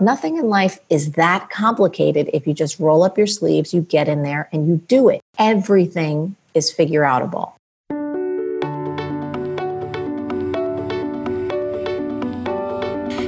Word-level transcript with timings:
Nothing 0.00 0.36
in 0.36 0.48
life 0.48 0.78
is 0.88 1.12
that 1.12 1.50
complicated 1.50 2.30
if 2.32 2.46
you 2.46 2.54
just 2.54 2.78
roll 2.78 3.02
up 3.02 3.18
your 3.18 3.26
sleeves, 3.26 3.74
you 3.74 3.80
get 3.80 4.06
in 4.06 4.22
there, 4.22 4.48
and 4.52 4.68
you 4.68 4.76
do 4.86 5.08
it. 5.08 5.20
Everything 5.38 6.36
is 6.54 6.70
figure 6.70 7.02
outable. 7.02 7.52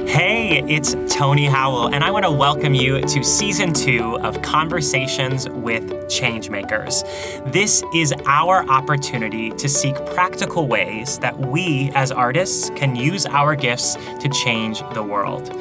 Hey, 0.07 0.63
it's 0.65 0.95
Tony 1.13 1.45
Howell, 1.45 1.93
and 1.93 2.05
I 2.05 2.11
want 2.11 2.23
to 2.23 2.31
welcome 2.31 2.73
you 2.73 3.01
to 3.01 3.23
season 3.23 3.73
two 3.73 4.17
of 4.19 4.41
Conversations 4.41 5.49
with 5.49 5.89
Changemakers. 6.05 7.03
This 7.51 7.83
is 7.93 8.13
our 8.25 8.65
opportunity 8.69 9.51
to 9.51 9.67
seek 9.67 9.95
practical 10.07 10.67
ways 10.67 11.19
that 11.19 11.37
we 11.37 11.91
as 11.95 12.13
artists 12.13 12.69
can 12.71 12.95
use 12.95 13.25
our 13.25 13.55
gifts 13.55 13.95
to 14.21 14.29
change 14.29 14.81
the 14.93 15.03
world. 15.03 15.53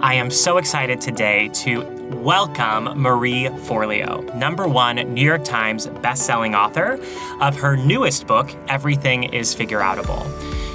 I 0.00 0.14
am 0.14 0.30
so 0.30 0.58
excited 0.58 1.00
today 1.00 1.48
to 1.54 1.82
welcome 2.22 2.84
Marie 3.02 3.46
Forleo, 3.46 4.32
number 4.36 4.68
one 4.68 4.94
New 5.12 5.24
York 5.24 5.42
Times 5.42 5.88
bestselling 5.88 6.56
author 6.56 7.00
of 7.42 7.56
her 7.56 7.76
newest 7.76 8.28
book, 8.28 8.48
Everything 8.68 9.24
is 9.24 9.52
Figure. 9.52 9.82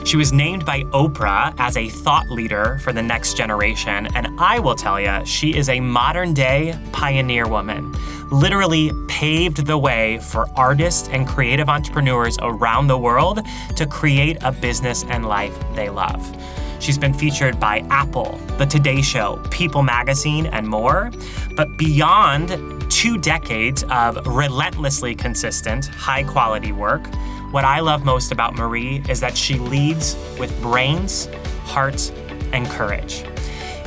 She 0.04 0.18
was 0.18 0.34
named 0.34 0.66
by 0.66 0.82
Oprah 0.92 1.56
as 1.58 1.78
a 1.78 1.88
thought 1.88 2.30
leader 2.30 2.80
for 2.80 2.92
the 2.92 3.02
next 3.02 3.38
generation, 3.38 4.10
and 4.14 4.28
I 4.42 4.60
will 4.60 4.76
tell 4.76 5.00
you, 5.00 5.26
she 5.26 5.56
is 5.56 5.70
a 5.70 5.80
modern 5.80 6.34
day 6.34 6.78
pioneer 6.92 7.48
woman. 7.48 7.94
Literally 8.30 8.92
paved 9.08 9.66
the 9.66 9.78
way 9.78 10.20
for 10.20 10.50
artists 10.58 11.08
and 11.08 11.26
creative 11.26 11.70
entrepreneurs 11.70 12.38
around 12.42 12.88
the 12.88 12.98
world 12.98 13.40
to 13.78 13.86
create 13.86 14.38
a 14.42 14.52
business 14.52 15.06
and 15.06 15.26
life 15.26 15.58
they 15.76 15.90
love. 15.90 16.22
She's 16.84 16.98
been 16.98 17.14
featured 17.14 17.62
by 17.62 17.80
Apple, 17.90 18.38
The 18.58 18.66
Today 18.66 19.02
Show, 19.02 19.42
People 19.50 19.84
Magazine, 19.84 20.48
and 20.48 20.68
more. 20.68 21.12
But 21.56 21.78
beyond 21.78 22.92
two 22.92 23.18
decades 23.18 23.86
of 23.90 24.28
relentlessly 24.28 25.16
consistent, 25.16 25.86
high 25.86 26.24
quality 26.24 26.74
work, 26.74 27.08
what 27.52 27.64
I 27.64 27.80
love 27.80 28.04
most 28.04 28.34
about 28.34 28.56
Marie 28.56 29.02
is 29.08 29.22
that 29.22 29.38
she 29.38 29.58
leads 29.58 30.18
with 30.38 30.62
brains, 30.62 31.30
heart, 31.64 32.12
and 32.52 32.68
courage. 32.68 33.24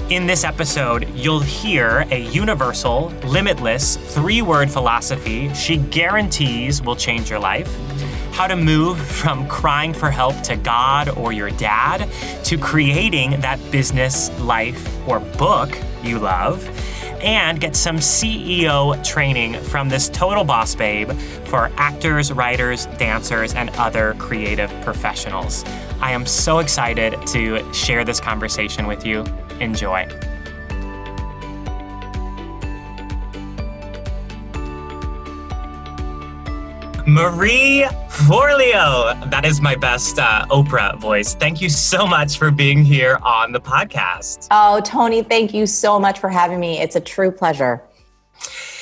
In 0.08 0.26
this 0.26 0.42
episode, 0.42 1.06
you'll 1.10 1.40
hear 1.40 2.06
a 2.10 2.20
universal, 2.20 3.08
limitless, 3.26 3.96
three 3.96 4.40
word 4.40 4.70
philosophy 4.70 5.52
she 5.52 5.76
guarantees 5.76 6.80
will 6.80 6.96
change 6.96 7.28
your 7.28 7.40
life. 7.40 7.68
How 8.36 8.46
to 8.46 8.54
move 8.54 9.00
from 9.00 9.48
crying 9.48 9.94
for 9.94 10.10
help 10.10 10.38
to 10.42 10.56
God 10.56 11.08
or 11.08 11.32
your 11.32 11.48
dad 11.48 12.06
to 12.44 12.58
creating 12.58 13.40
that 13.40 13.58
business, 13.70 14.28
life, 14.38 15.08
or 15.08 15.20
book 15.20 15.74
you 16.02 16.18
love 16.18 16.68
and 17.22 17.58
get 17.58 17.74
some 17.74 17.96
CEO 17.96 19.02
training 19.02 19.54
from 19.62 19.88
this 19.88 20.10
total 20.10 20.44
boss 20.44 20.74
babe 20.74 21.12
for 21.46 21.70
actors, 21.78 22.30
writers, 22.30 22.84
dancers, 22.98 23.54
and 23.54 23.70
other 23.70 24.14
creative 24.18 24.70
professionals. 24.82 25.64
I 26.02 26.12
am 26.12 26.26
so 26.26 26.58
excited 26.58 27.18
to 27.28 27.72
share 27.72 28.04
this 28.04 28.20
conversation 28.20 28.86
with 28.86 29.06
you. 29.06 29.24
Enjoy. 29.60 30.06
Marie 37.06 37.84
Forleo. 38.08 39.30
That 39.30 39.44
is 39.44 39.60
my 39.60 39.76
best 39.76 40.18
uh, 40.18 40.44
Oprah 40.50 40.98
voice. 40.98 41.34
Thank 41.34 41.60
you 41.60 41.68
so 41.68 42.04
much 42.04 42.36
for 42.36 42.50
being 42.50 42.84
here 42.84 43.18
on 43.22 43.52
the 43.52 43.60
podcast. 43.60 44.48
Oh, 44.50 44.80
Tony, 44.84 45.22
thank 45.22 45.54
you 45.54 45.66
so 45.66 46.00
much 46.00 46.18
for 46.18 46.28
having 46.28 46.58
me. 46.58 46.80
It's 46.80 46.96
a 46.96 47.00
true 47.00 47.30
pleasure. 47.30 47.80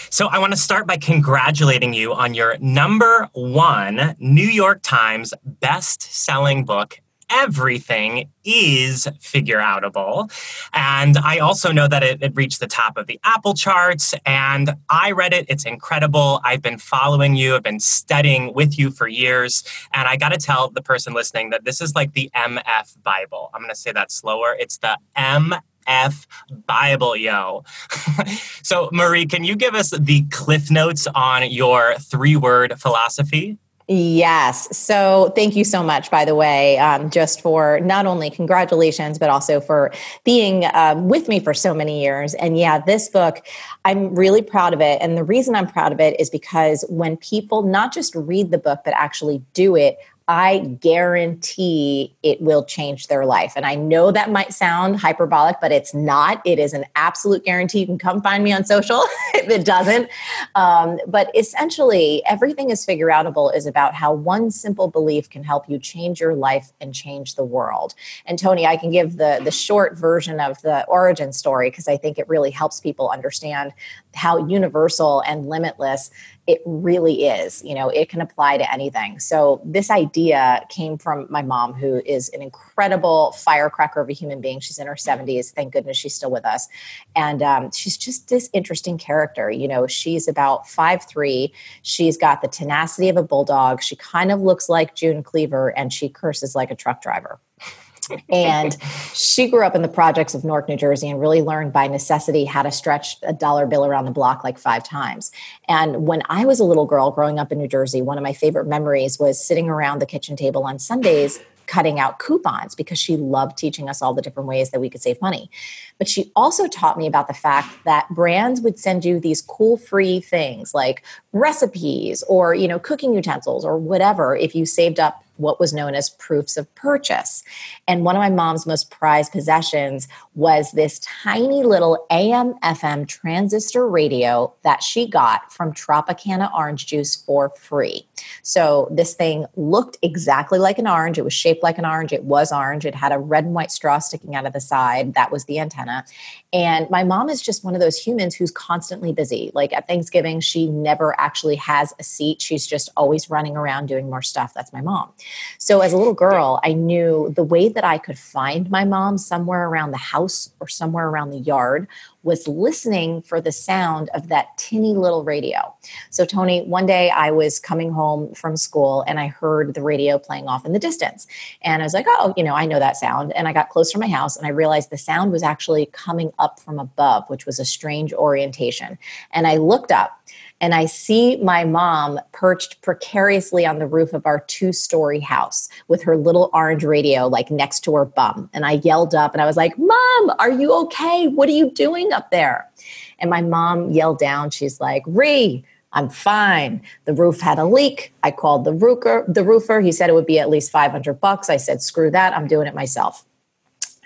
So, 0.08 0.28
I 0.28 0.38
want 0.38 0.52
to 0.52 0.58
start 0.58 0.86
by 0.86 0.96
congratulating 0.96 1.92
you 1.92 2.14
on 2.14 2.34
your 2.34 2.56
number 2.60 3.28
one 3.32 4.16
New 4.18 4.46
York 4.46 4.80
Times 4.82 5.34
best 5.44 6.02
selling 6.02 6.64
book, 6.64 7.00
everything 7.30 8.28
is 8.44 9.08
figure 9.20 9.58
outable. 9.58 10.30
And 10.72 11.16
I 11.18 11.38
also 11.38 11.72
know 11.72 11.88
that 11.88 12.02
it, 12.02 12.22
it, 12.22 12.32
reached 12.34 12.60
the 12.60 12.66
top 12.66 12.96
of 12.96 13.06
the 13.06 13.18
Apple 13.24 13.54
charts. 13.54 14.14
And 14.26 14.74
I 14.90 15.12
read 15.12 15.32
it. 15.32 15.46
It's 15.48 15.64
incredible. 15.64 16.40
I've 16.44 16.62
been 16.62 16.78
following 16.78 17.36
you, 17.36 17.54
I've 17.54 17.62
been 17.62 17.80
studying 17.80 18.52
with 18.54 18.78
you 18.78 18.90
for 18.90 19.06
years. 19.06 19.64
And 19.92 20.08
I 20.08 20.16
got 20.16 20.30
to 20.30 20.38
tell 20.38 20.70
the 20.70 20.82
person 20.82 21.14
listening 21.14 21.50
that 21.50 21.64
this 21.64 21.80
is 21.80 21.94
like 21.94 22.12
the 22.12 22.30
MF 22.34 23.02
Bible. 23.02 23.50
I'm 23.54 23.60
going 23.60 23.70
to 23.70 23.76
say 23.76 23.92
that 23.92 24.10
slower. 24.10 24.56
It's 24.58 24.78
the 24.78 24.98
MF 25.16 26.26
Bible, 26.66 27.16
yo. 27.16 27.64
so, 28.62 28.88
Marie, 28.92 29.26
can 29.26 29.44
you 29.44 29.56
give 29.56 29.74
us 29.74 29.90
the 29.90 30.24
cliff 30.30 30.70
notes 30.70 31.06
on 31.14 31.50
your 31.50 31.94
three 31.98 32.36
word 32.36 32.78
philosophy? 32.78 33.58
Yes. 33.86 34.74
So 34.74 35.30
thank 35.36 35.54
you 35.54 35.62
so 35.62 35.82
much, 35.82 36.10
by 36.10 36.24
the 36.24 36.34
way, 36.34 36.78
um, 36.78 37.10
just 37.10 37.42
for 37.42 37.80
not 37.80 38.06
only 38.06 38.30
congratulations, 38.30 39.18
but 39.18 39.28
also 39.28 39.60
for 39.60 39.92
being 40.24 40.64
um, 40.72 41.10
with 41.10 41.28
me 41.28 41.38
for 41.38 41.52
so 41.52 41.74
many 41.74 42.02
years. 42.02 42.32
And 42.34 42.56
yeah, 42.56 42.78
this 42.78 43.10
book, 43.10 43.46
I'm 43.84 44.14
really 44.14 44.40
proud 44.40 44.72
of 44.72 44.80
it. 44.80 45.02
And 45.02 45.18
the 45.18 45.24
reason 45.24 45.54
I'm 45.54 45.66
proud 45.66 45.92
of 45.92 46.00
it 46.00 46.18
is 46.18 46.30
because 46.30 46.86
when 46.88 47.18
people 47.18 47.62
not 47.62 47.92
just 47.92 48.14
read 48.14 48.50
the 48.52 48.58
book, 48.58 48.80
but 48.86 48.94
actually 48.96 49.42
do 49.52 49.76
it, 49.76 49.98
I 50.26 50.60
guarantee 50.80 52.16
it 52.22 52.40
will 52.40 52.64
change 52.64 53.08
their 53.08 53.26
life. 53.26 53.52
And 53.56 53.66
I 53.66 53.74
know 53.74 54.10
that 54.10 54.30
might 54.30 54.54
sound 54.54 54.96
hyperbolic, 54.96 55.56
but 55.60 55.70
it's 55.70 55.92
not. 55.92 56.40
It 56.46 56.58
is 56.58 56.72
an 56.72 56.86
absolute 56.96 57.44
guarantee. 57.44 57.80
You 57.80 57.86
can 57.86 57.98
come 57.98 58.22
find 58.22 58.42
me 58.42 58.50
on 58.50 58.64
social 58.64 59.02
if 59.34 59.50
it 59.50 59.66
doesn't. 59.66 60.08
Um, 60.54 60.98
but 61.06 61.30
essentially, 61.36 62.22
everything 62.24 62.70
is 62.70 62.86
figure 62.86 63.08
outable 63.08 63.54
is 63.54 63.66
about 63.66 63.92
how 63.92 64.14
one 64.14 64.50
simple 64.50 64.88
belief 64.88 65.28
can 65.28 65.44
help 65.44 65.68
you 65.68 65.78
change 65.78 66.20
your 66.20 66.34
life 66.34 66.72
and 66.80 66.94
change 66.94 67.34
the 67.34 67.44
world. 67.44 67.94
And 68.24 68.38
Tony, 68.38 68.66
I 68.66 68.78
can 68.78 68.90
give 68.90 69.18
the 69.18 69.40
the 69.44 69.50
short 69.50 69.98
version 69.98 70.40
of 70.40 70.60
the 70.62 70.86
origin 70.86 71.34
story 71.34 71.68
because 71.68 71.86
I 71.86 71.98
think 71.98 72.18
it 72.18 72.26
really 72.30 72.50
helps 72.50 72.80
people 72.80 73.10
understand 73.10 73.72
how 74.14 74.46
universal 74.46 75.20
and 75.26 75.46
limitless 75.46 76.10
it 76.46 76.60
really 76.66 77.26
is 77.26 77.62
you 77.64 77.74
know 77.74 77.88
it 77.88 78.08
can 78.08 78.20
apply 78.20 78.58
to 78.58 78.72
anything. 78.72 79.18
So 79.18 79.60
this 79.64 79.90
idea 79.90 80.64
came 80.68 80.98
from 80.98 81.26
my 81.30 81.42
mom 81.42 81.72
who 81.74 82.02
is 82.04 82.28
an 82.30 82.42
incredible 82.42 83.32
firecracker 83.32 84.00
of 84.00 84.08
a 84.08 84.12
human 84.12 84.40
being. 84.40 84.60
She's 84.60 84.78
in 84.78 84.86
her 84.86 84.94
70s 84.94 85.52
thank 85.52 85.72
goodness 85.72 85.96
she's 85.96 86.14
still 86.14 86.30
with 86.30 86.44
us. 86.44 86.68
And 87.16 87.42
um, 87.42 87.70
she's 87.72 87.96
just 87.96 88.28
this 88.28 88.50
interesting 88.52 88.98
character 88.98 89.50
you 89.50 89.68
know 89.68 89.86
she's 89.86 90.28
about 90.28 90.68
five 90.68 91.04
three. 91.08 91.52
She's 91.82 92.16
got 92.16 92.42
the 92.42 92.48
tenacity 92.48 93.08
of 93.08 93.16
a 93.16 93.22
bulldog. 93.22 93.82
She 93.82 93.96
kind 93.96 94.32
of 94.32 94.40
looks 94.40 94.68
like 94.68 94.94
june 94.94 95.22
cleaver 95.22 95.76
and 95.76 95.92
she 95.92 96.08
curses 96.08 96.54
like 96.54 96.70
a 96.70 96.74
truck 96.74 97.02
driver 97.02 97.38
and 98.28 98.76
she 99.12 99.48
grew 99.48 99.64
up 99.64 99.74
in 99.74 99.82
the 99.82 99.88
projects 99.88 100.34
of 100.34 100.44
Newark, 100.44 100.68
New 100.68 100.76
Jersey, 100.76 101.10
and 101.10 101.20
really 101.20 101.42
learned 101.42 101.72
by 101.72 101.86
necessity 101.86 102.44
how 102.44 102.62
to 102.62 102.70
stretch 102.70 103.16
a 103.22 103.32
dollar 103.32 103.66
bill 103.66 103.84
around 103.84 104.04
the 104.04 104.10
block 104.10 104.44
like 104.44 104.58
five 104.58 104.84
times. 104.84 105.32
And 105.68 106.06
when 106.06 106.22
I 106.28 106.44
was 106.44 106.60
a 106.60 106.64
little 106.64 106.86
girl 106.86 107.10
growing 107.10 107.38
up 107.38 107.52
in 107.52 107.58
New 107.58 107.68
Jersey, 107.68 108.02
one 108.02 108.18
of 108.18 108.24
my 108.24 108.32
favorite 108.32 108.66
memories 108.66 109.18
was 109.18 109.44
sitting 109.44 109.68
around 109.68 110.00
the 110.00 110.06
kitchen 110.06 110.36
table 110.36 110.64
on 110.64 110.78
Sundays 110.78 111.40
cutting 111.66 111.98
out 111.98 112.18
coupons 112.18 112.74
because 112.74 112.98
she 112.98 113.16
loved 113.16 113.56
teaching 113.56 113.88
us 113.88 114.02
all 114.02 114.14
the 114.14 114.22
different 114.22 114.48
ways 114.48 114.70
that 114.70 114.80
we 114.80 114.90
could 114.90 115.02
save 115.02 115.20
money. 115.20 115.50
But 115.98 116.08
she 116.08 116.30
also 116.36 116.66
taught 116.68 116.98
me 116.98 117.06
about 117.06 117.28
the 117.28 117.34
fact 117.34 117.84
that 117.84 118.08
brands 118.10 118.60
would 118.60 118.78
send 118.78 119.04
you 119.04 119.18
these 119.18 119.40
cool 119.40 119.76
free 119.76 120.20
things 120.20 120.74
like 120.74 121.04
recipes 121.32 122.22
or, 122.28 122.54
you 122.54 122.68
know, 122.68 122.78
cooking 122.78 123.14
utensils 123.14 123.64
or 123.64 123.78
whatever 123.78 124.36
if 124.36 124.54
you 124.54 124.66
saved 124.66 125.00
up 125.00 125.23
what 125.36 125.60
was 125.60 125.72
known 125.72 125.94
as 125.94 126.10
proofs 126.10 126.56
of 126.56 126.72
purchase. 126.74 127.42
And 127.88 128.04
one 128.04 128.16
of 128.16 128.20
my 128.20 128.30
mom's 128.30 128.66
most 128.66 128.90
prized 128.90 129.32
possessions 129.32 130.08
was 130.34 130.72
this 130.72 131.00
tiny 131.00 131.62
little 131.62 132.06
AM 132.10 132.54
FM 132.60 133.06
transistor 133.06 133.88
radio 133.88 134.52
that 134.62 134.82
she 134.82 135.06
got 135.06 135.52
from 135.52 135.72
Tropicana 135.72 136.52
orange 136.54 136.86
juice 136.86 137.16
for 137.16 137.50
free. 137.58 138.06
So 138.42 138.88
this 138.90 139.14
thing 139.14 139.46
looked 139.56 139.98
exactly 140.02 140.58
like 140.58 140.78
an 140.78 140.86
orange. 140.86 141.18
It 141.18 141.24
was 141.24 141.32
shaped 141.32 141.62
like 141.62 141.78
an 141.78 141.86
orange. 141.86 142.12
It 142.12 142.24
was 142.24 142.52
orange. 142.52 142.86
It 142.86 142.94
had 142.94 143.12
a 143.12 143.18
red 143.18 143.44
and 143.44 143.54
white 143.54 143.70
straw 143.70 143.98
sticking 143.98 144.34
out 144.34 144.46
of 144.46 144.52
the 144.52 144.60
side. 144.60 145.14
That 145.14 145.30
was 145.30 145.44
the 145.44 145.58
antenna. 145.58 146.04
And 146.52 146.88
my 146.90 147.04
mom 147.04 147.28
is 147.28 147.42
just 147.42 147.64
one 147.64 147.74
of 147.74 147.80
those 147.80 147.98
humans 147.98 148.34
who's 148.34 148.50
constantly 148.50 149.12
busy. 149.12 149.50
Like 149.54 149.72
at 149.72 149.86
Thanksgiving, 149.86 150.40
she 150.40 150.68
never 150.68 151.18
actually 151.20 151.56
has 151.56 151.92
a 151.98 152.04
seat. 152.04 152.40
She's 152.40 152.66
just 152.66 152.90
always 152.96 153.30
running 153.30 153.56
around 153.56 153.86
doing 153.86 154.08
more 154.08 154.22
stuff. 154.22 154.54
That's 154.54 154.72
my 154.72 154.80
mom. 154.80 155.12
So 155.58 155.80
as 155.80 155.92
a 155.92 155.96
little 155.96 156.14
girl, 156.14 156.60
I 156.62 156.72
knew 156.72 157.32
the 157.34 157.42
way 157.42 157.68
that 157.68 157.84
I 157.84 157.98
could 157.98 158.18
find 158.18 158.70
my 158.70 158.84
mom 158.84 159.18
somewhere 159.18 159.68
around 159.68 159.90
the 159.90 159.96
house 159.96 160.50
or 160.60 160.68
somewhere 160.68 161.08
around 161.08 161.30
the 161.30 161.38
yard 161.38 161.88
was 162.24 162.48
listening 162.48 163.20
for 163.22 163.40
the 163.40 163.52
sound 163.52 164.08
of 164.14 164.28
that 164.28 164.56
tinny 164.56 164.94
little 164.94 165.24
radio. 165.24 165.74
So, 166.10 166.24
Tony, 166.24 166.62
one 166.62 166.86
day 166.86 167.10
I 167.10 167.30
was 167.30 167.60
coming 167.60 167.92
home 167.92 168.34
from 168.34 168.56
school 168.56 169.04
and 169.06 169.20
I 169.20 169.28
heard 169.28 169.74
the 169.74 169.82
radio 169.82 170.18
playing 170.18 170.48
off 170.48 170.64
in 170.64 170.72
the 170.72 170.78
distance. 170.78 171.26
And 171.62 171.82
I 171.82 171.84
was 171.84 171.94
like, 171.94 172.06
oh, 172.08 172.32
you 172.36 172.42
know, 172.42 172.54
I 172.54 172.64
know 172.64 172.78
that 172.78 172.96
sound. 172.96 173.32
And 173.34 173.46
I 173.46 173.52
got 173.52 173.68
close 173.68 173.92
to 173.92 173.98
my 173.98 174.08
house 174.08 174.36
and 174.36 174.46
I 174.46 174.50
realized 174.50 174.90
the 174.90 174.98
sound 174.98 175.32
was 175.32 175.42
actually 175.42 175.86
coming 175.86 176.32
up 176.38 176.58
from 176.58 176.78
above, 176.78 177.28
which 177.28 177.44
was 177.44 177.58
a 177.58 177.64
strange 177.64 178.12
orientation. 178.14 178.98
And 179.32 179.46
I 179.46 179.58
looked 179.58 179.92
up 179.92 180.18
and 180.60 180.74
I 180.74 180.86
see 180.86 181.36
my 181.36 181.64
mom 181.64 182.20
perched 182.32 182.80
precariously 182.80 183.66
on 183.66 183.78
the 183.78 183.86
roof 183.86 184.12
of 184.12 184.24
our 184.24 184.40
two 184.40 184.72
story 184.72 185.20
house 185.20 185.68
with 185.88 186.02
her 186.02 186.16
little 186.16 186.50
orange 186.52 186.84
radio 186.84 187.26
like 187.26 187.50
next 187.50 187.80
to 187.80 187.94
her 187.96 188.04
bum. 188.04 188.48
And 188.52 188.64
I 188.64 188.72
yelled 188.72 189.14
up 189.14 189.34
and 189.34 189.42
I 189.42 189.46
was 189.46 189.56
like, 189.56 189.76
Mom, 189.78 190.32
are 190.38 190.50
you 190.50 190.72
okay? 190.84 191.28
What 191.28 191.48
are 191.48 191.52
you 191.52 191.70
doing 191.70 192.12
up 192.12 192.30
there? 192.30 192.70
And 193.18 193.30
my 193.30 193.42
mom 193.42 193.90
yelled 193.90 194.18
down, 194.18 194.50
she's 194.50 194.80
like, 194.80 195.02
Ree, 195.06 195.64
I'm 195.94 196.08
fine. 196.08 196.82
The 197.04 197.14
roof 197.14 197.40
had 197.40 197.58
a 197.58 197.64
leak. 197.64 198.12
I 198.22 198.30
called 198.30 198.64
the 198.64 198.72
roofer. 198.72 199.24
The 199.28 199.44
roofer. 199.44 199.80
He 199.80 199.92
said 199.92 200.10
it 200.10 200.14
would 200.14 200.26
be 200.26 200.40
at 200.40 200.50
least 200.50 200.72
500 200.72 201.20
bucks. 201.20 201.48
I 201.48 201.56
said, 201.56 201.82
screw 201.82 202.10
that. 202.10 202.36
I'm 202.36 202.48
doing 202.48 202.66
it 202.66 202.74
myself. 202.74 203.24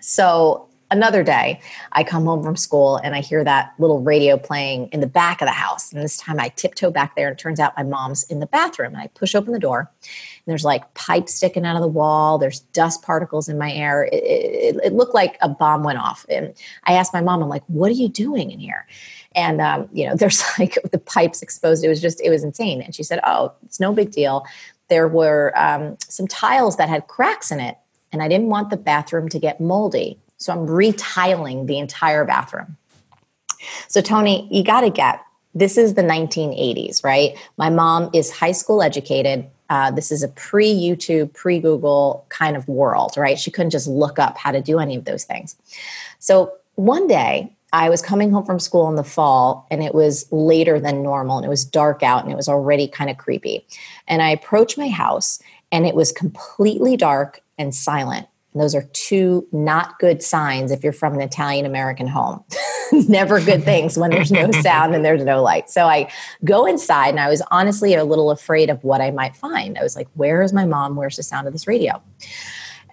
So 0.01 0.68
another 0.91 1.23
day, 1.23 1.61
I 1.93 2.05
come 2.05 2.25
home 2.25 2.43
from 2.43 2.57
school 2.57 2.97
and 2.97 3.15
I 3.15 3.21
hear 3.21 3.45
that 3.45 3.75
little 3.79 4.01
radio 4.01 4.37
playing 4.37 4.89
in 4.89 5.01
the 5.01 5.07
back 5.07 5.41
of 5.41 5.47
the 5.47 5.53
house. 5.53 5.93
And 5.93 6.03
this 6.03 6.17
time 6.17 6.41
I 6.41 6.49
tiptoe 6.51 6.91
back 6.91 7.15
there, 7.15 7.29
and 7.29 7.39
it 7.39 7.41
turns 7.41 7.61
out 7.61 7.77
my 7.77 7.83
mom's 7.83 8.25
in 8.25 8.41
the 8.41 8.47
bathroom. 8.47 8.95
And 8.95 9.03
I 9.03 9.09
push 9.09 9.35
open 9.35 9.53
the 9.53 9.59
door, 9.59 9.81
and 10.01 10.47
there's 10.47 10.65
like 10.65 10.93
pipes 10.95 11.35
sticking 11.35 11.67
out 11.67 11.77
of 11.77 11.83
the 11.83 11.89
wall. 11.89 12.39
There's 12.39 12.61
dust 12.61 13.03
particles 13.03 13.49
in 13.49 13.59
my 13.59 13.73
air. 13.73 14.05
It, 14.05 14.15
it, 14.15 14.77
it 14.85 14.93
looked 14.93 15.15
like 15.15 15.37
a 15.41 15.49
bomb 15.49 15.83
went 15.83 15.99
off. 15.99 16.25
And 16.29 16.55
I 16.85 16.95
asked 16.95 17.13
my 17.13 17.21
mom, 17.21 17.43
I'm 17.43 17.49
like, 17.49 17.65
what 17.67 17.91
are 17.91 17.95
you 17.95 18.09
doing 18.09 18.51
in 18.51 18.59
here? 18.59 18.87
And, 19.35 19.61
um, 19.61 19.89
you 19.93 20.07
know, 20.07 20.15
there's 20.17 20.43
like 20.59 20.79
the 20.91 20.99
pipes 20.99 21.43
exposed. 21.43 21.85
It 21.85 21.89
was 21.89 22.01
just, 22.01 22.21
it 22.21 22.31
was 22.31 22.45
insane. 22.45 22.83
And 22.83 22.95
she 22.95 23.03
said, 23.03 23.21
oh, 23.25 23.53
it's 23.65 23.81
no 23.81 23.93
big 23.93 24.11
deal. 24.11 24.47
There 24.89 25.09
were 25.09 25.53
um, 25.55 25.99
some 26.01 26.27
tiles 26.27 26.77
that 26.79 26.89
had 26.89 27.09
cracks 27.09 27.51
in 27.51 27.61
it. 27.61 27.77
And 28.11 28.23
I 28.23 28.29
didn't 28.29 28.49
want 28.49 28.71
the 28.71 28.79
bathroom 28.79 29.29
to 29.29 29.39
get 29.39 29.61
moldy. 29.61 30.19
So 30.39 30.53
I'm 30.53 30.67
retiling 30.67 31.67
the 31.67 31.79
entire 31.79 32.25
bathroom. 32.25 32.77
So, 33.89 34.01
Tony, 34.01 34.49
you 34.51 34.65
got 34.65 34.83
to 34.83 34.91
get 34.91 35.23
this 35.55 35.77
is 35.77 35.95
the 35.95 36.03
1980s, 36.03 37.03
right? 37.03 37.37
My 37.57 37.71
mom 37.71 38.11
is 38.15 38.31
high 38.31 38.53
school 38.53 38.83
educated. 38.83 39.47
Uh, 39.71 39.91
this 39.91 40.13
is 40.13 40.23
a 40.23 40.29
pre 40.29 40.73
YouTube, 40.73 41.33
pre 41.35 41.59
Google 41.59 42.25
kind 42.29 42.57
of 42.57 42.69
world, 42.69 43.17
right? 43.17 43.39
She 43.39 43.51
couldn't 43.51 43.71
just 43.71 43.89
look 43.89 44.19
up 44.19 44.39
how 44.39 44.53
to 44.53 44.61
do 44.61 44.79
any 44.79 44.97
of 44.97 45.05
those 45.05 45.25
things. 45.25 45.57
So, 46.19 46.53
one 46.77 47.09
day, 47.09 47.53
I 47.73 47.91
was 47.91 48.01
coming 48.01 48.31
home 48.31 48.47
from 48.47 48.61
school 48.61 48.89
in 48.89 48.97
the 48.97 49.05
fall 49.05 49.67
and 49.71 49.83
it 49.83 49.95
was 49.95 50.31
later 50.33 50.81
than 50.81 51.03
normal 51.03 51.37
and 51.37 51.45
it 51.45 51.51
was 51.51 51.65
dark 51.65 52.03
out 52.03 52.23
and 52.23 52.33
it 52.33 52.37
was 52.37 52.49
already 52.49 52.89
kind 52.89 53.11
of 53.11 53.19
creepy. 53.19 53.67
And 54.07 54.23
I 54.23 54.31
approached 54.31 54.79
my 54.79 54.89
house 54.89 55.39
and 55.71 55.87
it 55.87 55.95
was 55.95 56.11
completely 56.11 56.97
dark 56.97 57.43
and 57.59 57.75
silent. 57.75 58.27
And 58.59 58.65
those 58.65 58.75
are 58.75 58.89
two 58.93 59.47
not 59.53 60.01
good 60.01 60.21
signs 60.21 60.73
if 60.73 60.83
you're 60.83 60.93
from 60.93 61.15
an 61.15 61.21
Italian 61.21 61.65
American 61.65 62.09
home. 62.09 62.43
Never 62.93 63.41
good 63.41 63.63
things 63.63 63.97
when 63.97 64.11
there's 64.11 64.33
no 64.33 64.51
sound 64.63 64.97
and 64.97 65.05
there's 65.05 65.23
no 65.23 65.41
light. 65.45 65.71
So 65.71 65.85
I 65.85 66.11
go 66.45 66.67
inside 66.67 67.11
and 67.11 67.21
I 67.21 67.29
was 67.29 67.41
honestly 67.53 67.95
a 67.95 68.03
little 68.03 68.33
afraid 68.33 68.69
of 68.69 68.83
what 68.83 69.01
I 69.01 69.13
might 69.13 69.37
find. 69.37 69.79
I 69.79 69.85
was 69.85 69.95
like, 69.95 70.09
where 70.15 70.43
is 70.43 70.53
my 70.53 70.65
mom? 70.65 70.97
Where's 70.97 71.15
the 71.15 71.23
sound 71.23 71.47
of 71.47 71.53
this 71.53 71.69
radio? 71.69 72.03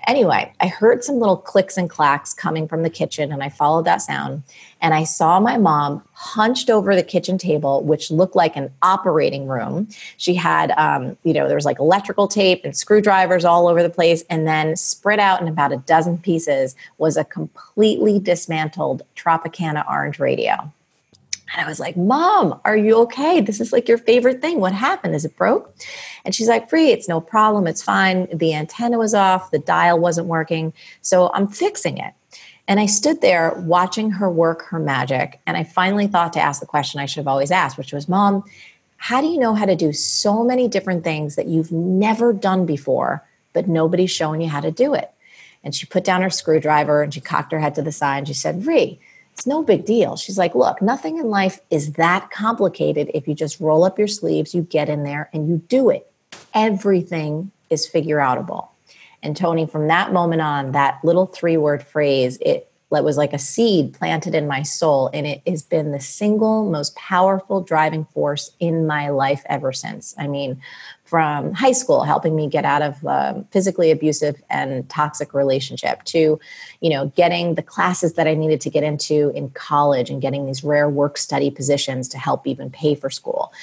Anyway, 0.08 0.54
I 0.60 0.68
heard 0.68 1.04
some 1.04 1.20
little 1.20 1.38
clicks 1.38 1.78
and 1.78 1.90
clacks 1.90 2.34
coming 2.34 2.68
from 2.68 2.84
the 2.84 2.90
kitchen, 2.90 3.32
and 3.32 3.42
I 3.42 3.50
followed 3.50 3.86
that 3.86 4.02
sound. 4.02 4.44
And 4.82 4.94
I 4.94 5.04
saw 5.04 5.40
my 5.40 5.58
mom 5.58 6.04
hunched 6.14 6.70
over 6.70 6.96
the 6.96 7.04
kitchen 7.04 7.38
table, 7.38 7.84
which 7.84 8.12
looked 8.12 8.36
like 8.36 8.56
an 8.56 8.72
operating 8.84 9.48
room. 9.48 9.88
She 10.18 10.36
had, 10.36 10.72
um, 10.78 11.18
you 11.24 11.34
know, 11.34 11.48
there 11.48 11.56
was 11.56 11.66
like 11.66 11.80
electrical 11.80 12.28
tape 12.28 12.62
and 12.64 12.76
screwdrivers 12.76 13.46
all 13.46 13.68
over 13.68 13.82
the 13.82 13.90
place. 13.90 14.24
And 14.30 14.48
then 14.48 14.76
spread 14.76 15.20
out 15.20 15.42
in 15.42 15.48
about 15.48 15.72
a 15.72 15.78
dozen 15.78 16.20
pieces 16.20 16.76
was 17.00 17.18
a 17.18 17.24
completely 17.24 18.20
dismantled 18.20 19.02
Tropicana 19.16 19.90
orange 19.90 20.20
radio. 20.20 20.72
And 21.54 21.64
I 21.64 21.70
was 21.70 21.80
like, 21.80 21.96
Mom, 21.96 22.60
are 22.66 22.76
you 22.76 22.98
okay? 23.02 23.40
This 23.40 23.60
is 23.62 23.72
like 23.72 23.88
your 23.88 23.98
favorite 23.98 24.42
thing. 24.42 24.60
What 24.60 24.74
happened? 24.74 25.16
Is 25.16 25.26
it 25.26 25.38
broke? 25.38 25.74
And 26.24 26.34
she's 26.34 26.48
like, 26.48 26.72
Ree, 26.72 26.92
it's 26.92 27.08
no 27.08 27.22
problem. 27.22 27.68
It's 27.68 27.84
fine. 27.84 28.28
The 28.36 28.54
antenna 28.54 28.98
was 28.98 29.14
off, 29.14 29.52
the 29.52 29.60
dial 29.60 30.00
wasn't 30.00 30.28
working. 30.28 30.74
So 31.02 31.32
I'm 31.34 31.48
fixing 31.48 31.98
it. 31.98 32.14
And 32.68 32.80
I 32.80 32.88
stood 32.88 33.22
there 33.22 33.54
watching 33.60 34.12
her 34.12 34.30
work 34.30 34.64
her 34.64 34.80
magic. 34.80 35.40
And 35.46 35.56
I 35.56 35.64
finally 35.64 36.08
thought 36.08 36.34
to 36.34 36.42
ask 36.42 36.60
the 36.60 36.66
question 36.66 37.00
I 37.00 37.06
should 37.06 37.20
have 37.20 37.28
always 37.28 37.52
asked, 37.52 37.78
which 37.78 37.94
was, 37.94 38.10
Mom, 38.10 38.44
how 38.98 39.22
do 39.22 39.28
you 39.28 39.38
know 39.38 39.54
how 39.54 39.66
to 39.66 39.76
do 39.76 39.94
so 39.94 40.44
many 40.44 40.68
different 40.68 41.04
things 41.04 41.36
that 41.36 41.48
you've 41.48 41.72
never 41.72 42.34
done 42.34 42.66
before, 42.66 43.24
but 43.54 43.68
nobody's 43.68 44.10
showing 44.10 44.42
you 44.42 44.50
how 44.50 44.62
to 44.62 44.72
do 44.72 44.96
it? 44.96 45.12
And 45.64 45.76
she 45.76 45.86
put 45.86 46.04
down 46.04 46.22
her 46.22 46.30
screwdriver 46.30 47.04
and 47.04 47.14
she 47.14 47.22
cocked 47.22 47.52
her 47.52 47.60
head 47.60 47.76
to 47.76 47.82
the 47.82 47.92
side 47.92 48.20
and 48.20 48.28
she 48.28 48.34
said, 48.34 48.66
Ree, 48.66 49.00
it's 49.36 49.46
no 49.46 49.62
big 49.62 49.84
deal. 49.84 50.16
She's 50.16 50.38
like, 50.38 50.56
look, 50.56 50.82
nothing 50.82 51.18
in 51.18 51.26
life 51.26 51.60
is 51.70 51.94
that 51.94 52.32
complicated. 52.32 53.12
If 53.14 53.28
you 53.28 53.36
just 53.36 53.60
roll 53.60 53.84
up 53.84 54.00
your 54.00 54.08
sleeves, 54.08 54.56
you 54.56 54.62
get 54.62 54.88
in 54.88 55.04
there 55.04 55.30
and 55.34 55.50
you 55.50 55.58
do 55.68 55.90
it. 55.90 56.10
Everything 56.54 57.52
is 57.70 57.86
figure 57.86 58.16
outable. 58.18 58.70
And 59.22 59.36
Tony, 59.36 59.68
from 59.68 59.90
that 59.90 60.14
moment 60.14 60.42
on, 60.42 60.72
that 60.72 61.04
little 61.04 61.26
three 61.26 61.58
word 61.58 61.84
phrase, 61.84 62.38
it 62.40 62.72
was 62.90 63.18
like 63.18 63.34
a 63.34 63.40
seed 63.40 63.94
planted 63.94 64.36
in 64.36 64.48
my 64.48 64.62
soul. 64.62 65.10
And 65.14 65.26
it 65.26 65.42
has 65.48 65.64
been 65.64 65.92
the 65.92 66.00
single 66.00 66.70
most 66.70 66.96
powerful 66.96 67.62
driving 67.62 68.06
force 68.06 68.52
in 68.60 68.88
my 68.88 69.10
life 69.10 69.44
ever 69.48 69.74
since. 69.74 70.14
I 70.18 70.28
mean, 70.28 70.62
from 71.06 71.54
high 71.54 71.72
school 71.72 72.04
helping 72.04 72.36
me 72.36 72.50
get 72.50 72.66
out 72.66 72.82
of 72.82 73.04
a 73.04 73.10
um, 73.10 73.46
physically 73.52 73.92
abusive 73.92 74.42
and 74.50 74.88
toxic 74.90 75.34
relationship 75.34 76.04
to 76.04 76.40
you 76.82 76.90
know 76.90 77.08
getting 77.16 77.56
the 77.56 77.62
classes 77.62 78.14
that 78.14 78.28
i 78.28 78.34
needed 78.34 78.60
to 78.60 78.70
get 78.70 78.84
into 78.84 79.30
in 79.36 79.50
college 79.52 80.10
and 80.10 80.22
getting 80.22 80.48
these 80.48 80.64
rare 80.64 80.90
work 80.90 81.18
study 81.18 81.52
positions 81.52 82.08
to 82.08 82.18
help 82.18 82.46
even 82.48 82.70
pay 82.72 82.96
for 82.96 83.10
school 83.10 83.54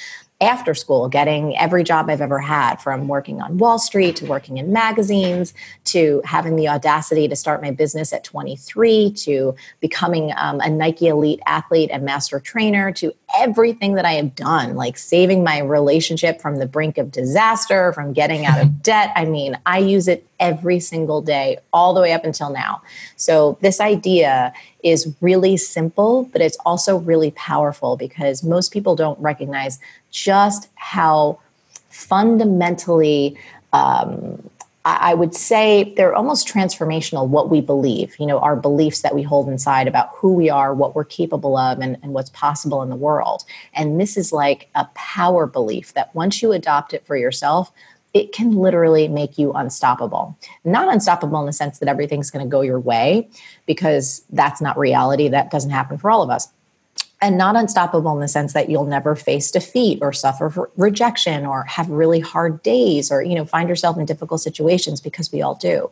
after 0.43 0.73
school, 0.73 1.09
getting 1.09 1.57
every 1.57 1.83
job 1.83 2.09
I've 2.09 2.21
ever 2.21 2.39
had 2.39 2.75
from 2.75 3.07
working 3.07 3.41
on 3.41 3.57
Wall 3.57 3.79
Street 3.79 4.15
to 4.17 4.25
working 4.25 4.57
in 4.57 4.71
magazines 4.71 5.53
to 5.85 6.21
having 6.25 6.55
the 6.55 6.67
audacity 6.67 7.27
to 7.27 7.35
start 7.35 7.61
my 7.61 7.71
business 7.71 8.13
at 8.13 8.23
23 8.23 9.11
to 9.11 9.55
becoming 9.79 10.31
um, 10.37 10.59
a 10.59 10.69
Nike 10.69 11.07
elite 11.07 11.39
athlete 11.45 11.89
and 11.91 12.03
master 12.03 12.39
trainer 12.39 12.91
to 12.93 13.13
everything 13.37 13.95
that 13.95 14.05
I 14.05 14.13
have 14.13 14.35
done, 14.35 14.75
like 14.75 14.97
saving 14.97 15.43
my 15.43 15.59
relationship 15.59 16.41
from 16.41 16.57
the 16.57 16.67
brink 16.67 16.97
of 16.97 17.11
disaster, 17.11 17.93
from 17.93 18.13
getting 18.13 18.45
out 18.45 18.61
of 18.61 18.81
debt. 18.83 19.11
I 19.15 19.25
mean, 19.25 19.57
I 19.65 19.79
use 19.79 20.07
it 20.07 20.27
every 20.43 20.79
single 20.79 21.21
day, 21.21 21.57
all 21.71 21.93
the 21.93 22.01
way 22.01 22.11
up 22.11 22.25
until 22.25 22.51
now. 22.51 22.81
So, 23.15 23.57
this 23.61 23.79
idea 23.79 24.53
is 24.83 25.15
really 25.21 25.55
simple, 25.55 26.29
but 26.33 26.41
it's 26.41 26.57
also 26.65 26.97
really 26.97 27.31
powerful 27.31 27.95
because 27.95 28.43
most 28.43 28.73
people 28.73 28.95
don't 28.95 29.19
recognize 29.19 29.79
just 30.11 30.67
how 30.75 31.39
fundamentally 31.89 33.37
um, 33.71 34.43
I 34.85 35.13
would 35.13 35.33
say 35.33 35.93
they're 35.95 36.13
almost 36.13 36.45
transformational 36.45 37.25
what 37.25 37.49
we 37.49 37.61
believe, 37.61 38.19
you 38.19 38.25
know, 38.25 38.39
our 38.39 38.57
beliefs 38.57 39.01
that 39.01 39.15
we 39.15 39.23
hold 39.23 39.47
inside 39.47 39.87
about 39.87 40.09
who 40.13 40.33
we 40.33 40.49
are, 40.49 40.73
what 40.73 40.93
we're 40.93 41.05
capable 41.05 41.55
of, 41.55 41.79
and, 41.79 41.97
and 42.03 42.13
what's 42.13 42.31
possible 42.31 42.83
in 42.83 42.89
the 42.89 42.97
world. 42.97 43.45
And 43.73 43.97
this 43.97 44.17
is 44.17 44.33
like 44.33 44.67
a 44.75 44.85
power 44.93 45.47
belief 45.47 45.93
that 45.93 46.13
once 46.13 46.41
you 46.41 46.51
adopt 46.51 46.93
it 46.93 47.05
for 47.07 47.15
yourself, 47.15 47.71
it 48.13 48.31
can 48.31 48.55
literally 48.55 49.07
make 49.07 49.37
you 49.37 49.51
unstoppable. 49.53 50.37
Not 50.63 50.91
unstoppable 50.93 51.39
in 51.39 51.45
the 51.45 51.53
sense 51.53 51.79
that 51.79 51.89
everything's 51.89 52.29
going 52.29 52.45
to 52.45 52.49
go 52.49 52.61
your 52.61 52.79
way, 52.79 53.27
because 53.65 54.23
that's 54.29 54.61
not 54.61 54.77
reality. 54.77 55.27
That 55.27 55.51
doesn't 55.51 55.71
happen 55.71 55.97
for 55.97 56.11
all 56.11 56.21
of 56.21 56.29
us. 56.29 56.47
And 57.21 57.37
not 57.37 57.55
unstoppable 57.55 58.13
in 58.13 58.19
the 58.19 58.27
sense 58.27 58.51
that 58.53 58.69
you'll 58.69 58.85
never 58.85 59.15
face 59.15 59.49
defeat 59.49 59.99
or 60.01 60.11
suffer 60.11 60.69
rejection 60.75 61.45
or 61.45 61.63
have 61.63 61.89
really 61.89 62.19
hard 62.19 62.61
days 62.63 63.11
or 63.11 63.23
you 63.23 63.33
know 63.33 63.45
find 63.45 63.69
yourself 63.69 63.97
in 63.97 64.05
difficult 64.05 64.41
situations 64.41 64.99
because 64.99 65.31
we 65.31 65.41
all 65.41 65.55
do 65.55 65.89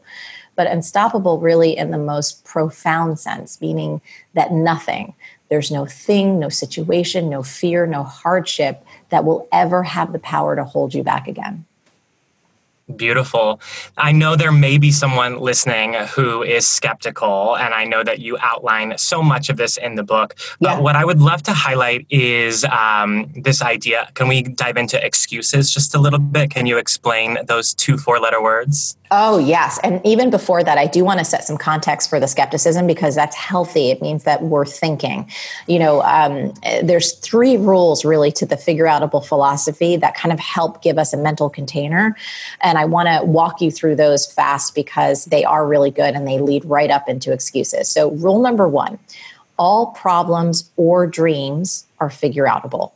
but 0.55 0.67
unstoppable 0.67 1.39
really 1.39 1.77
in 1.77 1.91
the 1.91 1.97
most 1.97 2.43
profound 2.45 3.19
sense, 3.19 3.59
meaning 3.61 4.01
that 4.33 4.51
nothing, 4.51 5.13
there's 5.49 5.71
no 5.71 5.85
thing, 5.85 6.39
no 6.39 6.49
situation, 6.49 7.29
no 7.29 7.43
fear, 7.43 7.85
no 7.85 8.03
hardship 8.03 8.85
that 9.09 9.25
will 9.25 9.47
ever 9.51 9.83
have 9.83 10.13
the 10.13 10.19
power 10.19 10.55
to 10.55 10.63
hold 10.63 10.93
you 10.93 11.03
back 11.03 11.27
again. 11.27 11.65
Beautiful. 12.95 13.61
I 13.97 14.11
know 14.11 14.35
there 14.35 14.51
may 14.51 14.77
be 14.77 14.91
someone 14.91 15.39
listening 15.39 15.93
who 15.93 16.43
is 16.43 16.67
skeptical, 16.67 17.57
and 17.57 17.73
I 17.73 17.85
know 17.85 18.03
that 18.03 18.19
you 18.19 18.37
outline 18.39 18.97
so 18.97 19.21
much 19.21 19.49
of 19.49 19.57
this 19.57 19.77
in 19.77 19.95
the 19.95 20.03
book. 20.03 20.35
But 20.59 20.71
yeah. 20.71 20.79
what 20.79 20.95
I 20.95 21.05
would 21.05 21.21
love 21.21 21.43
to 21.43 21.53
highlight 21.53 22.05
is 22.09 22.65
um, 22.65 23.31
this 23.35 23.61
idea. 23.61 24.09
Can 24.13 24.27
we 24.27 24.41
dive 24.43 24.77
into 24.77 25.03
excuses 25.03 25.71
just 25.71 25.95
a 25.95 25.99
little 25.99 26.19
bit? 26.19 26.49
Can 26.49 26.65
you 26.65 26.77
explain 26.77 27.37
those 27.45 27.73
two 27.73 27.97
four 27.97 28.19
letter 28.19 28.41
words? 28.41 28.97
Oh, 29.13 29.39
yes. 29.39 29.77
And 29.83 29.99
even 30.05 30.29
before 30.29 30.63
that, 30.63 30.77
I 30.77 30.87
do 30.87 31.03
want 31.03 31.19
to 31.19 31.25
set 31.25 31.43
some 31.43 31.57
context 31.57 32.09
for 32.09 32.17
the 32.17 32.27
skepticism 32.27 32.87
because 32.87 33.13
that's 33.13 33.35
healthy. 33.35 33.91
It 33.91 34.01
means 34.01 34.23
that 34.23 34.43
we're 34.43 34.65
thinking. 34.65 35.29
You 35.67 35.79
know, 35.79 36.01
um, 36.03 36.53
there's 36.81 37.11
three 37.11 37.57
rules 37.57 38.05
really 38.05 38.31
to 38.31 38.45
the 38.45 38.55
figure 38.55 38.85
outable 38.85 39.23
philosophy 39.23 39.97
that 39.97 40.15
kind 40.15 40.31
of 40.31 40.39
help 40.39 40.81
give 40.81 40.97
us 40.97 41.11
a 41.11 41.17
mental 41.17 41.49
container. 41.49 42.15
And 42.61 42.77
I 42.77 42.85
want 42.85 43.09
to 43.09 43.25
walk 43.25 43.59
you 43.59 43.69
through 43.69 43.97
those 43.97 44.31
fast 44.31 44.75
because 44.75 45.25
they 45.25 45.43
are 45.43 45.67
really 45.67 45.91
good 45.91 46.15
and 46.15 46.25
they 46.25 46.39
lead 46.39 46.63
right 46.63 46.89
up 46.89 47.09
into 47.09 47.33
excuses. 47.33 47.89
So, 47.89 48.11
rule 48.11 48.41
number 48.41 48.67
one 48.67 48.97
all 49.59 49.87
problems 49.87 50.71
or 50.77 51.05
dreams 51.05 51.85
are 51.99 52.09
figure 52.09 52.45
outable. 52.45 52.93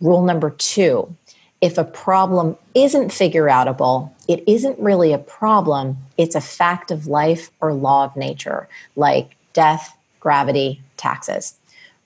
Rule 0.00 0.22
number 0.22 0.50
two 0.50 1.14
if 1.60 1.76
a 1.76 1.84
problem 1.84 2.56
isn't 2.74 3.12
figure 3.12 3.46
outable, 3.46 4.10
it 4.28 4.42
isn't 4.46 4.78
really 4.78 5.12
a 5.12 5.18
problem, 5.18 5.98
it's 6.16 6.34
a 6.34 6.40
fact 6.40 6.90
of 6.90 7.06
life 7.06 7.50
or 7.60 7.72
law 7.72 8.04
of 8.04 8.16
nature, 8.16 8.68
like 8.96 9.36
death, 9.52 9.96
gravity, 10.20 10.80
taxes. 10.96 11.54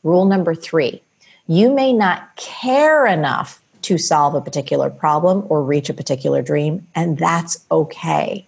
Rule 0.02 0.24
number 0.24 0.54
three 0.54 1.02
you 1.46 1.70
may 1.70 1.92
not 1.92 2.34
care 2.36 3.04
enough 3.06 3.60
to 3.82 3.98
solve 3.98 4.34
a 4.34 4.40
particular 4.40 4.88
problem 4.88 5.44
or 5.50 5.62
reach 5.62 5.90
a 5.90 5.94
particular 5.94 6.40
dream, 6.40 6.86
and 6.94 7.18
that's 7.18 7.62
okay. 7.70 8.46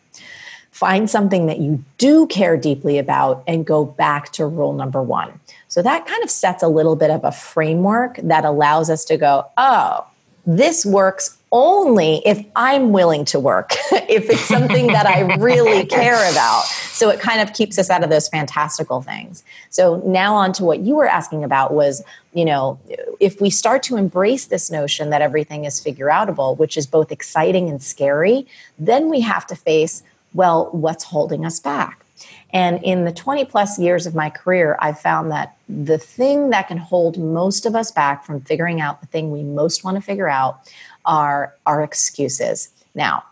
Find 0.70 1.08
something 1.08 1.44
that 1.44 1.58
you 1.58 1.84
do 1.98 2.26
care 2.26 2.56
deeply 2.56 2.96
about 2.96 3.44
and 3.46 3.66
go 3.66 3.84
back 3.84 4.32
to 4.32 4.46
rule 4.46 4.72
number 4.72 5.02
one. 5.02 5.40
So 5.68 5.82
that 5.82 6.06
kind 6.06 6.22
of 6.24 6.30
sets 6.30 6.62
a 6.62 6.68
little 6.68 6.96
bit 6.96 7.10
of 7.10 7.22
a 7.22 7.32
framework 7.32 8.16
that 8.22 8.46
allows 8.46 8.88
us 8.88 9.04
to 9.06 9.18
go, 9.18 9.46
oh, 9.58 10.06
this 10.46 10.86
works 10.86 11.36
only 11.52 12.22
if 12.24 12.44
I'm 12.54 12.92
willing 12.92 13.24
to 13.26 13.40
work, 13.40 13.72
if 13.92 14.30
it's 14.30 14.42
something 14.42 14.88
that 14.88 15.06
I 15.06 15.20
really 15.36 15.84
care 15.86 16.30
about. 16.30 16.62
So 16.64 17.08
it 17.08 17.20
kind 17.20 17.40
of 17.40 17.52
keeps 17.52 17.78
us 17.78 17.90
out 17.90 18.04
of 18.04 18.10
those 18.10 18.28
fantastical 18.28 19.02
things. 19.02 19.42
So 19.70 20.02
now 20.06 20.34
on 20.34 20.52
to 20.54 20.64
what 20.64 20.80
you 20.80 20.96
were 20.96 21.08
asking 21.08 21.44
about 21.44 21.72
was, 21.72 22.02
you 22.32 22.44
know, 22.44 22.78
if 23.20 23.40
we 23.40 23.50
start 23.50 23.82
to 23.84 23.96
embrace 23.96 24.46
this 24.46 24.70
notion 24.70 25.10
that 25.10 25.22
everything 25.22 25.64
is 25.64 25.80
figure 25.80 26.06
outable, 26.06 26.56
which 26.56 26.76
is 26.76 26.86
both 26.86 27.10
exciting 27.10 27.68
and 27.68 27.82
scary, 27.82 28.46
then 28.78 29.08
we 29.08 29.20
have 29.20 29.46
to 29.46 29.56
face, 29.56 30.02
well, 30.34 30.68
what's 30.72 31.04
holding 31.04 31.44
us 31.44 31.58
back? 31.58 32.04
And 32.50 32.82
in 32.82 33.04
the 33.04 33.12
20 33.12 33.44
plus 33.46 33.78
years 33.78 34.06
of 34.06 34.14
my 34.14 34.30
career, 34.30 34.78
I've 34.80 35.00
found 35.00 35.30
that 35.32 35.55
the 35.68 35.98
thing 35.98 36.50
that 36.50 36.68
can 36.68 36.78
hold 36.78 37.18
most 37.18 37.66
of 37.66 37.74
us 37.74 37.90
back 37.90 38.24
from 38.24 38.40
figuring 38.40 38.80
out 38.80 39.00
the 39.00 39.06
thing 39.06 39.30
we 39.30 39.42
most 39.42 39.84
want 39.84 39.96
to 39.96 40.00
figure 40.00 40.28
out 40.28 40.60
are 41.04 41.54
our 41.66 41.82
excuses. 41.82 42.70
Now, 42.94 43.24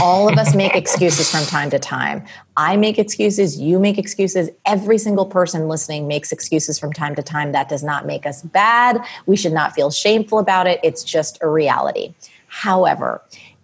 all 0.00 0.28
of 0.28 0.38
us 0.38 0.54
make 0.54 0.76
excuses 0.76 1.30
from 1.30 1.44
time 1.44 1.70
to 1.70 1.78
time. 1.78 2.24
I 2.56 2.76
make 2.76 2.98
excuses, 2.98 3.58
you 3.58 3.78
make 3.78 3.98
excuses. 3.98 4.50
Every 4.66 4.98
single 4.98 5.26
person 5.26 5.66
listening 5.66 6.06
makes 6.06 6.30
excuses 6.30 6.78
from 6.78 6.92
time 6.92 7.14
to 7.14 7.22
time. 7.22 7.52
That 7.52 7.68
does 7.68 7.82
not 7.82 8.06
make 8.06 8.26
us 8.26 8.42
bad. 8.42 9.02
We 9.26 9.36
should 9.36 9.52
not 9.52 9.74
feel 9.74 9.90
shameful 9.90 10.38
about 10.38 10.66
it. 10.66 10.78
It's 10.82 11.02
just 11.02 11.38
a 11.40 11.48
reality. 11.48 12.14
However, 12.48 13.22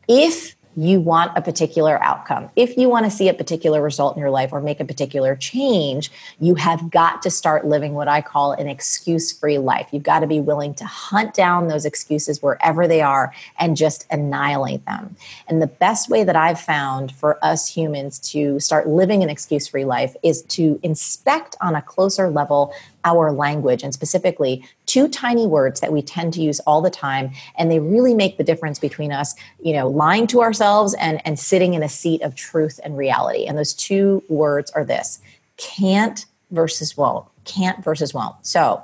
if 0.08 0.53
you 0.76 1.00
want 1.00 1.36
a 1.36 1.42
particular 1.42 2.02
outcome. 2.02 2.50
If 2.56 2.76
you 2.76 2.88
want 2.88 3.04
to 3.04 3.10
see 3.10 3.28
a 3.28 3.34
particular 3.34 3.82
result 3.82 4.16
in 4.16 4.20
your 4.20 4.30
life 4.30 4.52
or 4.52 4.60
make 4.60 4.80
a 4.80 4.84
particular 4.84 5.36
change, 5.36 6.10
you 6.40 6.54
have 6.56 6.90
got 6.90 7.22
to 7.22 7.30
start 7.30 7.66
living 7.66 7.94
what 7.94 8.08
I 8.08 8.20
call 8.20 8.52
an 8.52 8.68
excuse 8.68 9.32
free 9.32 9.58
life. 9.58 9.88
You've 9.92 10.02
got 10.02 10.20
to 10.20 10.26
be 10.26 10.40
willing 10.40 10.74
to 10.74 10.84
hunt 10.84 11.34
down 11.34 11.68
those 11.68 11.84
excuses 11.84 12.42
wherever 12.42 12.88
they 12.88 13.02
are 13.02 13.32
and 13.58 13.76
just 13.76 14.06
annihilate 14.10 14.84
them. 14.86 15.16
And 15.48 15.62
the 15.62 15.66
best 15.66 16.08
way 16.08 16.24
that 16.24 16.36
I've 16.36 16.60
found 16.60 17.12
for 17.12 17.38
us 17.44 17.68
humans 17.68 18.18
to 18.30 18.58
start 18.58 18.88
living 18.88 19.22
an 19.22 19.30
excuse 19.30 19.68
free 19.68 19.84
life 19.84 20.16
is 20.22 20.42
to 20.42 20.80
inspect 20.82 21.56
on 21.60 21.74
a 21.74 21.82
closer 21.82 22.28
level 22.28 22.74
our 23.04 23.30
language 23.30 23.82
and 23.82 23.92
specifically 23.92 24.64
two 24.94 25.08
tiny 25.08 25.44
words 25.44 25.80
that 25.80 25.92
we 25.92 26.00
tend 26.00 26.32
to 26.32 26.40
use 26.40 26.60
all 26.60 26.80
the 26.80 26.88
time 26.88 27.32
and 27.58 27.68
they 27.68 27.80
really 27.80 28.14
make 28.14 28.38
the 28.38 28.44
difference 28.44 28.78
between 28.78 29.10
us 29.10 29.34
you 29.60 29.72
know 29.72 29.88
lying 29.88 30.24
to 30.24 30.40
ourselves 30.40 30.94
and 31.00 31.20
and 31.24 31.36
sitting 31.36 31.74
in 31.74 31.82
a 31.82 31.88
seat 31.88 32.22
of 32.22 32.36
truth 32.36 32.78
and 32.84 32.96
reality. 32.96 33.44
And 33.44 33.58
those 33.58 33.74
two 33.74 34.22
words 34.28 34.70
are 34.70 34.84
this 34.84 35.18
can't 35.56 36.26
versus 36.52 36.96
won't 36.96 37.26
can't 37.44 37.82
versus 37.84 38.14
won't 38.14 38.34
so 38.42 38.82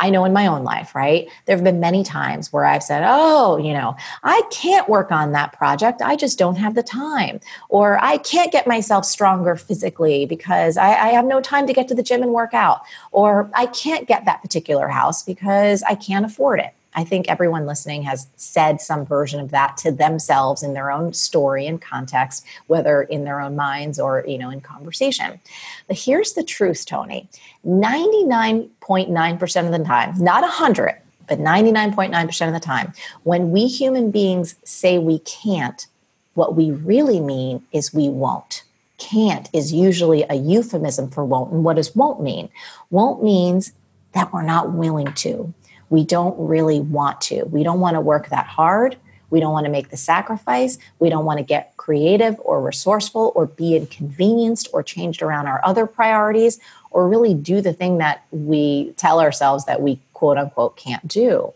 I 0.00 0.10
know 0.10 0.24
in 0.24 0.32
my 0.32 0.46
own 0.46 0.64
life, 0.64 0.94
right? 0.94 1.28
There 1.46 1.56
have 1.56 1.64
been 1.64 1.80
many 1.80 2.04
times 2.04 2.52
where 2.52 2.64
I've 2.64 2.82
said, 2.82 3.04
oh, 3.06 3.56
you 3.56 3.72
know, 3.72 3.96
I 4.22 4.42
can't 4.50 4.88
work 4.88 5.10
on 5.10 5.32
that 5.32 5.52
project. 5.52 6.02
I 6.02 6.16
just 6.16 6.38
don't 6.38 6.56
have 6.56 6.74
the 6.74 6.82
time. 6.82 7.40
Or 7.68 7.98
I 8.02 8.18
can't 8.18 8.52
get 8.52 8.66
myself 8.66 9.04
stronger 9.04 9.56
physically 9.56 10.26
because 10.26 10.76
I, 10.76 10.88
I 10.88 11.08
have 11.08 11.24
no 11.24 11.40
time 11.40 11.66
to 11.66 11.72
get 11.72 11.88
to 11.88 11.94
the 11.94 12.02
gym 12.02 12.22
and 12.22 12.32
work 12.32 12.54
out. 12.54 12.82
Or 13.10 13.50
I 13.54 13.66
can't 13.66 14.06
get 14.06 14.24
that 14.24 14.42
particular 14.42 14.88
house 14.88 15.22
because 15.22 15.82
I 15.82 15.94
can't 15.94 16.24
afford 16.24 16.60
it. 16.60 16.74
I 16.98 17.04
think 17.04 17.28
everyone 17.28 17.64
listening 17.64 18.02
has 18.02 18.26
said 18.34 18.80
some 18.80 19.06
version 19.06 19.38
of 19.38 19.52
that 19.52 19.76
to 19.78 19.92
themselves 19.92 20.64
in 20.64 20.74
their 20.74 20.90
own 20.90 21.12
story 21.12 21.64
and 21.64 21.80
context, 21.80 22.44
whether 22.66 23.02
in 23.02 23.22
their 23.22 23.40
own 23.40 23.54
minds 23.54 24.00
or, 24.00 24.24
you 24.26 24.36
know, 24.36 24.50
in 24.50 24.60
conversation. 24.60 25.38
But 25.86 25.96
here's 25.96 26.32
the 26.32 26.42
truth, 26.42 26.86
Tony. 26.86 27.28
99.9% 27.64 29.64
of 29.64 29.70
the 29.70 29.84
time, 29.84 30.14
not 30.18 30.42
100, 30.42 31.00
but 31.28 31.38
99.9% 31.38 32.48
of 32.48 32.52
the 32.52 32.58
time, 32.58 32.92
when 33.22 33.52
we 33.52 33.68
human 33.68 34.10
beings 34.10 34.56
say 34.64 34.98
we 34.98 35.20
can't, 35.20 35.86
what 36.34 36.56
we 36.56 36.72
really 36.72 37.20
mean 37.20 37.62
is 37.70 37.94
we 37.94 38.08
won't. 38.08 38.64
Can't 38.96 39.48
is 39.52 39.72
usually 39.72 40.24
a 40.28 40.34
euphemism 40.34 41.10
for 41.10 41.24
won't. 41.24 41.52
And 41.52 41.62
what 41.62 41.76
does 41.76 41.94
won't 41.94 42.20
mean? 42.20 42.48
Won't 42.90 43.22
means 43.22 43.72
that 44.14 44.32
we're 44.32 44.42
not 44.42 44.72
willing 44.72 45.12
to 45.12 45.54
we 45.90 46.04
don't 46.04 46.34
really 46.38 46.80
want 46.80 47.20
to. 47.22 47.44
We 47.44 47.62
don't 47.62 47.80
want 47.80 47.94
to 47.94 48.00
work 48.00 48.28
that 48.28 48.46
hard. 48.46 48.96
We 49.30 49.40
don't 49.40 49.52
want 49.52 49.66
to 49.66 49.72
make 49.72 49.90
the 49.90 49.96
sacrifice. 49.96 50.78
We 50.98 51.10
don't 51.10 51.24
want 51.24 51.38
to 51.38 51.44
get 51.44 51.76
creative 51.76 52.36
or 52.40 52.62
resourceful 52.62 53.32
or 53.34 53.46
be 53.46 53.76
inconvenienced 53.76 54.68
or 54.72 54.82
changed 54.82 55.22
around 55.22 55.46
our 55.46 55.60
other 55.64 55.86
priorities 55.86 56.58
or 56.90 57.08
really 57.08 57.34
do 57.34 57.60
the 57.60 57.72
thing 57.72 57.98
that 57.98 58.24
we 58.30 58.92
tell 58.96 59.20
ourselves 59.20 59.66
that 59.66 59.82
we 59.82 60.00
quote 60.14 60.38
unquote 60.38 60.76
can't 60.76 61.06
do. 61.06 61.52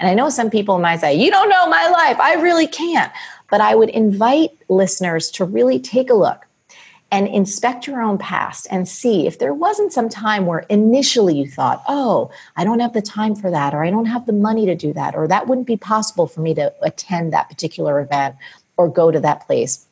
And 0.00 0.08
I 0.08 0.14
know 0.14 0.30
some 0.30 0.50
people 0.50 0.78
might 0.78 1.00
say, 1.00 1.14
You 1.14 1.30
don't 1.30 1.48
know 1.48 1.68
my 1.68 1.88
life. 1.88 2.18
I 2.18 2.34
really 2.34 2.66
can't. 2.66 3.12
But 3.50 3.60
I 3.60 3.74
would 3.74 3.90
invite 3.90 4.50
listeners 4.68 5.30
to 5.32 5.44
really 5.44 5.78
take 5.78 6.10
a 6.10 6.14
look 6.14 6.46
and 7.12 7.28
inspect 7.28 7.86
your 7.86 8.00
own 8.00 8.16
past 8.16 8.66
and 8.70 8.88
see 8.88 9.26
if 9.26 9.38
there 9.38 9.52
wasn't 9.52 9.92
some 9.92 10.08
time 10.08 10.46
where 10.46 10.60
initially 10.70 11.36
you 11.38 11.46
thought, 11.46 11.82
oh, 11.86 12.30
I 12.56 12.64
don't 12.64 12.80
have 12.80 12.94
the 12.94 13.02
time 13.02 13.36
for 13.36 13.50
that, 13.50 13.74
or 13.74 13.84
I 13.84 13.90
don't 13.90 14.06
have 14.06 14.24
the 14.24 14.32
money 14.32 14.64
to 14.64 14.74
do 14.74 14.94
that, 14.94 15.14
or 15.14 15.28
that 15.28 15.46
wouldn't 15.46 15.66
be 15.66 15.76
possible 15.76 16.26
for 16.26 16.40
me 16.40 16.54
to 16.54 16.72
attend 16.80 17.32
that 17.32 17.50
particular 17.50 18.00
event 18.00 18.36
or 18.78 18.88
go 18.88 19.10
to 19.10 19.20
that 19.20 19.46
place. 19.46 19.86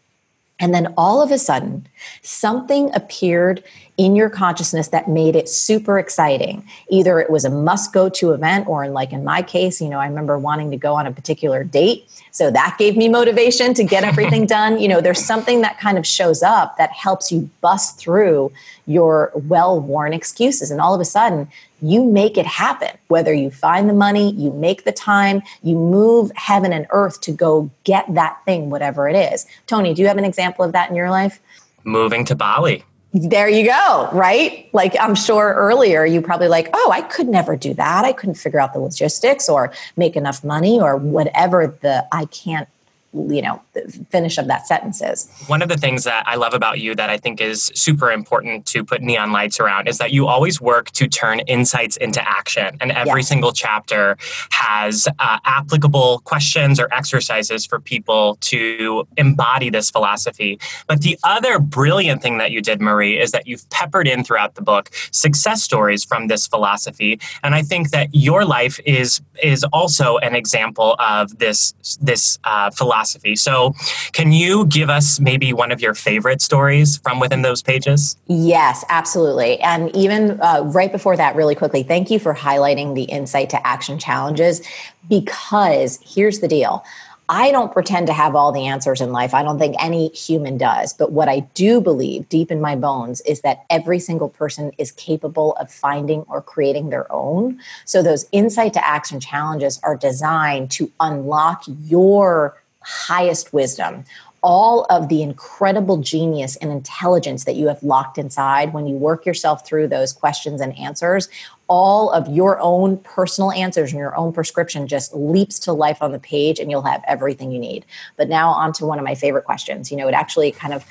And 0.61 0.75
then 0.75 0.93
all 0.97 1.23
of 1.23 1.33
a 1.33 1.38
sudden, 1.38 1.88
something 2.23 2.95
appeared 2.95 3.64
in 3.97 4.14
your 4.14 4.31
consciousness 4.31 4.88
that 4.88 5.09
made 5.09 5.35
it 5.35 5.49
super 5.49 5.99
exciting. 5.99 6.67
Either 6.88 7.19
it 7.19 7.31
was 7.31 7.45
a 7.45 7.50
must 7.50 7.93
go 7.93 8.09
to 8.09 8.33
event, 8.33 8.69
or 8.69 8.85
in, 8.85 8.93
like 8.93 9.12
in 9.12 9.25
my 9.25 9.43
case, 9.43 9.81
you 9.81 9.88
know, 9.88 9.99
I 9.99 10.07
remember 10.07 10.38
wanting 10.38 10.71
to 10.71 10.76
go 10.76 10.95
on 10.95 11.07
a 11.07 11.12
particular 11.12 11.64
date 11.64 12.09
So 12.33 12.50
that 12.50 12.76
gave 12.79 12.97
me 12.97 13.09
motivation 13.09 13.75
to 13.75 13.85
get 13.85 14.05
everything 14.05 14.47
done. 14.59 14.81
You 14.81 14.88
know, 14.88 15.00
there's 15.00 15.25
something 15.25 15.62
that 15.62 15.79
kind 15.79 15.99
of 15.99 16.07
shows 16.07 16.43
up 16.43 16.76
that 16.79 16.90
helps 16.93 17.33
you 17.33 17.50
bust 17.61 17.99
through 17.99 18.52
your 18.87 19.33
well 19.35 19.81
worn 19.81 20.12
excuses. 20.12 20.71
And 20.71 20.81
all 20.81 20.95
of 20.95 21.00
a 21.00 21.05
sudden, 21.05 21.49
you 21.82 22.04
make 22.04 22.37
it 22.37 22.46
happen. 22.46 22.90
Whether 23.08 23.32
you 23.32 23.50
find 23.50 23.88
the 23.88 23.94
money, 23.94 24.32
you 24.32 24.52
make 24.52 24.84
the 24.84 24.92
time, 24.92 25.42
you 25.62 25.76
move 25.76 26.30
heaven 26.34 26.72
and 26.72 26.87
earth 26.90 27.20
to 27.22 27.32
go 27.32 27.70
get 27.84 28.12
that 28.14 28.38
thing, 28.44 28.70
whatever 28.70 29.08
it 29.08 29.16
is. 29.32 29.46
Tony, 29.66 29.94
do 29.94 30.02
you 30.02 30.08
have 30.08 30.18
an 30.18 30.25
example 30.25 30.64
of 30.64 30.72
that 30.72 30.90
in 30.90 30.96
your 30.96 31.10
life? 31.10 31.40
Moving 31.84 32.25
to 32.26 32.34
Bali. 32.34 32.84
There 33.12 33.49
you 33.49 33.64
go, 33.64 34.08
right? 34.12 34.68
Like 34.72 34.94
I'm 35.00 35.16
sure 35.16 35.54
earlier 35.54 36.04
you 36.04 36.22
probably 36.22 36.46
like, 36.46 36.70
oh, 36.72 36.90
I 36.92 37.02
could 37.02 37.28
never 37.28 37.56
do 37.56 37.75
that. 37.75 38.04
I 38.04 38.12
couldn't 38.12 38.37
figure 38.37 38.60
out 38.60 38.72
the 38.72 38.78
logistics 38.78 39.49
or 39.49 39.72
make 39.96 40.14
enough 40.14 40.44
money 40.44 40.80
or 40.80 40.96
whatever 40.96 41.76
the 41.82 42.06
I 42.12 42.26
can't 42.26 42.68
you 43.12 43.43
know 43.43 43.61
the 43.73 43.83
finish 44.11 44.38
of 44.38 44.47
that 44.47 44.67
sentence 44.67 45.02
is 45.02 45.29
one 45.47 45.62
of 45.62 45.69
the 45.69 45.76
things 45.76 46.05
that 46.05 46.26
i 46.26 46.37
love 46.37 46.55
about 46.55 46.79
you 46.79 46.95
that 46.95 47.11
i 47.11 47.17
think 47.17 47.40
is 47.40 47.73
super 47.75 48.11
important 48.11 48.67
to 48.67 48.85
put 48.85 49.02
neon 49.02 49.33
lights 49.33 49.59
around 49.59 49.88
is 49.88 49.99
that 49.99 50.12
you 50.12 50.26
always 50.26 50.61
work 50.61 50.90
to 50.93 51.09
turn 51.09 51.40
insights 51.40 51.97
into 51.97 52.26
action. 52.26 52.76
And 52.81 52.93
every 52.93 53.21
yes. 53.21 53.29
single 53.29 53.52
chapter 53.52 54.17
has 54.50 55.09
uh, 55.19 55.38
applicable 55.45 56.21
questions 56.25 56.79
or 56.79 56.88
exercises 56.93 57.67
for 57.67 57.81
people 57.81 58.37
to 58.43 59.07
embody 59.17 59.71
this 59.71 59.90
philosophy. 59.90 60.59
But 60.87 61.02
the 61.02 61.19
other 61.25 61.59
brilliant 61.59 62.23
thing 62.23 62.38
that 62.38 62.50
you 62.50 62.61
did 62.61 62.81
marie 62.81 63.19
is 63.19 63.33
that 63.33 63.47
you've 63.47 63.69
peppered 63.71 64.07
in 64.07 64.25
throughout 64.25 64.55
the 64.55 64.62
book 64.62 64.90
success 65.11 65.62
stories 65.62 66.05
from 66.05 66.29
this 66.29 66.47
philosophy. 66.47 67.21
And 67.43 67.55
i 67.55 67.62
think 67.62 67.90
that 67.90 68.09
your 68.12 68.45
life 68.45 68.79
is 68.85 69.21
is 69.43 69.64
also 69.73 70.19
an 70.19 70.35
example 70.35 70.97
of 70.99 71.38
this 71.38 71.75
this 72.00 72.38
uh, 72.45 72.71
philosophy 72.71 73.00
philosophy. 73.00 73.37
So, 73.37 73.75
can 74.12 74.33
you 74.33 74.66
give 74.66 74.90
us 74.90 75.21
maybe 75.21 75.52
one 75.52 75.73
of 75.73 75.80
your 75.80 75.95
favorite 75.95 76.42
stories 76.42 76.99
from 76.99 77.21
within 77.21 77.42
those 77.42 77.62
pages? 77.62 78.16
Yes, 78.26 78.85
absolutely. 78.88 79.59
And 79.61 79.95
even 79.97 80.40
uh, 80.40 80.62
right 80.64 80.92
before 80.92 81.16
that, 81.16 81.35
really 81.35 81.54
quickly, 81.54 81.83
thank 81.83 82.11
you 82.11 82.19
for 82.19 82.35
highlighting 82.35 82.95
the 82.95 83.04
insight 83.04 83.50
to 83.50 83.66
action 83.66 83.99
challenges 83.99 84.61
because 85.09 85.99
here's 86.04 86.40
the 86.40 86.49
deal. 86.49 86.85
I 87.33 87.52
don't 87.52 87.73
pretend 87.73 88.09
to 88.09 88.12
have 88.12 88.35
all 88.35 88.50
the 88.50 88.66
answers 88.66 89.00
in 89.00 89.12
life. 89.12 89.35
I 89.35 89.45
don't 89.45 89.57
think 89.57 89.76
any 89.78 90.09
human 90.09 90.59
does. 90.59 90.92
But 90.92 91.12
what 91.12 91.28
I 91.28 91.40
do 91.54 91.80
believe 91.80 92.28
deep 92.28 92.50
in 92.50 92.61
my 92.61 92.75
bones 92.75 93.21
is 93.21 93.42
that 93.42 93.64
every 93.71 94.00
single 94.00 94.28
person 94.28 94.73
is 94.78 94.90
capable 94.90 95.52
of 95.54 95.71
finding 95.71 96.23
or 96.23 96.42
creating 96.42 96.90
their 96.90 97.11
own. 97.12 97.61
So 97.85 98.02
those 98.02 98.26
insight 98.33 98.73
to 98.73 98.85
action 98.85 99.21
challenges 99.21 99.78
are 99.85 99.97
designed 99.97 100.73
to 100.73 100.90
unlock 100.99 101.62
your 101.69 102.61
highest 102.82 103.52
wisdom, 103.52 104.04
all 104.42 104.87
of 104.88 105.08
the 105.08 105.22
incredible 105.22 105.99
genius 105.99 106.56
and 106.56 106.70
intelligence 106.70 107.44
that 107.44 107.56
you 107.56 107.68
have 107.68 107.82
locked 107.82 108.16
inside 108.16 108.72
when 108.72 108.87
you 108.87 108.96
work 108.96 109.26
yourself 109.26 109.66
through 109.66 109.87
those 109.87 110.12
questions 110.12 110.60
and 110.60 110.76
answers, 110.78 111.28
all 111.68 112.10
of 112.10 112.26
your 112.28 112.58
own 112.60 112.96
personal 112.99 113.52
answers 113.52 113.92
and 113.92 113.99
your 113.99 114.16
own 114.16 114.32
prescription 114.32 114.88
just 114.88 115.14
leaps 115.14 115.58
to 115.58 115.72
life 115.72 116.00
on 116.00 116.12
the 116.12 116.18
page 116.18 116.58
and 116.58 116.70
you'll 116.70 116.82
have 116.82 117.04
everything 117.06 117.52
you 117.52 117.58
need. 117.58 117.84
But 118.16 118.28
now 118.28 118.50
on 118.50 118.72
to 118.75 118.87
one 118.87 118.99
of 118.99 119.04
my 119.04 119.14
favorite 119.14 119.44
questions. 119.44 119.90
You 119.90 119.99
know, 119.99 120.08
it 120.08 120.14
actually 120.14 120.50
kind 120.52 120.75
of 120.75 120.84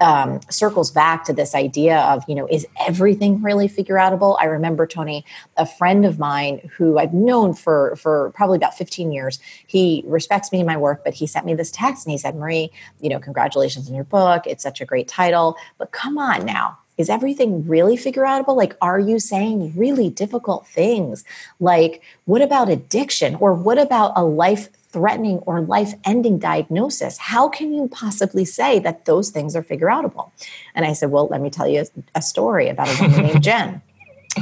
um, 0.00 0.40
circles 0.50 0.90
back 0.90 1.24
to 1.24 1.32
this 1.32 1.54
idea 1.54 1.98
of, 2.00 2.24
you 2.28 2.34
know, 2.34 2.46
is 2.50 2.66
everything 2.86 3.42
really 3.42 3.68
figure 3.68 3.96
outable? 3.96 4.36
I 4.40 4.46
remember 4.46 4.86
Tony, 4.86 5.24
a 5.56 5.66
friend 5.66 6.04
of 6.04 6.18
mine 6.18 6.70
who 6.76 6.98
I've 6.98 7.14
known 7.14 7.54
for 7.54 7.96
for 7.96 8.30
probably 8.34 8.56
about 8.56 8.76
15 8.76 9.12
years. 9.12 9.38
He 9.66 10.02
respects 10.06 10.52
me 10.52 10.60
and 10.60 10.66
my 10.66 10.76
work, 10.76 11.04
but 11.04 11.14
he 11.14 11.26
sent 11.26 11.46
me 11.46 11.54
this 11.54 11.70
text 11.70 12.06
and 12.06 12.12
he 12.12 12.18
said, 12.18 12.36
Marie, 12.36 12.70
you 13.00 13.08
know, 13.08 13.18
congratulations 13.18 13.88
on 13.88 13.94
your 13.94 14.04
book. 14.04 14.46
It's 14.46 14.62
such 14.62 14.80
a 14.80 14.84
great 14.84 15.08
title, 15.08 15.56
but 15.78 15.92
come 15.92 16.18
on 16.18 16.44
now. 16.44 16.78
Is 16.96 17.10
everything 17.10 17.66
really 17.66 17.96
figure 17.96 18.22
outable? 18.22 18.56
Like, 18.56 18.76
are 18.80 19.00
you 19.00 19.18
saying 19.18 19.72
really 19.76 20.10
difficult 20.10 20.66
things? 20.66 21.24
Like, 21.58 22.02
what 22.24 22.40
about 22.40 22.68
addiction? 22.68 23.34
Or 23.36 23.52
what 23.52 23.78
about 23.78 24.12
a 24.14 24.24
life 24.24 24.68
threatening 24.94 25.38
or 25.38 25.60
life 25.60 25.92
ending 26.04 26.38
diagnosis, 26.38 27.18
how 27.18 27.48
can 27.48 27.74
you 27.74 27.88
possibly 27.88 28.44
say 28.44 28.78
that 28.78 29.04
those 29.06 29.30
things 29.30 29.56
are 29.56 29.62
figure 29.62 29.88
outable? 29.88 30.30
And 30.74 30.86
I 30.86 30.92
said, 30.92 31.10
Well, 31.10 31.26
let 31.26 31.40
me 31.40 31.50
tell 31.50 31.66
you 31.66 31.84
a, 32.14 32.22
story 32.22 32.68
about 32.68 32.88
a 32.88 33.02
woman 33.02 33.26
named 33.26 33.42
Jen. 33.48 33.82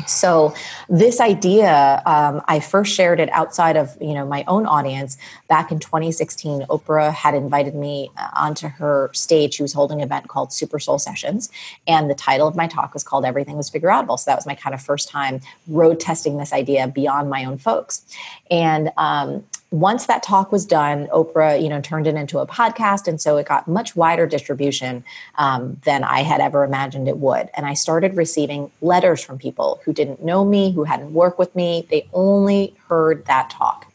So 0.06 0.54
this 0.88 1.20
idea, 1.20 2.02
um, 2.06 2.42
I 2.48 2.60
first 2.60 2.94
shared 2.94 3.20
it 3.20 3.30
outside 3.32 3.76
of 3.76 3.96
you 4.00 4.14
know 4.14 4.26
my 4.26 4.44
own 4.46 4.66
audience 4.66 5.16
back 5.48 5.70
in 5.70 5.78
2016. 5.78 6.62
Oprah 6.70 7.12
had 7.12 7.34
invited 7.34 7.74
me 7.74 8.10
uh, 8.16 8.28
onto 8.34 8.68
her 8.68 9.10
stage. 9.12 9.54
She 9.54 9.62
was 9.62 9.72
holding 9.72 9.98
an 9.98 10.04
event 10.04 10.28
called 10.28 10.52
Super 10.52 10.78
Soul 10.78 10.98
Sessions, 10.98 11.50
and 11.86 12.08
the 12.08 12.14
title 12.14 12.48
of 12.48 12.56
my 12.56 12.66
talk 12.66 12.94
was 12.94 13.04
called 13.04 13.24
"Everything 13.24 13.56
Was 13.56 13.68
Figure 13.68 13.90
Outable." 13.90 14.18
So 14.18 14.30
that 14.30 14.36
was 14.36 14.46
my 14.46 14.54
kind 14.54 14.72
of 14.72 14.80
first 14.80 15.10
time 15.10 15.40
road 15.68 16.00
testing 16.00 16.38
this 16.38 16.52
idea 16.52 16.88
beyond 16.88 17.28
my 17.28 17.44
own 17.44 17.58
folks. 17.58 18.02
And 18.50 18.92
um, 18.96 19.44
once 19.72 20.06
that 20.06 20.22
talk 20.22 20.52
was 20.52 20.66
done, 20.66 21.06
Oprah, 21.08 21.60
you 21.60 21.68
know, 21.68 21.80
turned 21.80 22.06
it 22.06 22.14
into 22.14 22.38
a 22.38 22.46
podcast, 22.46 23.08
and 23.08 23.20
so 23.20 23.38
it 23.38 23.46
got 23.46 23.66
much 23.66 23.96
wider 23.96 24.26
distribution 24.26 25.02
um, 25.36 25.80
than 25.84 26.04
I 26.04 26.22
had 26.22 26.40
ever 26.40 26.62
imagined 26.62 27.08
it 27.08 27.16
would. 27.16 27.48
And 27.54 27.64
I 27.64 27.72
started 27.72 28.16
receiving 28.16 28.70
letters 28.82 29.24
from 29.24 29.38
people 29.38 29.80
who 29.84 29.94
didn't 29.94 30.22
know 30.22 30.44
me, 30.44 30.72
who 30.72 30.84
hadn't 30.84 31.14
worked 31.14 31.38
with 31.38 31.56
me. 31.56 31.86
They 31.90 32.06
only 32.12 32.74
heard 32.86 33.24
that 33.26 33.48
talk. 33.48 33.90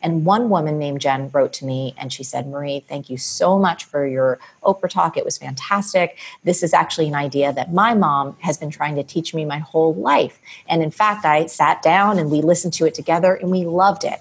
And 0.00 0.24
one 0.24 0.48
woman 0.48 0.78
named 0.78 1.00
Jen 1.00 1.28
wrote 1.30 1.52
to 1.54 1.66
me 1.66 1.94
and 1.98 2.12
she 2.12 2.22
said, 2.22 2.46
Marie, 2.46 2.80
thank 2.88 3.10
you 3.10 3.16
so 3.16 3.58
much 3.58 3.84
for 3.84 4.06
your 4.06 4.38
Oprah 4.62 4.88
talk. 4.88 5.16
It 5.16 5.24
was 5.24 5.36
fantastic. 5.36 6.18
This 6.44 6.62
is 6.62 6.72
actually 6.72 7.08
an 7.08 7.16
idea 7.16 7.52
that 7.52 7.72
my 7.72 7.94
mom 7.94 8.36
has 8.40 8.56
been 8.56 8.70
trying 8.70 8.94
to 8.94 9.02
teach 9.02 9.34
me 9.34 9.44
my 9.44 9.58
whole 9.58 9.94
life. 9.94 10.40
And 10.68 10.82
in 10.82 10.92
fact, 10.92 11.24
I 11.24 11.46
sat 11.46 11.82
down 11.82 12.18
and 12.18 12.30
we 12.30 12.40
listened 12.40 12.74
to 12.74 12.86
it 12.86 12.94
together 12.94 13.34
and 13.34 13.50
we 13.50 13.64
loved 13.64 14.04
it. 14.04 14.20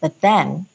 But 0.00 0.20
then 0.20 0.66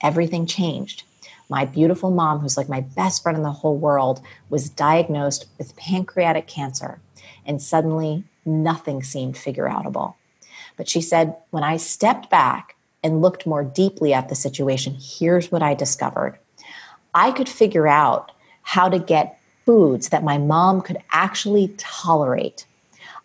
everything 0.00 0.46
changed. 0.46 1.02
My 1.48 1.64
beautiful 1.64 2.10
mom, 2.10 2.40
who's 2.40 2.56
like 2.56 2.68
my 2.68 2.80
best 2.80 3.22
friend 3.22 3.36
in 3.36 3.42
the 3.42 3.50
whole 3.50 3.76
world, 3.76 4.20
was 4.50 4.68
diagnosed 4.68 5.46
with 5.56 5.76
pancreatic 5.76 6.46
cancer. 6.46 7.00
And 7.46 7.62
suddenly 7.62 8.24
nothing 8.44 9.02
seemed 9.02 9.36
figure 9.36 9.68
outable. 9.68 10.14
But 10.76 10.88
she 10.88 11.00
said, 11.00 11.36
when 11.50 11.64
I 11.64 11.76
stepped 11.76 12.30
back 12.30 12.76
and 13.02 13.22
looked 13.22 13.46
more 13.46 13.64
deeply 13.64 14.12
at 14.12 14.28
the 14.28 14.34
situation, 14.34 14.96
here's 15.00 15.50
what 15.50 15.62
I 15.62 15.74
discovered. 15.74 16.38
I 17.14 17.32
could 17.32 17.48
figure 17.48 17.88
out 17.88 18.32
how 18.62 18.88
to 18.88 18.98
get 18.98 19.40
foods 19.64 20.10
that 20.10 20.22
my 20.22 20.38
mom 20.38 20.82
could 20.82 20.98
actually 21.12 21.74
tolerate 21.78 22.66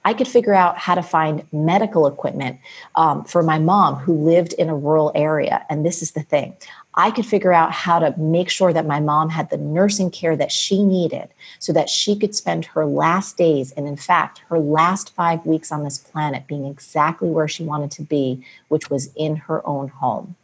I 0.06 0.14
could 0.14 0.28
figure 0.28 0.54
out 0.54 0.78
how 0.78 0.96
to 0.96 1.04
find 1.04 1.46
medical 1.52 2.08
equipment 2.08 2.60
um, 2.96 3.24
for 3.24 3.42
my 3.42 3.60
mom 3.60 3.96
who 3.96 4.14
lived 4.14 4.54
in 4.54 4.70
a 4.70 4.76
rural 4.76 5.12
area. 5.16 5.66
And 5.70 5.86
this 5.86 6.02
is 6.02 6.12
the 6.12 6.24
thing 6.24 6.56
I 6.96 7.10
could 7.10 7.26
figure 7.26 7.54
out 7.54 7.72
how 7.72 8.00
to 8.00 8.18
make 8.20 8.50
sure 8.50 8.72
that 8.72 8.86
my 8.86 9.00
mom 9.00 9.30
had 9.30 9.50
the 9.50 9.58
nursing 9.58 10.12
care 10.12 10.36
that 10.36 10.52
she 10.52 10.84
needed 10.84 11.30
so 11.58 11.74
that 11.74 11.90
she 11.90 12.16
could 12.16 12.36
spend 12.36 12.66
her 12.66 12.86
last 12.86 13.36
days, 13.38 13.72
and 13.72 13.88
in 13.88 13.98
fact, 13.98 14.44
her 14.50 14.60
last 14.60 15.16
five 15.16 15.46
weeks 15.46 15.72
on 15.72 15.84
this 15.84 15.98
planet 15.98 16.46
being 16.46 16.66
exactly 16.66 17.30
where 17.30 17.48
she 17.48 17.64
wanted 17.64 17.90
to 17.92 18.04
be, 18.04 18.46
which 18.68 18.90
was 18.90 19.12
in 19.16 19.36
her 19.38 19.66
own 19.66 19.88
home. 19.88 20.36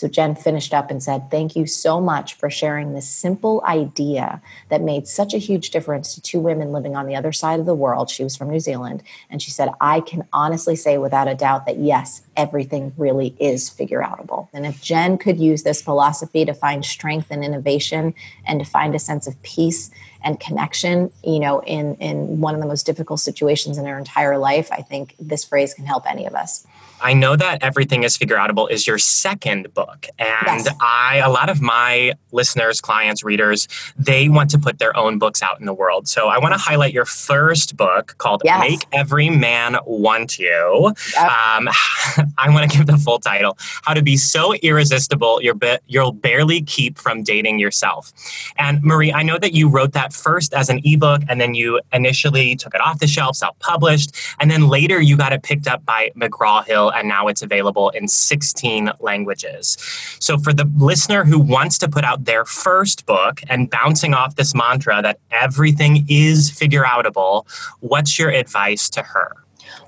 So 0.00 0.08
Jen 0.08 0.34
finished 0.34 0.72
up 0.72 0.90
and 0.90 1.02
said, 1.02 1.30
Thank 1.30 1.54
you 1.54 1.66
so 1.66 2.00
much 2.00 2.32
for 2.32 2.48
sharing 2.48 2.94
this 2.94 3.06
simple 3.06 3.62
idea 3.66 4.40
that 4.70 4.80
made 4.80 5.06
such 5.06 5.34
a 5.34 5.38
huge 5.38 5.68
difference 5.68 6.14
to 6.14 6.22
two 6.22 6.40
women 6.40 6.72
living 6.72 6.96
on 6.96 7.06
the 7.06 7.14
other 7.14 7.32
side 7.32 7.60
of 7.60 7.66
the 7.66 7.74
world. 7.74 8.08
She 8.08 8.24
was 8.24 8.34
from 8.34 8.48
New 8.48 8.60
Zealand. 8.60 9.02
And 9.28 9.42
she 9.42 9.50
said, 9.50 9.68
I 9.78 10.00
can 10.00 10.26
honestly 10.32 10.74
say 10.74 10.96
without 10.96 11.28
a 11.28 11.34
doubt 11.34 11.66
that 11.66 11.76
yes, 11.76 12.22
everything 12.34 12.94
really 12.96 13.36
is 13.38 13.68
figure 13.68 14.00
outable. 14.00 14.48
And 14.54 14.64
if 14.64 14.80
Jen 14.80 15.18
could 15.18 15.38
use 15.38 15.64
this 15.64 15.82
philosophy 15.82 16.46
to 16.46 16.54
find 16.54 16.82
strength 16.82 17.26
and 17.30 17.44
innovation 17.44 18.14
and 18.46 18.58
to 18.58 18.64
find 18.64 18.94
a 18.94 18.98
sense 18.98 19.26
of 19.26 19.42
peace 19.42 19.90
and 20.22 20.38
connection, 20.38 21.10
you 21.24 21.40
know, 21.40 21.60
in, 21.62 21.94
in 21.96 22.40
one 22.40 22.54
of 22.54 22.60
the 22.60 22.66
most 22.66 22.86
difficult 22.86 23.20
situations 23.20 23.78
in 23.78 23.86
her 23.86 23.98
entire 23.98 24.38
life, 24.38 24.70
I 24.72 24.82
think 24.82 25.14
this 25.18 25.44
phrase 25.44 25.74
can 25.74 25.86
help 25.86 26.10
any 26.10 26.26
of 26.26 26.34
us. 26.34 26.66
I 27.02 27.14
know 27.14 27.36
that 27.36 27.62
Everything 27.62 28.02
is 28.02 28.16
Figure 28.16 28.36
Outable 28.36 28.70
is 28.70 28.86
your 28.86 28.98
second 28.98 29.72
book. 29.74 30.06
And 30.18 30.64
yes. 30.64 30.68
I, 30.80 31.22
a 31.24 31.30
lot 31.30 31.48
of 31.48 31.60
my 31.60 32.14
listeners, 32.32 32.80
clients, 32.80 33.24
readers, 33.24 33.68
they 33.96 34.28
want 34.28 34.50
to 34.50 34.58
put 34.58 34.78
their 34.78 34.96
own 34.96 35.18
books 35.18 35.42
out 35.42 35.58
in 35.60 35.66
the 35.66 35.74
world. 35.74 36.08
So 36.08 36.28
I 36.28 36.38
want 36.38 36.54
to 36.54 36.58
highlight 36.58 36.92
your 36.92 37.04
first 37.04 37.76
book 37.76 38.14
called 38.18 38.42
yes. 38.44 38.60
Make 38.60 38.86
Every 38.92 39.30
Man 39.30 39.76
Want 39.86 40.38
You. 40.38 40.92
Yep. 41.14 41.22
Um, 41.22 41.68
I 42.38 42.50
want 42.50 42.70
to 42.70 42.76
give 42.76 42.86
the 42.86 42.98
full 42.98 43.18
title 43.18 43.56
How 43.82 43.94
to 43.94 44.02
Be 44.02 44.16
So 44.16 44.54
Irresistible 44.54 45.42
You're 45.42 45.54
ba- 45.54 45.80
You'll 45.86 46.12
Barely 46.12 46.62
Keep 46.62 46.98
from 46.98 47.22
Dating 47.22 47.58
Yourself. 47.58 48.12
And 48.56 48.82
Marie, 48.82 49.12
I 49.12 49.22
know 49.22 49.38
that 49.38 49.52
you 49.52 49.68
wrote 49.68 49.92
that 49.92 50.09
first 50.12 50.54
as 50.54 50.68
an 50.68 50.80
ebook 50.84 51.22
and 51.28 51.40
then 51.40 51.54
you 51.54 51.80
initially 51.92 52.56
took 52.56 52.74
it 52.74 52.80
off 52.80 52.98
the 52.98 53.06
shelf, 53.06 53.36
self 53.36 53.58
published, 53.58 54.14
and 54.38 54.50
then 54.50 54.68
later 54.68 55.00
you 55.00 55.16
got 55.16 55.32
it 55.32 55.42
picked 55.42 55.66
up 55.66 55.84
by 55.84 56.10
McGraw 56.16 56.64
Hill 56.64 56.90
and 56.90 57.08
now 57.08 57.28
it's 57.28 57.42
available 57.42 57.90
in 57.90 58.08
16 58.08 58.90
languages. 59.00 59.76
So, 60.20 60.38
for 60.38 60.52
the 60.52 60.70
listener 60.76 61.24
who 61.24 61.38
wants 61.38 61.78
to 61.78 61.88
put 61.88 62.04
out 62.04 62.24
their 62.24 62.44
first 62.44 63.06
book 63.06 63.40
and 63.48 63.70
bouncing 63.70 64.14
off 64.14 64.36
this 64.36 64.54
mantra 64.54 65.02
that 65.02 65.18
everything 65.30 66.06
is 66.08 66.50
figure 66.50 66.84
outable, 66.84 67.46
what's 67.80 68.18
your 68.18 68.30
advice 68.30 68.88
to 68.90 69.02
her? 69.02 69.36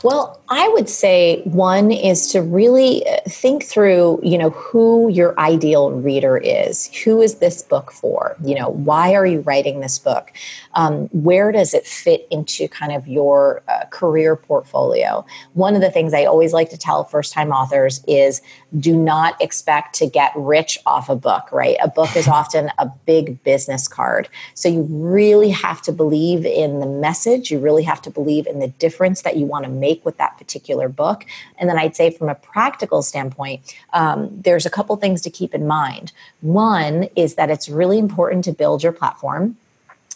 Well, 0.02 0.40
I 0.48 0.68
would 0.68 0.88
say 0.88 1.42
one 1.44 1.90
is 1.90 2.26
to 2.28 2.42
really 2.42 3.06
uh, 3.06 3.18
think 3.28 3.64
through, 3.64 4.20
you 4.22 4.36
know, 4.36 4.50
who 4.50 5.08
your 5.10 5.38
ideal 5.38 5.92
reader 5.92 6.36
is. 6.36 6.92
Who 7.04 7.20
is 7.20 7.36
this 7.36 7.62
book 7.62 7.92
for? 7.92 8.36
You 8.42 8.56
know, 8.56 8.68
why 8.68 9.14
are 9.14 9.26
you 9.26 9.40
writing 9.40 9.80
this 9.80 9.98
book? 9.98 10.32
Um, 10.74 11.08
where 11.08 11.52
does 11.52 11.74
it 11.74 11.86
fit 11.86 12.26
into 12.30 12.68
kind 12.68 12.92
of 12.92 13.06
your 13.06 13.62
uh, 13.68 13.84
career 13.90 14.36
portfolio? 14.36 15.24
One 15.54 15.74
of 15.74 15.80
the 15.80 15.90
things 15.90 16.14
I 16.14 16.24
always 16.24 16.52
like 16.52 16.70
to 16.70 16.78
tell 16.78 17.04
first 17.04 17.32
time 17.32 17.50
authors 17.50 18.02
is 18.06 18.40
do 18.78 18.96
not 18.96 19.40
expect 19.40 19.94
to 19.96 20.06
get 20.06 20.32
rich 20.34 20.78
off 20.86 21.08
a 21.08 21.16
book, 21.16 21.50
right? 21.52 21.76
A 21.82 21.88
book 21.88 22.16
is 22.16 22.28
often 22.32 22.70
a 22.78 22.90
big 23.06 23.42
business 23.44 23.88
card. 23.88 24.28
So 24.54 24.68
you 24.68 24.86
really 24.88 25.50
have 25.50 25.82
to 25.82 25.92
believe 25.92 26.44
in 26.46 26.80
the 26.80 26.86
message. 26.86 27.50
You 27.50 27.58
really 27.58 27.82
have 27.82 28.02
to 28.02 28.10
believe 28.10 28.46
in 28.46 28.60
the 28.60 28.68
difference 28.68 29.22
that 29.22 29.36
you 29.36 29.46
want 29.46 29.64
to 29.64 29.70
make 29.70 30.04
with 30.04 30.16
that 30.18 30.38
particular 30.38 30.88
book. 30.88 31.24
And 31.58 31.68
then 31.68 31.78
I'd 31.78 31.96
say, 31.96 32.10
from 32.10 32.28
a 32.28 32.34
practical 32.34 33.02
standpoint, 33.02 33.74
um, 33.92 34.28
there's 34.32 34.66
a 34.66 34.70
couple 34.70 34.96
things 34.96 35.20
to 35.22 35.30
keep 35.30 35.54
in 35.54 35.66
mind. 35.66 36.12
One 36.40 37.08
is 37.16 37.34
that 37.34 37.50
it's 37.50 37.68
really 37.68 37.98
important 37.98 38.44
to 38.44 38.52
build 38.52 38.82
your 38.82 38.92
platform 38.92 39.56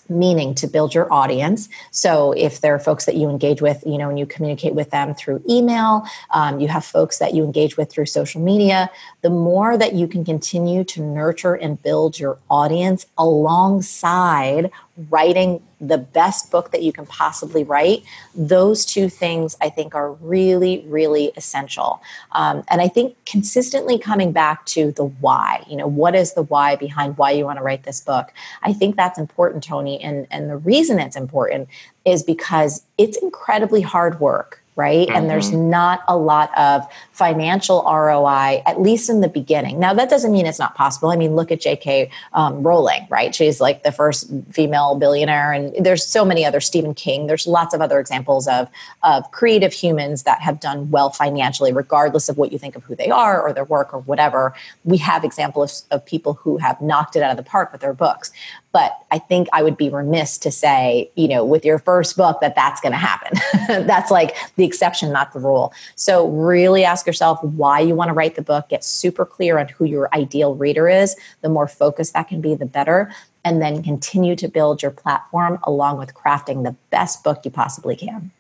meaning 0.09 0.55
to 0.57 0.67
build 0.67 0.95
your 0.95 1.13
audience. 1.13 1.69
So 1.91 2.33
if 2.33 2.61
there 2.61 2.75
are 2.75 2.79
folks 2.79 3.07
that 3.07 3.17
you 3.17 3.29
engage 3.29 3.61
with, 3.61 3.83
you 3.87 3.99
know, 3.99 4.09
and 4.09 4.19
you 4.19 4.27
communicate 4.27 4.75
with 4.75 4.91
them 4.91 5.15
through 5.15 5.43
email, 5.49 6.07
um, 6.31 6.61
you 6.61 6.69
have 6.69 6.85
folks 6.85 7.19
that 7.19 7.35
you 7.35 7.45
engage 7.45 7.77
with 7.77 7.91
through 7.91 8.07
social 8.07 8.41
media, 8.41 8.91
the 9.23 9.31
more 9.31 9.77
that 9.77 9.95
you 9.95 10.07
can 10.09 10.25
continue 10.25 10.85
to 10.85 11.03
nurture 11.03 11.55
and 11.55 11.83
build 11.83 12.19
your 12.19 12.39
audience 12.51 13.07
alongside 13.19 14.71
writing 15.11 15.63
the 15.81 15.99
best 15.99 16.51
book 16.51 16.71
that 16.73 16.83
you 16.83 16.93
can 16.93 17.07
possibly 17.07 17.63
write, 17.63 18.03
those 18.35 18.85
two 18.85 19.09
things 19.09 19.57
I 19.61 19.69
think 19.69 19.95
are 19.95 20.13
really, 20.13 20.85
really 20.89 21.33
essential. 21.37 22.03
Um, 22.33 22.65
and 22.69 22.81
I 22.81 22.89
think 22.89 23.17
consistently 23.27 23.99
coming 23.99 24.33
back 24.33 24.65
to 24.67 24.93
the 24.93 25.05
why, 25.05 25.65
you 25.69 25.77
know, 25.77 25.87
what 25.87 26.15
is 26.15 26.33
the 26.33 26.43
why 26.43 26.77
behind 26.77 27.19
why 27.19 27.33
you 27.33 27.45
want 27.45 27.59
to 27.59 27.63
write 27.63 27.83
this 27.83 28.01
book? 28.01 28.33
I 28.63 28.73
think 28.73 28.97
that's 28.97 29.19
important, 29.19 29.63
Tony. 29.65 30.01
And, 30.01 30.27
and 30.31 30.49
the 30.49 30.57
reason 30.57 30.99
it's 30.99 31.17
important 31.17 31.69
is 32.05 32.23
because 32.23 32.83
it's 32.97 33.19
incredibly 33.19 33.83
hard 33.83 34.19
work 34.21 34.63
right? 34.77 35.09
Mm-hmm. 35.09 35.17
And 35.17 35.31
there's 35.31 35.51
mm-hmm. 35.51 35.71
not 35.71 36.05
a 36.07 36.17
lot 36.17 36.57
of 36.57 36.87
financial 37.17 37.83
ROI, 37.83 38.63
at 38.67 38.81
least 38.81 39.09
in 39.09 39.23
the 39.23 39.29
beginning. 39.29 39.79
Now, 39.79 39.95
that 39.95 40.11
doesn't 40.11 40.33
mean 40.33 40.45
it's 40.45 40.59
not 40.59 40.75
possible. 40.75 41.11
I 41.11 41.17
mean, 41.17 41.35
look 41.35 41.51
at 41.51 41.61
J.K. 41.61 42.11
Um, 42.35 42.63
Rowling, 42.63 43.07
right? 43.09 43.35
She's 43.35 43.61
like 43.61 43.85
the 43.85 43.93
first 43.93 44.31
female 44.51 44.97
billionaire, 44.97 45.53
and 45.53 45.75
there's 45.85 46.07
so 46.07 46.25
many 46.25 46.45
other 46.45 46.61
Stephen 46.61 46.93
King. 46.95 47.27
There's 47.27 47.47
lots 47.47 47.75
of 47.75 47.81
other 47.81 47.99
examples 47.99 48.47
of 48.47 48.69
of 49.03 49.31
creative 49.31 49.73
humans 49.73 50.25
that 50.25 50.41
have 50.43 50.61
done 50.61 50.91
well 50.91 51.11
financially, 51.11 51.73
regardless 51.73 52.29
of 52.29 52.37
what 52.37 52.53
you 52.53 52.59
think 52.59 52.77
of 52.77 52.85
who 52.85 52.95
they 52.95 53.11
are 53.11 53.41
or 53.41 53.53
their 53.53 53.65
work 53.65 53.95
or 53.95 54.01
whatever. 54.01 54.55
We 54.85 54.99
have 54.99 55.25
examples 55.25 55.87
of, 55.91 56.07
people 56.07 56.35
who 56.35 56.59
have 56.59 56.81
knocked 56.81 57.17
it 57.17 57.23
out 57.23 57.33
of 57.33 57.37
the 57.37 57.43
park 57.43 57.73
with 57.73 57.81
their 57.81 57.93
books. 57.93 58.31
But 58.71 58.97
I 59.11 59.19
think 59.19 59.49
I 59.55 59.63
would 59.63 59.77
be 59.77 59.89
remiss 59.89 60.37
to 60.39 60.51
say, 60.51 61.11
you 61.17 61.29
know, 61.29 61.45
with 61.45 61.65
your 61.65 61.79
first 61.79 62.17
book 62.17 62.41
that 62.43 62.55
that's 62.55 62.81
going 62.81 62.93
to 62.93 62.99
happen. 62.99 63.39
that's 63.87 64.11
like 64.11 64.37
the 64.57 64.65
exception, 64.65 65.11
not 65.13 65.33
the 65.33 65.41
rule. 65.41 65.73
So 65.95 66.29
really 66.29 66.85
ask 66.85 67.06
yourself 67.07 67.43
why 67.43 67.81
you 67.81 67.95
want 67.95 68.09
to 68.09 68.15
write 68.15 68.35
the 68.35 68.43
book. 68.43 68.69
Get 68.69 68.85
super 68.85 69.25
clear 69.25 69.59
on 69.59 69.69
who 69.69 69.85
your 69.85 70.09
ideal 70.15 70.55
reader 70.55 70.89
is. 70.89 71.17
The 71.41 71.49
more 71.49 71.69
focused 71.69 72.15
that 72.15 72.29
can 72.29 72.41
be, 72.41 72.55
the 72.55 72.67
better. 72.67 73.13
And 73.45 73.63
then 73.63 73.83
continue 73.83 74.35
to 74.37 74.49
build 74.49 74.83
your 74.83 74.91
platform 74.91 75.59
along 75.63 75.99
with 75.99 76.15
crafting 76.15 76.65
the 76.65 76.77
best 76.91 77.23
book 77.23 77.45
you 77.45 77.51
possibly 77.51 77.97
can. 77.97 78.33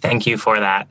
Thank 0.00 0.26
you 0.26 0.36
for 0.36 0.58
that. 0.58 0.88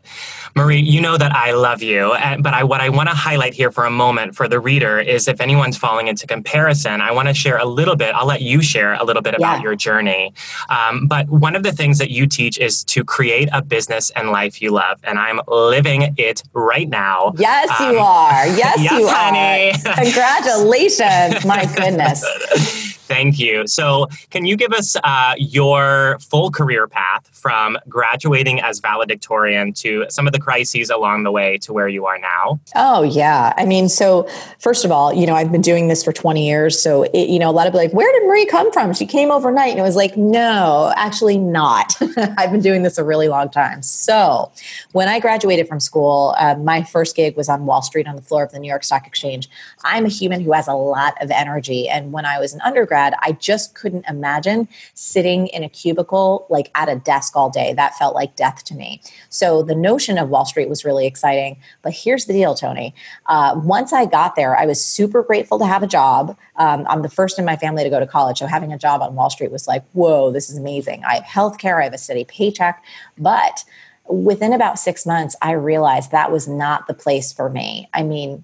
Marie, 0.56 0.80
you 0.80 1.00
know 1.00 1.18
that 1.18 1.32
I 1.32 1.52
love 1.52 1.82
you, 1.82 2.16
but 2.40 2.54
I, 2.54 2.64
what 2.64 2.82
I 2.82 2.90
want 2.90 3.08
to 3.10 3.16
highlight 3.16 3.54
here 3.54 3.72
for 3.72 3.86
a 3.86 3.92
moment 3.92 4.36
for 4.36 4.48
the 4.48 4.60
reader 4.60 5.00
is 5.00 5.28
if 5.28 5.40
anyone's 5.42 5.78
falling 5.78 6.08
into 6.08 6.28
comparison, 6.28 7.02
I 7.02 7.12
want 7.12 7.28
to 7.28 7.34
share 7.34 7.58
a 7.58 7.66
little 7.66 7.96
bit. 7.96 8.14
I'll 8.16 8.26
let 8.26 8.42
you 8.42 8.62
share 8.62 8.94
a 8.94 9.04
little 9.04 9.22
bit 9.22 9.36
about 9.36 9.58
yeah. 9.58 9.64
your 9.64 9.76
journey. 9.76 10.34
Um, 10.70 11.08
but 11.08 11.30
one 11.30 11.56
of 11.56 11.64
the 11.64 11.72
things 11.72 11.98
that 12.00 12.10
you 12.10 12.28
teach 12.28 12.58
is 12.58 12.84
to 12.86 13.04
create 13.04 13.50
a 13.54 13.62
business 13.62 14.10
and 14.12 14.32
life 14.32 14.62
you 14.62 14.72
love, 14.72 15.00
and 15.04 15.20
I'm 15.20 15.40
living 15.48 16.16
it 16.18 16.44
right 16.54 16.90
now. 16.90 17.34
Yes, 17.38 17.70
um, 17.80 17.94
you 17.94 18.00
are. 18.00 18.48
Yes, 18.48 18.80
yes 18.82 18.92
you 18.92 19.08
honey. 19.08 19.72
are. 19.72 20.04
Congratulations. 20.04 21.46
My 21.46 21.66
goodness. 21.76 22.89
Thank 23.10 23.40
you. 23.40 23.66
So, 23.66 24.08
can 24.30 24.46
you 24.46 24.56
give 24.56 24.72
us 24.72 24.96
uh, 25.04 25.34
your 25.40 26.20
full 26.20 26.52
career 26.52 26.88
path 26.88 27.28
from 27.34 27.76
graduating 27.88 28.62
as 28.62 28.80
valedictorian 28.80 29.74
to 29.74 30.06
some 30.12 30.28
of 30.28 30.32
the 30.32 30.40
crises 30.40 30.92
along 30.92 31.24
the 31.24 31.32
way 31.32 31.58
to 31.58 31.74
where 31.74 31.88
you 31.88 32.06
are 32.06 32.20
now? 32.20 32.60
Oh, 32.76 33.02
yeah. 33.02 33.54
I 33.58 33.66
mean, 33.66 33.90
so 33.90 34.30
first 34.60 34.86
of 34.86 34.92
all, 34.92 35.12
you 35.12 35.26
know, 35.26 35.34
I've 35.34 35.52
been 35.52 35.64
doing 35.64 35.88
this 35.88 36.04
for 36.04 36.14
20 36.14 36.48
years. 36.48 36.80
So, 36.80 37.02
it, 37.04 37.30
you 37.30 37.40
know, 37.40 37.50
a 37.50 37.52
lot 37.52 37.66
of 37.66 37.74
people 37.74 37.84
like, 37.84 37.94
where 37.94 38.12
did 38.12 38.28
Marie 38.28 38.46
come 38.46 38.72
from? 38.72 38.94
She 38.94 39.08
came 39.08 39.32
overnight. 39.32 39.72
And 39.72 39.80
it 39.80 39.84
was 39.84 39.96
like, 39.96 40.16
no, 40.16 40.94
actually 40.96 41.40
not. 41.40 41.96
I've 42.38 42.52
been 42.52 42.62
doing 42.62 42.84
this 42.84 43.00
a 43.00 43.04
really 43.04 43.28
long 43.28 43.50
time. 43.50 43.82
So, 43.82 44.52
when 44.92 45.08
I 45.08 45.20
graduated 45.20 45.68
from 45.68 45.80
school, 45.80 46.36
uh, 46.38 46.54
my 46.56 46.84
first 46.84 47.16
gig 47.16 47.36
was 47.36 47.50
on 47.50 47.66
Wall 47.66 47.82
Street 47.82 48.06
on 48.06 48.16
the 48.16 48.22
floor 48.22 48.44
of 48.44 48.52
the 48.52 48.60
New 48.60 48.68
York 48.68 48.84
Stock 48.84 49.08
Exchange. 49.08 49.50
I'm 49.84 50.06
a 50.06 50.10
human 50.10 50.42
who 50.42 50.54
has 50.54 50.68
a 50.68 50.74
lot 50.74 51.16
of 51.24 51.32
energy. 51.32 51.90
And 51.90 52.12
when 52.12 52.26
I 52.26 52.38
was 52.38 52.54
an 52.54 52.62
undergrad, 52.62 52.99
undergrad, 53.00 53.20
I 53.22 53.34
just 53.34 53.76
couldn't 53.76 54.06
imagine 54.08 54.68
sitting 54.94 55.48
in 55.48 55.64
a 55.64 55.70
cubicle 55.70 56.46
like 56.50 56.72
at 56.76 56.90
a 56.90 56.96
desk 56.96 57.36
all 57.36 57.50
day. 57.50 57.74
That 57.74 57.96
felt 57.96 58.16
like 58.16 58.36
death 58.36 58.64
to 58.66 58.76
me. 58.76 59.02
So 59.30 59.64
the 59.64 59.76
notion 59.76 60.18
of 60.18 60.30
Wall 60.30 60.46
Street 60.46 60.70
was 60.70 60.86
really 60.86 61.06
exciting. 61.06 61.58
But 61.82 61.94
here's 61.94 62.26
the 62.26 62.34
deal, 62.34 62.56
Tony. 62.56 62.94
Uh, 63.28 63.60
once 63.64 63.94
I 63.94 64.06
got 64.06 64.36
there, 64.36 64.58
I 64.58 64.66
was 64.66 64.84
super 64.84 65.24
grateful 65.24 65.60
to 65.60 65.66
have 65.66 65.84
a 65.84 65.88
job. 65.88 66.38
Um, 66.58 66.86
I'm 66.90 67.02
the 67.02 67.10
first 67.10 67.40
in 67.40 67.46
my 67.46 67.56
family 67.56 67.84
to 67.84 67.90
go 67.90 68.00
to 68.00 68.08
college. 68.08 68.40
So 68.40 68.48
having 68.48 68.74
a 68.74 68.78
job 68.78 69.02
on 69.02 69.16
Wall 69.16 69.30
Street 69.30 69.52
was 69.52 69.68
like, 69.68 69.84
whoa, 69.94 70.32
this 70.32 70.50
is 70.50 70.58
amazing. 70.58 71.04
I 71.06 71.16
have 71.16 71.24
health 71.24 71.58
care, 71.58 71.82
I 71.82 71.86
have 71.86 71.94
a 71.94 71.98
steady 71.98 72.26
paycheck. 72.26 72.84
But 73.18 73.64
within 74.08 74.54
about 74.54 74.80
six 74.80 75.06
months, 75.06 75.36
I 75.42 75.52
realized 75.52 76.12
that 76.12 76.32
was 76.32 76.48
not 76.48 76.88
the 76.88 76.94
place 76.94 77.32
for 77.32 77.50
me. 77.50 77.88
I 77.94 78.02
mean, 78.02 78.44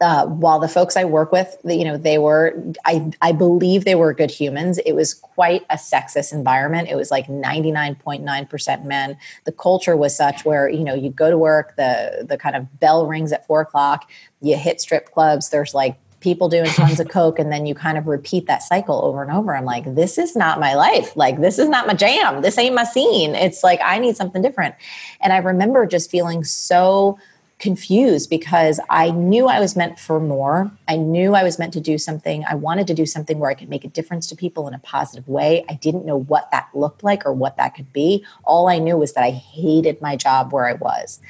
uh, 0.00 0.26
while 0.26 0.58
the 0.58 0.68
folks 0.68 0.96
I 0.96 1.04
work 1.04 1.32
with, 1.32 1.56
you 1.64 1.84
know, 1.84 1.96
they 1.96 2.18
were, 2.18 2.60
I, 2.84 3.12
I 3.22 3.32
believe 3.32 3.84
they 3.84 3.94
were 3.94 4.12
good 4.12 4.30
humans. 4.30 4.78
It 4.78 4.92
was 4.92 5.14
quite 5.14 5.64
a 5.70 5.76
sexist 5.76 6.32
environment. 6.32 6.88
It 6.90 6.96
was 6.96 7.10
like 7.10 7.26
99.9% 7.28 8.84
men. 8.84 9.16
The 9.44 9.52
culture 9.52 9.96
was 9.96 10.16
such 10.16 10.44
where, 10.44 10.68
you 10.68 10.84
know, 10.84 10.94
you 10.94 11.10
go 11.10 11.30
to 11.30 11.38
work, 11.38 11.76
the, 11.76 12.26
the 12.28 12.36
kind 12.36 12.56
of 12.56 12.80
bell 12.80 13.06
rings 13.06 13.32
at 13.32 13.46
four 13.46 13.60
o'clock, 13.60 14.10
you 14.40 14.56
hit 14.56 14.80
strip 14.80 15.12
clubs, 15.12 15.50
there's 15.50 15.74
like 15.74 15.96
people 16.24 16.48
doing 16.48 16.64
tons 16.64 16.98
of 16.98 17.08
coke 17.10 17.38
and 17.38 17.52
then 17.52 17.66
you 17.66 17.74
kind 17.74 17.98
of 17.98 18.06
repeat 18.06 18.46
that 18.46 18.62
cycle 18.62 19.04
over 19.04 19.22
and 19.22 19.30
over 19.30 19.54
i'm 19.54 19.66
like 19.66 19.94
this 19.94 20.16
is 20.16 20.34
not 20.34 20.58
my 20.58 20.74
life 20.74 21.14
like 21.16 21.38
this 21.42 21.58
is 21.58 21.68
not 21.68 21.86
my 21.86 21.92
jam 21.92 22.40
this 22.40 22.56
ain't 22.56 22.74
my 22.74 22.82
scene 22.82 23.34
it's 23.34 23.62
like 23.62 23.78
i 23.84 23.98
need 23.98 24.16
something 24.16 24.40
different 24.40 24.74
and 25.20 25.34
i 25.34 25.36
remember 25.36 25.84
just 25.84 26.10
feeling 26.10 26.42
so 26.42 27.18
confused 27.64 28.28
because 28.28 28.78
I 28.90 29.10
knew 29.10 29.46
I 29.46 29.58
was 29.58 29.74
meant 29.74 29.98
for 29.98 30.20
more. 30.20 30.70
I 30.86 30.96
knew 30.96 31.34
I 31.34 31.42
was 31.42 31.58
meant 31.58 31.72
to 31.72 31.80
do 31.80 31.96
something. 31.96 32.44
I 32.44 32.54
wanted 32.54 32.86
to 32.88 32.94
do 32.94 33.06
something 33.06 33.38
where 33.38 33.50
I 33.50 33.54
could 33.54 33.70
make 33.70 33.86
a 33.86 33.88
difference 33.88 34.26
to 34.26 34.36
people 34.36 34.68
in 34.68 34.74
a 34.74 34.78
positive 34.80 35.26
way. 35.26 35.64
I 35.70 35.72
didn't 35.72 36.04
know 36.04 36.18
what 36.18 36.50
that 36.50 36.68
looked 36.74 37.02
like 37.02 37.24
or 37.24 37.32
what 37.32 37.56
that 37.56 37.74
could 37.74 37.90
be. 37.90 38.22
All 38.44 38.68
I 38.68 38.78
knew 38.78 38.98
was 38.98 39.14
that 39.14 39.24
I 39.24 39.30
hated 39.30 40.02
my 40.02 40.14
job 40.14 40.52
where 40.52 40.68
I 40.68 40.74
was. 40.74 41.20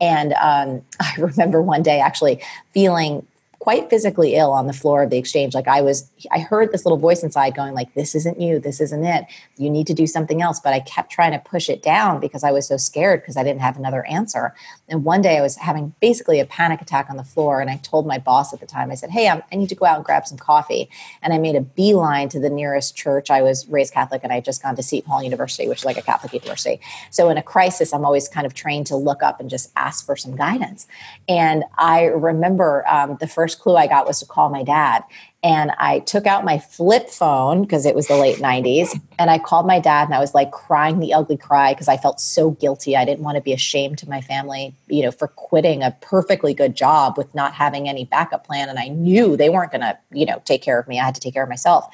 And 0.00 0.32
um, 0.32 0.82
I 1.00 1.14
remember 1.16 1.62
one 1.62 1.84
day 1.84 2.00
actually 2.00 2.42
feeling 2.72 3.24
quite 3.64 3.88
physically 3.88 4.34
ill 4.34 4.52
on 4.52 4.66
the 4.66 4.74
floor 4.74 5.04
of 5.04 5.08
the 5.08 5.16
exchange. 5.16 5.54
Like 5.54 5.68
i 5.68 5.80
was 5.80 6.10
i 6.30 6.38
heard 6.38 6.70
this 6.70 6.84
little 6.84 6.98
voice 6.98 7.22
inside 7.22 7.56
going 7.56 7.72
like 7.72 7.94
this 7.94 8.14
isn't 8.14 8.38
you. 8.38 8.58
This 8.58 8.78
isn't 8.78 9.02
it. 9.02 9.24
You 9.56 9.70
need 9.70 9.86
to 9.86 9.94
do 9.94 10.06
something 10.06 10.42
else. 10.42 10.60
But 10.60 10.74
i 10.74 10.80
kept 10.80 11.10
trying 11.10 11.32
to 11.32 11.38
push 11.38 11.70
it 11.70 11.82
down 11.82 12.20
because 12.20 12.44
i 12.44 12.52
was 12.52 12.66
so 12.68 12.76
scared 12.76 13.22
because 13.22 13.38
i 13.38 13.42
didn't 13.42 13.62
have 13.62 13.78
another 13.78 14.04
answer. 14.04 14.54
And 14.86 15.02
one 15.02 15.22
day 15.22 15.38
i 15.38 15.40
was 15.40 15.56
having 15.56 15.94
basically 15.98 16.40
a 16.40 16.44
panic 16.44 16.82
attack 16.82 17.08
on 17.08 17.16
the 17.16 17.24
floor 17.24 17.62
and 17.62 17.70
i 17.70 17.76
told 17.78 18.06
my 18.06 18.18
boss 18.18 18.52
at 18.52 18.60
the 18.60 18.66
time 18.66 18.90
i 18.90 18.94
said 18.96 19.08
hey 19.08 19.30
I'm, 19.30 19.42
i 19.50 19.56
need 19.56 19.70
to 19.70 19.74
go 19.74 19.86
out 19.86 19.96
and 19.96 20.04
grab 20.04 20.26
some 20.26 20.36
coffee. 20.36 20.90
And 21.22 21.32
i 21.32 21.38
made 21.38 21.56
a 21.56 21.62
beeline 21.62 22.28
to 22.28 22.40
the 22.40 22.50
nearest 22.50 22.94
church. 22.94 23.30
I 23.30 23.40
was 23.40 23.66
raised 23.68 23.94
catholic 23.94 24.20
and 24.22 24.30
i 24.30 24.34
had 24.34 24.44
just 24.44 24.62
gone 24.62 24.76
to 24.76 24.82
seton 24.82 25.08
hall 25.08 25.22
university 25.22 25.66
which 25.68 25.78
is 25.78 25.84
like 25.86 25.96
a 25.96 26.02
catholic 26.02 26.34
university. 26.34 26.82
So 27.10 27.30
in 27.30 27.38
a 27.38 27.42
crisis 27.42 27.94
i'm 27.94 28.04
always 28.04 28.28
kind 28.28 28.44
of 28.44 28.52
trained 28.52 28.86
to 28.88 28.96
look 28.96 29.22
up 29.22 29.40
and 29.40 29.48
just 29.48 29.72
ask 29.74 30.04
for 30.04 30.16
some 30.16 30.36
guidance. 30.36 30.86
And 31.30 31.64
i 31.78 32.04
remember 32.04 32.86
um, 32.86 33.16
the 33.20 33.26
first 33.26 33.53
first 33.54 33.62
clue 33.62 33.76
I 33.76 33.86
got 33.86 34.06
was 34.06 34.18
to 34.20 34.26
call 34.26 34.50
my 34.50 34.62
dad. 34.62 35.04
And 35.42 35.72
I 35.78 35.98
took 36.00 36.26
out 36.26 36.42
my 36.44 36.58
flip 36.58 37.10
phone 37.10 37.62
because 37.62 37.84
it 37.84 37.94
was 37.94 38.08
the 38.08 38.16
late 38.16 38.38
90s. 38.38 38.98
And 39.18 39.30
I 39.30 39.38
called 39.38 39.66
my 39.66 39.78
dad 39.78 40.04
and 40.04 40.14
I 40.14 40.18
was 40.18 40.34
like 40.34 40.50
crying 40.52 41.00
the 41.00 41.12
ugly 41.12 41.36
cry 41.36 41.74
because 41.74 41.86
I 41.86 41.98
felt 41.98 42.18
so 42.18 42.52
guilty. 42.52 42.96
I 42.96 43.04
didn't 43.04 43.22
want 43.22 43.36
to 43.36 43.42
be 43.42 43.52
ashamed 43.52 43.98
to 43.98 44.08
my 44.08 44.22
family, 44.22 44.74
you 44.88 45.02
know, 45.02 45.10
for 45.10 45.28
quitting 45.28 45.82
a 45.82 45.90
perfectly 46.00 46.54
good 46.54 46.74
job 46.74 47.18
with 47.18 47.32
not 47.34 47.52
having 47.52 47.90
any 47.90 48.06
backup 48.06 48.46
plan. 48.46 48.70
And 48.70 48.78
I 48.78 48.88
knew 48.88 49.36
they 49.36 49.50
weren't 49.50 49.70
going 49.70 49.82
to, 49.82 49.98
you 50.12 50.24
know, 50.24 50.40
take 50.46 50.62
care 50.62 50.78
of 50.78 50.88
me. 50.88 50.98
I 50.98 51.04
had 51.04 51.14
to 51.14 51.20
take 51.20 51.34
care 51.34 51.42
of 51.42 51.50
myself 51.50 51.86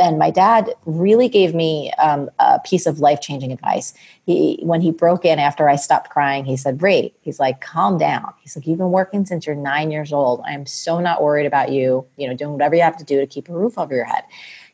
and 0.00 0.18
my 0.18 0.30
dad 0.30 0.74
really 0.86 1.28
gave 1.28 1.54
me 1.54 1.92
um, 1.98 2.30
a 2.38 2.58
piece 2.60 2.86
of 2.86 2.98
life 2.98 3.20
changing 3.20 3.52
advice. 3.52 3.94
He, 4.26 4.58
when 4.62 4.80
he 4.80 4.90
broke 4.90 5.24
in 5.24 5.38
after 5.38 5.68
I 5.68 5.76
stopped 5.76 6.10
crying, 6.10 6.44
he 6.44 6.56
said, 6.56 6.82
"Ray, 6.82 7.12
he's 7.20 7.38
like, 7.38 7.60
calm 7.60 7.98
down. 7.98 8.32
He's 8.40 8.56
like, 8.56 8.66
you've 8.66 8.78
been 8.78 8.90
working 8.90 9.26
since 9.26 9.46
you're 9.46 9.54
nine 9.54 9.90
years 9.90 10.12
old. 10.12 10.42
I 10.46 10.52
am 10.52 10.66
so 10.66 10.98
not 11.00 11.22
worried 11.22 11.46
about 11.46 11.70
you. 11.70 12.06
You 12.16 12.28
know, 12.28 12.34
doing 12.34 12.52
whatever 12.52 12.74
you 12.74 12.82
have 12.82 12.96
to 12.96 13.04
do 13.04 13.20
to 13.20 13.26
keep 13.26 13.48
a 13.48 13.52
roof 13.52 13.78
over 13.78 13.94
your 13.94 14.06
head." 14.06 14.24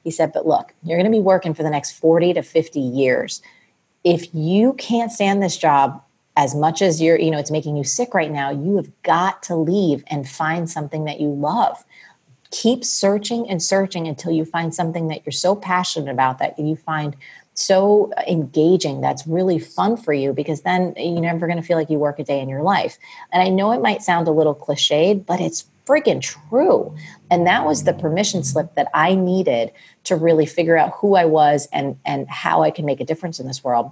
He 0.03 0.11
said, 0.11 0.33
"But 0.33 0.47
look, 0.47 0.73
you're 0.83 0.99
going 0.99 1.11
to 1.11 1.17
be 1.17 1.23
working 1.23 1.53
for 1.53 1.63
the 1.63 1.71
next 1.71 1.93
forty 1.93 2.33
to 2.33 2.43
fifty 2.43 2.81
years. 2.81 3.43
If 4.05 4.35
you 4.35 4.75
can't 4.75 5.13
stand 5.13 5.43
this 5.43 5.57
job." 5.57 6.03
As 6.39 6.55
much 6.55 6.83
as 6.83 7.01
you're, 7.01 7.19
you 7.19 7.31
know, 7.31 7.39
it's 7.39 7.51
making 7.51 7.79
you 7.79 7.83
sick 7.85 8.13
right 8.13 8.31
now, 8.31 8.51
you 8.51 8.77
have 8.77 8.91
got 9.03 9.43
to 9.45 9.57
leave 9.57 10.05
and 10.09 10.29
find 10.29 10.69
something 10.69 11.07
that 11.07 11.19
you 11.19 11.31
love 11.31 11.83
keep 12.51 12.85
searching 12.85 13.49
and 13.49 13.63
searching 13.63 14.07
until 14.07 14.33
you 14.33 14.45
find 14.45 14.75
something 14.75 15.09
that 15.09 15.25
you're 15.25 15.33
so 15.33 15.55
passionate 15.55 16.11
about 16.11 16.39
that 16.39 16.59
you 16.59 16.77
find 16.77 17.17
so 17.55 18.13
engaging 18.29 19.01
that's 19.01 19.27
really 19.27 19.59
fun 19.59 19.97
for 19.97 20.13
you 20.13 20.33
because 20.33 20.61
then 20.61 20.93
you're 20.97 21.21
never 21.21 21.47
going 21.47 21.61
to 21.61 21.67
feel 21.67 21.79
like 21.79 21.89
you 21.89 21.99
work 21.99 22.19
a 22.19 22.25
day 22.25 22.41
in 22.41 22.49
your 22.49 22.63
life. 22.63 22.99
And 23.33 23.43
I 23.43 23.49
know 23.49 23.73
it 23.73 23.81
might 23.81 24.03
sound 24.03 24.29
a 24.29 24.33
little 24.33 24.55
cliched, 24.55 25.25
but 25.25 25.41
it's 25.41 25.65
freaking 25.87 26.21
true. 26.21 26.95
And 27.31 27.47
that 27.47 27.65
was 27.65 27.85
the 27.85 27.95
permission 27.95 28.45
slip 28.45 28.75
that 28.75 28.89
I 28.93 29.15
needed 29.15 29.73
to 30.05 30.17
really 30.17 30.45
figure 30.45 30.77
out 30.77 30.93
who 30.97 31.15
I 31.15 31.25
was 31.25 31.69
and 31.73 31.99
and 32.05 32.29
how 32.29 32.63
I 32.63 32.71
can 32.71 32.85
make 32.85 33.01
a 33.01 33.05
difference 33.05 33.41
in 33.41 33.47
this 33.47 33.65
world. 33.65 33.91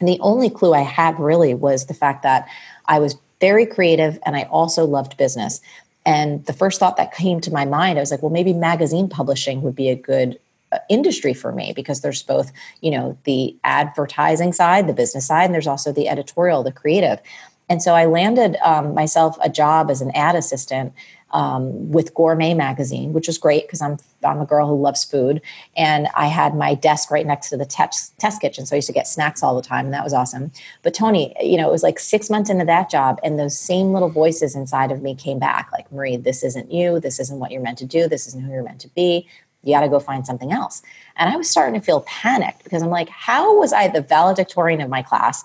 And 0.00 0.08
the 0.08 0.20
only 0.20 0.48
clue 0.48 0.72
I 0.72 0.82
had 0.82 1.18
really 1.18 1.54
was 1.54 1.86
the 1.86 1.94
fact 1.94 2.22
that 2.22 2.48
I 2.86 2.98
was 2.98 3.16
very 3.40 3.66
creative 3.66 4.18
and 4.24 4.36
I 4.36 4.44
also 4.44 4.84
loved 4.84 5.16
business. 5.16 5.60
And 6.06 6.46
the 6.46 6.52
first 6.52 6.78
thought 6.78 6.96
that 6.96 7.12
came 7.12 7.40
to 7.40 7.52
my 7.52 7.64
mind, 7.64 7.98
I 7.98 8.00
was 8.00 8.12
like, 8.12 8.22
well, 8.22 8.30
maybe 8.30 8.54
magazine 8.54 9.08
publishing 9.08 9.60
would 9.62 9.74
be 9.74 9.90
a 9.90 9.96
good 9.96 10.38
uh, 10.72 10.78
industry 10.88 11.34
for 11.34 11.50
me 11.52 11.72
because 11.74 12.00
there's 12.00 12.22
both, 12.22 12.52
you 12.80 12.92
know, 12.92 13.18
the 13.24 13.56
advertising 13.64 14.52
side, 14.52 14.86
the 14.86 14.94
business 14.94 15.26
side, 15.26 15.44
and 15.44 15.52
there's 15.54 15.66
also 15.66 15.92
the 15.92 16.08
editorial, 16.08 16.62
the 16.62 16.72
creative. 16.72 17.20
And 17.68 17.82
so 17.82 17.94
I 17.94 18.06
landed 18.06 18.56
um, 18.62 18.94
myself 18.94 19.36
a 19.42 19.50
job 19.50 19.90
as 19.90 20.00
an 20.00 20.12
ad 20.12 20.36
assistant 20.36 20.92
um, 21.32 21.90
with 21.90 22.14
Gourmet 22.14 22.54
Magazine, 22.54 23.12
which 23.12 23.26
was 23.26 23.38
great 23.38 23.66
because 23.66 23.82
I'm 23.82 23.98
I'm 24.24 24.40
a 24.40 24.46
girl 24.46 24.66
who 24.66 24.80
loves 24.80 25.04
food, 25.04 25.40
and 25.76 26.08
I 26.14 26.26
had 26.26 26.54
my 26.54 26.74
desk 26.74 27.10
right 27.10 27.26
next 27.26 27.50
to 27.50 27.56
the 27.56 27.66
test, 27.66 28.18
test 28.18 28.40
kitchen, 28.40 28.66
so 28.66 28.74
I 28.74 28.78
used 28.78 28.86
to 28.88 28.92
get 28.92 29.06
snacks 29.06 29.42
all 29.42 29.54
the 29.54 29.62
time, 29.62 29.86
and 29.86 29.94
that 29.94 30.02
was 30.02 30.12
awesome. 30.12 30.50
But 30.82 30.94
Tony, 30.94 31.34
you 31.40 31.56
know, 31.56 31.68
it 31.68 31.72
was 31.72 31.82
like 31.82 31.98
six 31.98 32.30
months 32.30 32.50
into 32.50 32.64
that 32.64 32.90
job, 32.90 33.20
and 33.22 33.38
those 33.38 33.58
same 33.58 33.92
little 33.92 34.08
voices 34.08 34.56
inside 34.56 34.90
of 34.90 35.02
me 35.02 35.14
came 35.14 35.38
back, 35.38 35.70
like 35.72 35.90
Marie, 35.92 36.16
this 36.16 36.42
isn't 36.42 36.72
you, 36.72 36.98
this 36.98 37.20
isn't 37.20 37.38
what 37.38 37.50
you're 37.50 37.62
meant 37.62 37.78
to 37.78 37.86
do, 37.86 38.08
this 38.08 38.26
isn't 38.26 38.42
who 38.42 38.52
you're 38.52 38.62
meant 38.62 38.80
to 38.80 38.88
be. 38.88 39.28
You 39.62 39.74
got 39.74 39.80
to 39.80 39.88
go 39.88 39.98
find 39.98 40.24
something 40.24 40.52
else. 40.52 40.80
And 41.16 41.28
I 41.28 41.36
was 41.36 41.50
starting 41.50 41.78
to 41.78 41.84
feel 41.84 42.02
panicked 42.02 42.62
because 42.62 42.82
I'm 42.82 42.90
like, 42.90 43.08
how 43.08 43.58
was 43.58 43.72
I 43.72 43.88
the 43.88 44.00
valedictorian 44.00 44.80
of 44.80 44.88
my 44.88 45.02
class? 45.02 45.44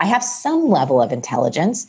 I 0.00 0.06
have 0.06 0.22
some 0.22 0.68
level 0.68 1.00
of 1.00 1.12
intelligence. 1.12 1.86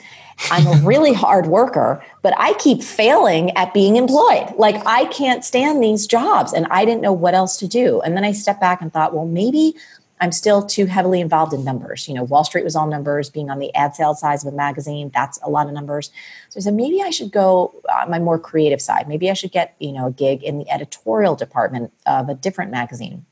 I'm 0.52 0.68
a 0.68 0.86
really 0.86 1.14
hard 1.14 1.48
worker, 1.48 2.04
but 2.22 2.34
I 2.38 2.54
keep 2.54 2.84
failing 2.84 3.52
at 3.58 3.74
being 3.74 3.96
employed. 3.96 4.54
Like 4.58 4.86
I 4.86 5.06
can't 5.06 5.44
stand 5.44 5.82
these 5.82 6.08
jobs 6.08 6.54
and 6.54 6.68
I 6.70 6.86
didn't 6.86 7.02
know 7.02 7.14
what 7.14 7.34
else 7.34 7.58
to 7.58 7.68
do. 7.68 8.02
And 8.02 8.16
then 8.16 8.26
I 8.26 8.32
stepped 8.32 8.62
back 8.62 8.82
and 8.82 8.92
thought, 8.92 9.14
well, 9.14 9.26
maybe 9.26 9.76
I'm 10.22 10.32
still 10.32 10.66
too 10.66 10.86
heavily 10.86 11.20
involved 11.20 11.54
in 11.54 11.64
numbers. 11.64 12.08
You 12.08 12.14
know, 12.14 12.24
Wall 12.24 12.44
Street 12.44 12.64
was 12.64 12.76
all 12.76 12.88
numbers, 12.88 13.30
being 13.30 13.50
on 13.50 13.60
the 13.60 13.74
ad 13.76 13.96
sales 13.96 14.22
side 14.22 14.40
of 14.40 14.46
a 14.46 14.56
magazine, 14.56 15.12
that's 15.14 15.40
a 15.44 15.50
lot 15.50 15.68
of 15.68 15.74
numbers. 15.74 16.10
So 16.50 16.60
I 16.60 16.62
said, 16.62 16.74
maybe 16.74 17.02
I 17.02 17.10
should 17.10 17.32
go 17.32 17.74
on 17.94 18.10
my 18.10 18.20
more 18.20 18.40
creative 18.40 18.82
side. 18.82 19.08
Maybe 19.08 19.30
I 19.30 19.34
should 19.34 19.52
get, 19.52 19.76
you 19.80 19.92
know, 19.92 20.08
a 20.08 20.12
gig 20.12 20.44
in 20.44 20.58
the 20.58 20.70
editorial 20.70 21.36
department 21.36 21.92
of 22.06 22.30
a 22.30 22.34
different 22.34 22.72
magazine. 22.72 23.26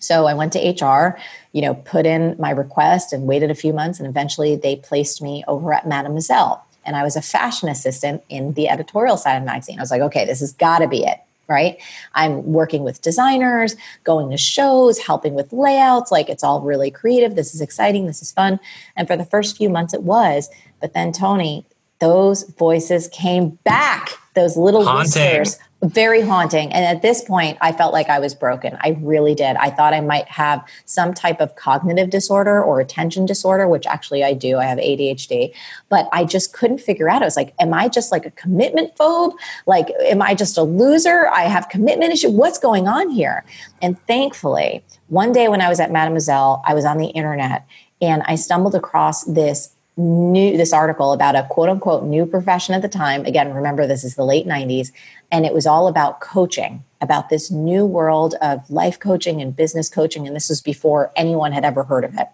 So 0.00 0.26
I 0.26 0.34
went 0.34 0.52
to 0.54 0.58
HR, 0.58 1.18
you 1.52 1.62
know, 1.62 1.74
put 1.74 2.06
in 2.06 2.36
my 2.38 2.50
request 2.50 3.12
and 3.12 3.24
waited 3.26 3.50
a 3.50 3.54
few 3.54 3.72
months, 3.72 3.98
and 3.98 4.08
eventually 4.08 4.56
they 4.56 4.76
placed 4.76 5.20
me 5.22 5.44
over 5.48 5.72
at 5.72 5.86
Mademoiselle. 5.86 6.64
And 6.84 6.96
I 6.96 7.02
was 7.02 7.16
a 7.16 7.22
fashion 7.22 7.68
assistant 7.68 8.22
in 8.28 8.54
the 8.54 8.68
editorial 8.68 9.16
side 9.16 9.36
of 9.36 9.42
the 9.42 9.46
magazine. 9.46 9.78
I 9.78 9.82
was 9.82 9.90
like, 9.90 10.00
okay, 10.00 10.24
this 10.24 10.40
has 10.40 10.52
got 10.52 10.78
to 10.78 10.88
be 10.88 11.04
it, 11.04 11.18
right? 11.46 11.76
I'm 12.14 12.44
working 12.44 12.82
with 12.82 13.02
designers, 13.02 13.76
going 14.04 14.30
to 14.30 14.38
shows, 14.38 14.98
helping 14.98 15.34
with 15.34 15.52
layouts. 15.52 16.10
Like 16.10 16.30
it's 16.30 16.42
all 16.42 16.62
really 16.62 16.90
creative. 16.90 17.34
This 17.34 17.54
is 17.54 17.60
exciting. 17.60 18.06
This 18.06 18.22
is 18.22 18.32
fun. 18.32 18.58
And 18.96 19.06
for 19.06 19.16
the 19.16 19.24
first 19.24 19.56
few 19.56 19.68
months, 19.68 19.92
it 19.92 20.02
was. 20.02 20.48
But 20.80 20.94
then, 20.94 21.12
Tony, 21.12 21.66
those 21.98 22.44
voices 22.44 23.08
came 23.08 23.50
back, 23.64 24.10
those 24.34 24.56
little 24.56 24.84
Haunting. 24.84 25.40
whispers 25.40 25.58
very 25.82 26.20
haunting. 26.20 26.72
And 26.72 26.84
at 26.84 27.02
this 27.02 27.22
point, 27.22 27.56
I 27.60 27.70
felt 27.70 27.92
like 27.92 28.08
I 28.08 28.18
was 28.18 28.34
broken. 28.34 28.76
I 28.80 28.98
really 29.00 29.34
did. 29.34 29.56
I 29.56 29.70
thought 29.70 29.94
I 29.94 30.00
might 30.00 30.28
have 30.28 30.64
some 30.86 31.14
type 31.14 31.40
of 31.40 31.54
cognitive 31.54 32.10
disorder 32.10 32.62
or 32.62 32.80
attention 32.80 33.26
disorder, 33.26 33.68
which 33.68 33.86
actually 33.86 34.24
I 34.24 34.32
do. 34.32 34.58
I 34.58 34.64
have 34.64 34.78
ADHD, 34.78 35.54
but 35.88 36.08
I 36.12 36.24
just 36.24 36.52
couldn't 36.52 36.78
figure 36.78 37.08
out. 37.08 37.22
I 37.22 37.24
was 37.24 37.36
like, 37.36 37.54
am 37.60 37.72
I 37.72 37.88
just 37.88 38.10
like 38.10 38.26
a 38.26 38.32
commitment 38.32 38.96
phobe? 38.96 39.34
Like, 39.66 39.90
am 40.00 40.20
I 40.20 40.34
just 40.34 40.58
a 40.58 40.62
loser? 40.62 41.28
I 41.28 41.42
have 41.42 41.68
commitment 41.68 42.12
issue. 42.12 42.30
What's 42.30 42.58
going 42.58 42.88
on 42.88 43.10
here? 43.10 43.44
And 43.80 44.00
thankfully, 44.06 44.82
one 45.06 45.30
day 45.30 45.48
when 45.48 45.60
I 45.60 45.68
was 45.68 45.78
at 45.78 45.92
Mademoiselle, 45.92 46.60
I 46.66 46.74
was 46.74 46.84
on 46.84 46.98
the 46.98 47.06
internet 47.06 47.64
and 48.00 48.22
I 48.26 48.34
stumbled 48.34 48.74
across 48.74 49.24
this 49.24 49.74
new 49.98 50.56
this 50.56 50.72
article 50.72 51.12
about 51.12 51.34
a 51.34 51.46
quote 51.50 51.68
unquote 51.68 52.04
new 52.04 52.24
profession 52.24 52.74
at 52.74 52.82
the 52.82 52.88
time. 52.88 53.24
Again 53.26 53.52
remember 53.52 53.86
this 53.86 54.04
is 54.04 54.14
the 54.14 54.24
late 54.24 54.46
90s 54.46 54.92
and 55.30 55.44
it 55.44 55.52
was 55.52 55.66
all 55.66 55.88
about 55.88 56.20
coaching 56.20 56.84
about 57.00 57.28
this 57.28 57.50
new 57.50 57.84
world 57.84 58.34
of 58.40 58.68
life 58.70 58.98
coaching 58.98 59.42
and 59.42 59.54
business 59.54 59.88
coaching 59.88 60.26
and 60.26 60.34
this 60.34 60.48
was 60.48 60.60
before 60.60 61.12
anyone 61.16 61.52
had 61.52 61.64
ever 61.64 61.82
heard 61.82 62.04
of 62.04 62.14
it 62.16 62.28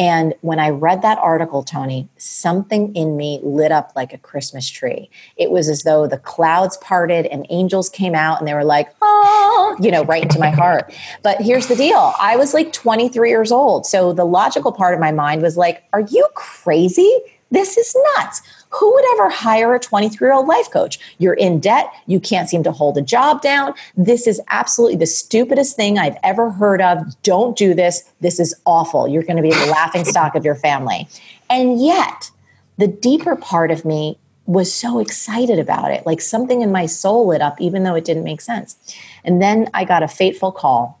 and 0.00 0.32
when 0.40 0.58
I 0.58 0.70
read 0.70 1.02
that 1.02 1.18
article, 1.18 1.62
Tony, 1.62 2.08
something 2.16 2.96
in 2.96 3.18
me 3.18 3.38
lit 3.42 3.70
up 3.70 3.92
like 3.94 4.14
a 4.14 4.18
Christmas 4.18 4.66
tree. 4.66 5.10
It 5.36 5.50
was 5.50 5.68
as 5.68 5.82
though 5.82 6.06
the 6.06 6.16
clouds 6.16 6.78
parted 6.78 7.26
and 7.26 7.46
angels 7.50 7.90
came 7.90 8.14
out 8.14 8.38
and 8.38 8.48
they 8.48 8.54
were 8.54 8.64
like, 8.64 8.88
oh, 9.02 9.76
you 9.78 9.90
know, 9.90 10.02
right 10.04 10.22
into 10.22 10.38
my 10.38 10.48
heart. 10.48 10.90
But 11.22 11.42
here's 11.42 11.66
the 11.66 11.76
deal 11.76 12.14
I 12.18 12.36
was 12.36 12.54
like 12.54 12.72
23 12.72 13.28
years 13.28 13.52
old. 13.52 13.84
So 13.84 14.14
the 14.14 14.24
logical 14.24 14.72
part 14.72 14.94
of 14.94 15.00
my 15.00 15.12
mind 15.12 15.42
was 15.42 15.58
like, 15.58 15.84
are 15.92 16.00
you 16.00 16.26
crazy? 16.34 17.20
This 17.50 17.76
is 17.76 17.94
nuts. 18.16 18.40
Who 18.70 18.92
would 18.92 19.04
ever 19.14 19.28
hire 19.28 19.74
a 19.74 19.80
23 19.80 20.26
year 20.26 20.34
old 20.34 20.46
life 20.46 20.70
coach? 20.70 20.98
You're 21.18 21.34
in 21.34 21.60
debt. 21.60 21.92
You 22.06 22.20
can't 22.20 22.48
seem 22.48 22.62
to 22.62 22.72
hold 22.72 22.96
a 22.96 23.02
job 23.02 23.42
down. 23.42 23.74
This 23.96 24.26
is 24.26 24.40
absolutely 24.48 24.96
the 24.96 25.06
stupidest 25.06 25.76
thing 25.76 25.98
I've 25.98 26.16
ever 26.22 26.50
heard 26.50 26.80
of. 26.80 27.20
Don't 27.22 27.56
do 27.56 27.74
this. 27.74 28.02
This 28.20 28.38
is 28.38 28.54
awful. 28.66 29.08
You're 29.08 29.24
going 29.24 29.36
to 29.36 29.42
be 29.42 29.50
the 29.50 29.66
laughing 29.66 30.04
stock 30.04 30.34
of 30.34 30.44
your 30.44 30.54
family. 30.54 31.08
And 31.48 31.82
yet, 31.82 32.30
the 32.78 32.86
deeper 32.86 33.36
part 33.36 33.70
of 33.70 33.84
me 33.84 34.18
was 34.46 34.72
so 34.72 34.98
excited 34.98 35.58
about 35.58 35.90
it. 35.92 36.06
Like 36.06 36.20
something 36.20 36.62
in 36.62 36.72
my 36.72 36.86
soul 36.86 37.28
lit 37.28 37.40
up, 37.40 37.60
even 37.60 37.82
though 37.82 37.94
it 37.94 38.04
didn't 38.04 38.24
make 38.24 38.40
sense. 38.40 38.76
And 39.24 39.42
then 39.42 39.68
I 39.74 39.84
got 39.84 40.02
a 40.02 40.08
fateful 40.08 40.52
call 40.52 41.00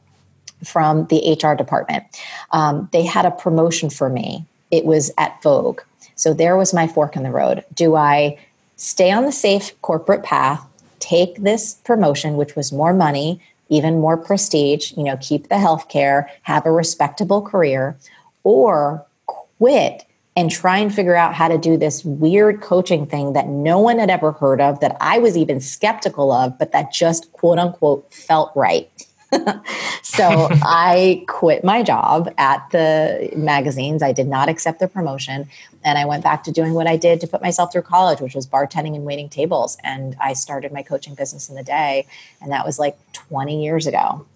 from 0.64 1.06
the 1.06 1.38
HR 1.42 1.54
department. 1.54 2.04
Um, 2.52 2.88
they 2.92 3.04
had 3.04 3.24
a 3.24 3.30
promotion 3.30 3.90
for 3.90 4.08
me. 4.08 4.44
It 4.70 4.84
was 4.84 5.10
at 5.18 5.42
Vogue. 5.42 5.80
So 6.14 6.34
there 6.34 6.56
was 6.56 6.74
my 6.74 6.86
fork 6.86 7.16
in 7.16 7.22
the 7.22 7.30
road. 7.30 7.64
Do 7.74 7.96
I 7.96 8.38
stay 8.76 9.10
on 9.10 9.24
the 9.24 9.32
safe 9.32 9.80
corporate 9.82 10.22
path, 10.22 10.64
take 10.98 11.36
this 11.36 11.74
promotion, 11.84 12.36
which 12.36 12.56
was 12.56 12.72
more 12.72 12.92
money, 12.92 13.40
even 13.68 14.00
more 14.00 14.16
prestige, 14.16 14.92
you 14.96 15.04
know, 15.04 15.16
keep 15.20 15.48
the 15.48 15.54
healthcare, 15.54 16.28
have 16.42 16.66
a 16.66 16.72
respectable 16.72 17.40
career, 17.40 17.96
or 18.42 19.04
quit 19.26 20.04
and 20.36 20.50
try 20.50 20.78
and 20.78 20.94
figure 20.94 21.16
out 21.16 21.34
how 21.34 21.48
to 21.48 21.58
do 21.58 21.76
this 21.76 22.04
weird 22.04 22.60
coaching 22.60 23.06
thing 23.06 23.32
that 23.32 23.48
no 23.48 23.78
one 23.78 23.98
had 23.98 24.10
ever 24.10 24.32
heard 24.32 24.60
of, 24.60 24.80
that 24.80 24.96
I 25.00 25.18
was 25.18 25.36
even 25.36 25.60
skeptical 25.60 26.32
of, 26.32 26.58
but 26.58 26.72
that 26.72 26.92
just 26.92 27.32
quote 27.32 27.58
unquote 27.58 28.12
felt 28.12 28.52
right. 28.54 28.90
so 30.02 30.48
I 30.62 31.24
quit 31.28 31.64
my 31.64 31.82
job 31.82 32.32
at 32.38 32.68
the 32.70 33.30
magazines. 33.36 34.02
I 34.02 34.12
did 34.12 34.26
not 34.26 34.48
accept 34.48 34.80
the 34.80 34.88
promotion. 34.88 35.48
And 35.84 35.98
I 35.98 36.04
went 36.04 36.22
back 36.22 36.44
to 36.44 36.52
doing 36.52 36.74
what 36.74 36.86
I 36.86 36.96
did 36.96 37.20
to 37.20 37.26
put 37.26 37.40
myself 37.40 37.72
through 37.72 37.82
college, 37.82 38.20
which 38.20 38.34
was 38.34 38.46
bartending 38.46 38.94
and 38.94 39.04
waiting 39.04 39.28
tables. 39.28 39.78
And 39.82 40.16
I 40.20 40.32
started 40.34 40.72
my 40.72 40.82
coaching 40.82 41.14
business 41.14 41.48
in 41.48 41.54
the 41.54 41.62
day. 41.62 42.06
And 42.40 42.52
that 42.52 42.66
was 42.66 42.78
like 42.78 42.98
20 43.12 43.62
years 43.62 43.86
ago. 43.86 44.26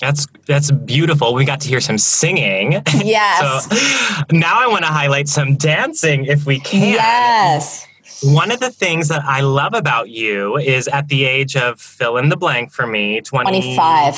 That's 0.00 0.26
that's 0.46 0.70
beautiful. 0.70 1.34
We 1.34 1.44
got 1.44 1.60
to 1.60 1.68
hear 1.68 1.80
some 1.80 1.98
singing. 1.98 2.82
Yes. 3.04 3.66
so 3.66 4.24
now 4.32 4.58
I 4.58 4.66
want 4.66 4.84
to 4.84 4.90
highlight 4.90 5.28
some 5.28 5.56
dancing 5.56 6.24
if 6.24 6.46
we 6.46 6.58
can. 6.60 6.94
Yes. 6.94 7.86
One 8.22 8.50
of 8.50 8.60
the 8.60 8.70
things 8.70 9.08
that 9.08 9.22
I 9.24 9.40
love 9.40 9.74
about 9.74 10.10
you 10.10 10.58
is 10.58 10.88
at 10.88 11.08
the 11.08 11.24
age 11.24 11.56
of 11.56 11.80
fill 11.80 12.16
in 12.16 12.28
the 12.28 12.36
blank 12.36 12.72
for 12.72 12.86
me, 12.86 13.20
20, 13.20 13.50
25. 13.50 14.16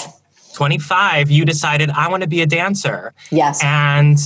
25, 0.54 1.30
you 1.30 1.44
decided 1.44 1.90
I 1.90 2.08
want 2.08 2.22
to 2.22 2.28
be 2.28 2.42
a 2.42 2.46
dancer. 2.46 3.14
Yes. 3.30 3.62
And 3.62 4.18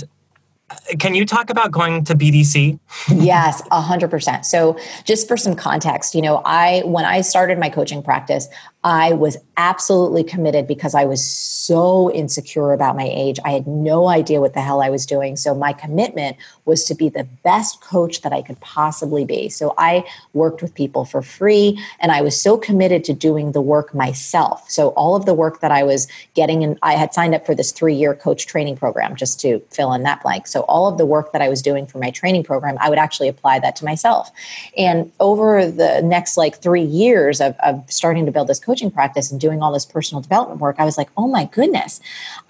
uh, 0.71 0.77
can 0.99 1.15
you 1.15 1.25
talk 1.25 1.51
about 1.51 1.71
going 1.71 2.05
to 2.05 2.15
BDC? 2.15 2.79
yes, 3.09 3.63
100%. 3.71 4.45
So, 4.45 4.79
just 5.05 5.29
for 5.29 5.37
some 5.37 5.55
context, 5.55 6.15
you 6.15 6.23
know, 6.23 6.43
I 6.45 6.83
when 6.85 7.05
I 7.05 7.21
started 7.21 7.59
my 7.59 7.69
coaching 7.69 8.03
practice, 8.03 8.49
I 8.85 9.15
was 9.15 9.37
absolutely 9.57 10.23
committed 10.23 10.67
because 10.69 10.95
I 10.95 11.07
was 11.07 11.27
so 11.27 12.13
insecure 12.13 12.73
about 12.73 12.95
my 12.95 13.11
age. 13.11 13.39
I 13.45 13.51
had 13.51 13.67
no 13.67 14.07
idea 14.07 14.41
what 14.41 14.55
the 14.55 14.61
hell 14.61 14.81
I 14.81 14.91
was 14.91 15.07
doing. 15.07 15.35
So, 15.37 15.55
my 15.55 15.73
commitment 15.73 16.37
was 16.67 16.85
to 16.85 16.95
be 16.95 17.09
the 17.09 17.25
best 17.43 17.81
coach 17.81 18.23
that 18.23 18.33
I 18.33 18.43
could 18.43 18.61
possibly 18.61 19.25
be. 19.25 19.49
So, 19.49 19.75
I 19.77 20.05
worked 20.35 20.63
with 20.63 20.75
people 20.75 21.05
for 21.05 21.23
free 21.23 21.83
and 21.99 22.13
I 22.13 22.21
was 22.21 22.41
so 22.41 22.57
committed 22.57 23.03
to 23.05 23.13
doing 23.13 23.53
the 23.53 23.61
work 23.61 23.95
myself. 23.95 24.71
So, 24.71 24.91
all 24.91 25.17
of 25.17 25.27
the 25.27 25.35
work 25.35 25.61
that 25.63 25.73
I 25.73 25.83
was 25.83 26.07
getting, 26.35 26.63
and 26.63 26.79
I 26.83 26.93
had 26.93 27.13
signed 27.13 27.35
up 27.35 27.45
for 27.45 27.55
this 27.55 27.73
three 27.73 27.95
year 27.95 28.15
coach 28.15 28.47
training 28.47 28.77
program 28.77 29.17
just 29.17 29.41
to 29.41 29.61
fill 29.71 29.93
in 29.95 30.03
that 30.05 30.23
blank. 30.23 30.47
So, 30.47 30.61
all 30.63 30.87
of 30.87 30.99
the 30.99 31.07
work 31.07 31.33
that 31.33 31.43
I 31.43 31.49
was 31.49 31.63
doing 31.63 31.87
for 31.87 31.99
my 31.99 32.11
training 32.11 32.45
program, 32.45 32.77
I 32.79 32.91
would 32.91 32.99
actually 32.99 33.29
apply 33.29 33.59
that 33.61 33.75
to 33.77 33.85
myself. 33.85 34.31
And 34.77 35.11
over 35.19 35.67
the 35.67 36.03
next 36.03 36.37
like 36.37 36.59
three 36.59 36.83
years 36.83 37.41
of, 37.41 37.57
of 37.65 37.83
starting 37.91 38.27
to 38.27 38.33
build 38.33 38.47
this 38.47 38.61
coach 38.61 38.76
coaching 38.77 38.91
practice 38.91 39.31
and 39.31 39.41
doing 39.41 39.63
all 39.63 39.73
this 39.73 39.87
personal 39.87 40.21
development 40.21 40.61
work, 40.61 40.77
I 40.79 40.85
was 40.85 40.99
like, 40.99 41.09
oh 41.17 41.27
my 41.27 41.47
goodness, 41.47 41.99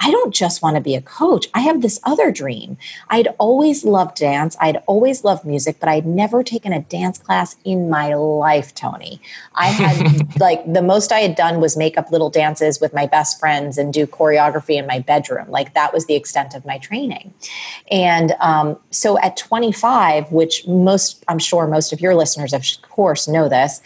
I 0.01 0.11
don't 0.11 0.35
just 0.35 0.61
want 0.61 0.75
to 0.75 0.83
be 0.83 0.97
a 0.97 1.01
coach. 1.01 1.47
I 1.55 1.61
have 1.61 1.83
this 1.83 2.01
other 2.03 2.33
dream. 2.33 2.77
I'd 3.11 3.29
always 3.39 3.85
loved 3.85 4.17
dance, 4.17 4.57
I'd 4.61 4.83
always 4.87 5.23
loved 5.23 5.45
music, 5.45 5.77
but 5.79 5.89
I'd 5.89 6.05
never 6.05 6.43
taken 6.43 6.73
a 6.73 6.81
dance 6.81 7.19
class 7.19 7.55
in 7.65 7.89
my 7.89 8.15
life, 8.15 8.75
Tony. 8.75 9.21
I 9.55 9.67
had 9.67 10.37
like 10.41 10.61
the 10.73 10.83
most 10.83 11.12
I 11.12 11.21
had 11.21 11.37
done 11.37 11.61
was 11.61 11.77
make 11.77 11.97
up 11.97 12.11
little 12.11 12.31
dances 12.31 12.81
with 12.81 12.93
my 12.93 13.07
best 13.07 13.39
friends 13.39 13.79
and 13.79 13.93
do 13.93 14.05
choreography 14.05 14.77
in 14.77 14.87
my 14.89 14.99
bedroom. 14.99 15.49
Like 15.49 15.75
that 15.75 15.95
was 15.95 16.07
the 16.07 16.15
extent 16.15 16.57
of 16.57 16.67
my 16.67 16.79
training. 16.79 17.33
And 17.89 18.33
um, 18.41 18.77
so 18.91 19.17
at 19.21 19.37
25, 19.37 20.33
which 20.33 20.67
most, 20.67 21.25
I'm 21.29 21.39
sure 21.39 21.69
most 21.69 21.93
of 21.93 22.01
your 22.01 22.17
listeners, 22.17 22.53
of 22.53 22.65
course, 22.83 23.29
know 23.29 23.49
this, 23.49 23.81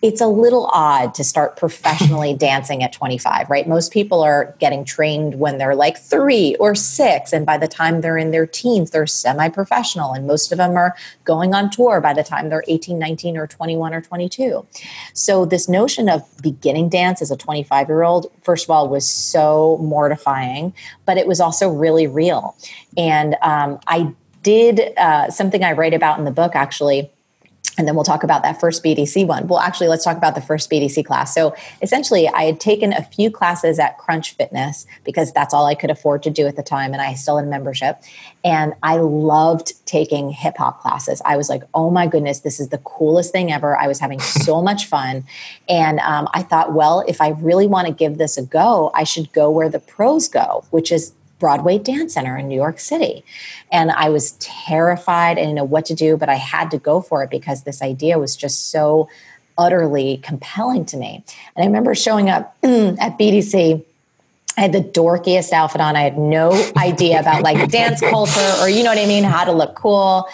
it's 0.00 0.20
a 0.20 0.26
little 0.26 0.66
odd 0.72 1.14
to 1.14 1.24
start 1.24 1.56
professionally 1.56 2.34
dancing 2.38 2.82
at 2.82 2.92
25, 2.92 3.50
right? 3.50 3.66
Most 3.66 3.92
people 3.92 4.22
are 4.22 4.54
getting 4.58 4.84
trained 4.84 5.38
when 5.38 5.58
they're 5.58 5.74
like 5.74 5.98
three 5.98 6.54
or 6.56 6.74
six. 6.74 7.32
And 7.32 7.44
by 7.44 7.58
the 7.58 7.68
time 7.68 8.00
they're 8.00 8.18
in 8.18 8.30
their 8.30 8.46
teens, 8.46 8.90
they're 8.90 9.06
semi 9.06 9.48
professional. 9.48 10.12
And 10.12 10.26
most 10.26 10.52
of 10.52 10.58
them 10.58 10.76
are 10.76 10.94
going 11.24 11.54
on 11.54 11.70
tour 11.70 12.00
by 12.00 12.14
the 12.14 12.22
time 12.22 12.48
they're 12.48 12.64
18, 12.68 12.98
19, 12.98 13.36
or 13.36 13.46
21 13.46 13.94
or 13.94 14.00
22. 14.00 14.66
So, 15.14 15.44
this 15.44 15.68
notion 15.68 16.08
of 16.08 16.22
beginning 16.42 16.88
dance 16.88 17.20
as 17.20 17.30
a 17.30 17.36
25 17.36 17.88
year 17.88 18.02
old, 18.02 18.30
first 18.42 18.64
of 18.64 18.70
all, 18.70 18.88
was 18.88 19.08
so 19.08 19.78
mortifying, 19.82 20.72
but 21.06 21.16
it 21.16 21.26
was 21.26 21.40
also 21.40 21.68
really 21.68 22.06
real. 22.06 22.56
And 22.96 23.36
um, 23.42 23.80
I 23.86 24.14
did 24.42 24.96
uh, 24.96 25.30
something 25.30 25.64
I 25.64 25.72
write 25.72 25.94
about 25.94 26.18
in 26.18 26.24
the 26.24 26.30
book 26.30 26.54
actually 26.54 27.10
and 27.78 27.86
then 27.86 27.94
we'll 27.94 28.04
talk 28.04 28.24
about 28.24 28.42
that 28.42 28.60
first 28.60 28.82
BDC 28.82 29.26
one. 29.26 29.46
Well, 29.46 29.60
actually, 29.60 29.86
let's 29.86 30.04
talk 30.04 30.16
about 30.16 30.34
the 30.34 30.40
first 30.40 30.68
BDC 30.68 31.06
class. 31.06 31.32
So 31.32 31.54
essentially, 31.80 32.28
I 32.28 32.42
had 32.42 32.58
taken 32.58 32.92
a 32.92 33.02
few 33.02 33.30
classes 33.30 33.78
at 33.78 33.96
Crunch 33.98 34.34
Fitness 34.34 34.84
because 35.04 35.32
that's 35.32 35.54
all 35.54 35.64
I 35.64 35.76
could 35.76 35.90
afford 35.90 36.24
to 36.24 36.30
do 36.30 36.46
at 36.46 36.56
the 36.56 36.62
time, 36.62 36.92
and 36.92 37.00
I 37.00 37.14
still 37.14 37.36
had 37.36 37.46
a 37.46 37.48
membership. 37.48 38.02
And 38.44 38.74
I 38.82 38.96
loved 38.96 39.74
taking 39.86 40.30
hip 40.30 40.56
hop 40.58 40.80
classes. 40.80 41.22
I 41.24 41.36
was 41.36 41.48
like, 41.48 41.62
oh 41.72 41.90
my 41.90 42.08
goodness, 42.08 42.40
this 42.40 42.58
is 42.58 42.70
the 42.70 42.78
coolest 42.78 43.30
thing 43.30 43.52
ever. 43.52 43.76
I 43.76 43.86
was 43.86 44.00
having 44.00 44.18
so 44.18 44.60
much 44.68 44.86
fun. 44.86 45.24
And 45.68 46.00
um, 46.00 46.28
I 46.34 46.42
thought, 46.42 46.74
well, 46.74 47.04
if 47.06 47.20
I 47.20 47.28
really 47.30 47.68
want 47.68 47.86
to 47.86 47.94
give 47.94 48.18
this 48.18 48.36
a 48.36 48.42
go, 48.42 48.90
I 48.92 49.04
should 49.04 49.32
go 49.32 49.50
where 49.50 49.68
the 49.68 49.78
pros 49.78 50.28
go, 50.28 50.64
which 50.70 50.90
is 50.90 51.12
Broadway 51.38 51.78
Dance 51.78 52.14
Center 52.14 52.36
in 52.36 52.48
New 52.48 52.56
York 52.56 52.80
City. 52.80 53.24
And 53.70 53.90
I 53.90 54.08
was 54.08 54.32
terrified. 54.40 55.32
I 55.32 55.42
didn't 55.42 55.54
know 55.54 55.64
what 55.64 55.86
to 55.86 55.94
do, 55.94 56.16
but 56.16 56.28
I 56.28 56.34
had 56.34 56.70
to 56.72 56.78
go 56.78 57.00
for 57.00 57.22
it 57.22 57.30
because 57.30 57.62
this 57.62 57.82
idea 57.82 58.18
was 58.18 58.36
just 58.36 58.70
so 58.70 59.08
utterly 59.56 60.18
compelling 60.18 60.84
to 60.86 60.96
me. 60.96 61.24
And 61.56 61.62
I 61.62 61.66
remember 61.66 61.94
showing 61.94 62.28
up 62.30 62.56
at 62.62 63.18
BDC. 63.18 63.84
I 64.58 64.62
had 64.62 64.72
the 64.72 64.80
dorkiest 64.80 65.52
outfit 65.52 65.80
on. 65.80 65.94
I 65.94 66.00
had 66.00 66.18
no 66.18 66.50
idea 66.76 67.20
about 67.20 67.42
like 67.42 67.70
dance 67.70 68.00
culture 68.00 68.52
or, 68.60 68.68
you 68.68 68.82
know 68.82 68.90
what 68.90 68.98
I 68.98 69.06
mean, 69.06 69.22
how 69.22 69.44
to 69.44 69.52
look 69.52 69.76
cool. 69.76 70.26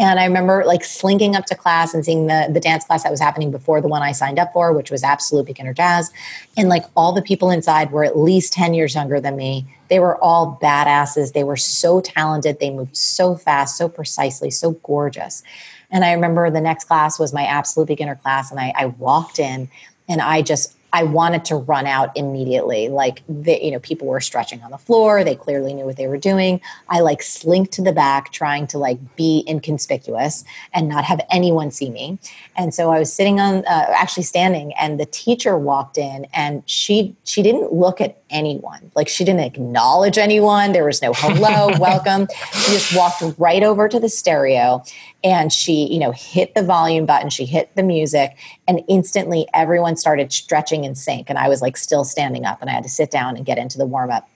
And 0.00 0.18
I 0.18 0.24
remember 0.24 0.64
like 0.66 0.82
slinking 0.82 1.36
up 1.36 1.46
to 1.46 1.54
class 1.54 1.94
and 1.94 2.04
seeing 2.04 2.26
the, 2.26 2.48
the 2.52 2.58
dance 2.58 2.84
class 2.84 3.04
that 3.04 3.12
was 3.12 3.20
happening 3.20 3.52
before 3.52 3.80
the 3.80 3.86
one 3.86 4.02
I 4.02 4.10
signed 4.10 4.40
up 4.40 4.52
for, 4.52 4.72
which 4.72 4.90
was 4.90 5.04
Absolute 5.04 5.46
Beginner 5.46 5.74
Jazz. 5.74 6.12
And 6.56 6.68
like 6.68 6.82
all 6.96 7.12
the 7.12 7.22
people 7.22 7.50
inside 7.50 7.92
were 7.92 8.02
at 8.02 8.18
least 8.18 8.52
10 8.52 8.74
years 8.74 8.96
younger 8.96 9.20
than 9.20 9.36
me. 9.36 9.64
They 9.90 10.00
were 10.00 10.18
all 10.22 10.58
badasses. 10.60 11.32
They 11.32 11.44
were 11.44 11.56
so 11.56 12.00
talented. 12.00 12.58
They 12.58 12.70
moved 12.70 12.96
so 12.96 13.36
fast, 13.36 13.76
so 13.76 13.88
precisely, 13.88 14.50
so 14.50 14.72
gorgeous. 14.72 15.44
And 15.88 16.04
I 16.04 16.12
remember 16.12 16.50
the 16.50 16.60
next 16.60 16.86
class 16.86 17.16
was 17.16 17.32
my 17.32 17.44
Absolute 17.44 17.86
Beginner 17.86 18.16
class. 18.16 18.50
And 18.50 18.58
I, 18.58 18.72
I 18.76 18.86
walked 18.86 19.38
in 19.38 19.70
and 20.08 20.20
I 20.20 20.42
just 20.42 20.74
I 20.92 21.02
wanted 21.02 21.44
to 21.46 21.56
run 21.56 21.86
out 21.86 22.16
immediately. 22.16 22.88
Like, 22.88 23.22
the, 23.28 23.58
you 23.62 23.70
know, 23.70 23.78
people 23.78 24.06
were 24.06 24.20
stretching 24.20 24.62
on 24.62 24.70
the 24.70 24.78
floor. 24.78 25.22
They 25.22 25.34
clearly 25.34 25.74
knew 25.74 25.84
what 25.84 25.96
they 25.96 26.06
were 26.06 26.16
doing. 26.16 26.60
I 26.88 27.00
like 27.00 27.22
slinked 27.22 27.72
to 27.72 27.82
the 27.82 27.92
back, 27.92 28.32
trying 28.32 28.66
to 28.68 28.78
like 28.78 28.98
be 29.16 29.44
inconspicuous 29.46 30.44
and 30.72 30.88
not 30.88 31.04
have 31.04 31.20
anyone 31.30 31.70
see 31.70 31.90
me. 31.90 32.18
And 32.56 32.72
so 32.72 32.90
I 32.90 32.98
was 32.98 33.12
sitting 33.12 33.38
on, 33.38 33.64
uh, 33.66 33.86
actually 33.94 34.22
standing, 34.22 34.72
and 34.74 34.98
the 34.98 35.06
teacher 35.06 35.58
walked 35.58 35.98
in, 35.98 36.26
and 36.32 36.62
she 36.66 37.14
she 37.24 37.42
didn't 37.42 37.72
look 37.72 38.00
at 38.00 38.18
anyone. 38.30 38.90
Like, 38.94 39.08
she 39.08 39.24
didn't 39.24 39.40
acknowledge 39.40 40.18
anyone. 40.18 40.72
There 40.72 40.84
was 40.84 41.02
no 41.02 41.12
hello, 41.14 41.70
welcome. 41.78 42.28
She 42.52 42.72
just 42.72 42.96
walked 42.96 43.22
right 43.38 43.62
over 43.62 43.88
to 43.88 43.98
the 44.00 44.08
stereo 44.08 44.82
and 45.24 45.52
she 45.52 45.86
you 45.92 45.98
know 45.98 46.12
hit 46.12 46.54
the 46.54 46.62
volume 46.62 47.04
button 47.04 47.28
she 47.28 47.44
hit 47.44 47.74
the 47.74 47.82
music 47.82 48.36
and 48.66 48.82
instantly 48.88 49.46
everyone 49.52 49.96
started 49.96 50.32
stretching 50.32 50.84
in 50.84 50.94
sync 50.94 51.28
and 51.28 51.38
i 51.38 51.48
was 51.48 51.60
like 51.60 51.76
still 51.76 52.04
standing 52.04 52.44
up 52.44 52.60
and 52.60 52.70
i 52.70 52.72
had 52.72 52.82
to 52.82 52.88
sit 52.88 53.10
down 53.10 53.36
and 53.36 53.44
get 53.44 53.58
into 53.58 53.78
the 53.78 53.86
warm 53.86 54.10
up 54.10 54.28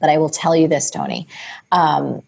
but 0.00 0.10
i 0.10 0.18
will 0.18 0.28
tell 0.28 0.54
you 0.54 0.68
this 0.68 0.90
tony 0.90 1.26
um, 1.72 2.22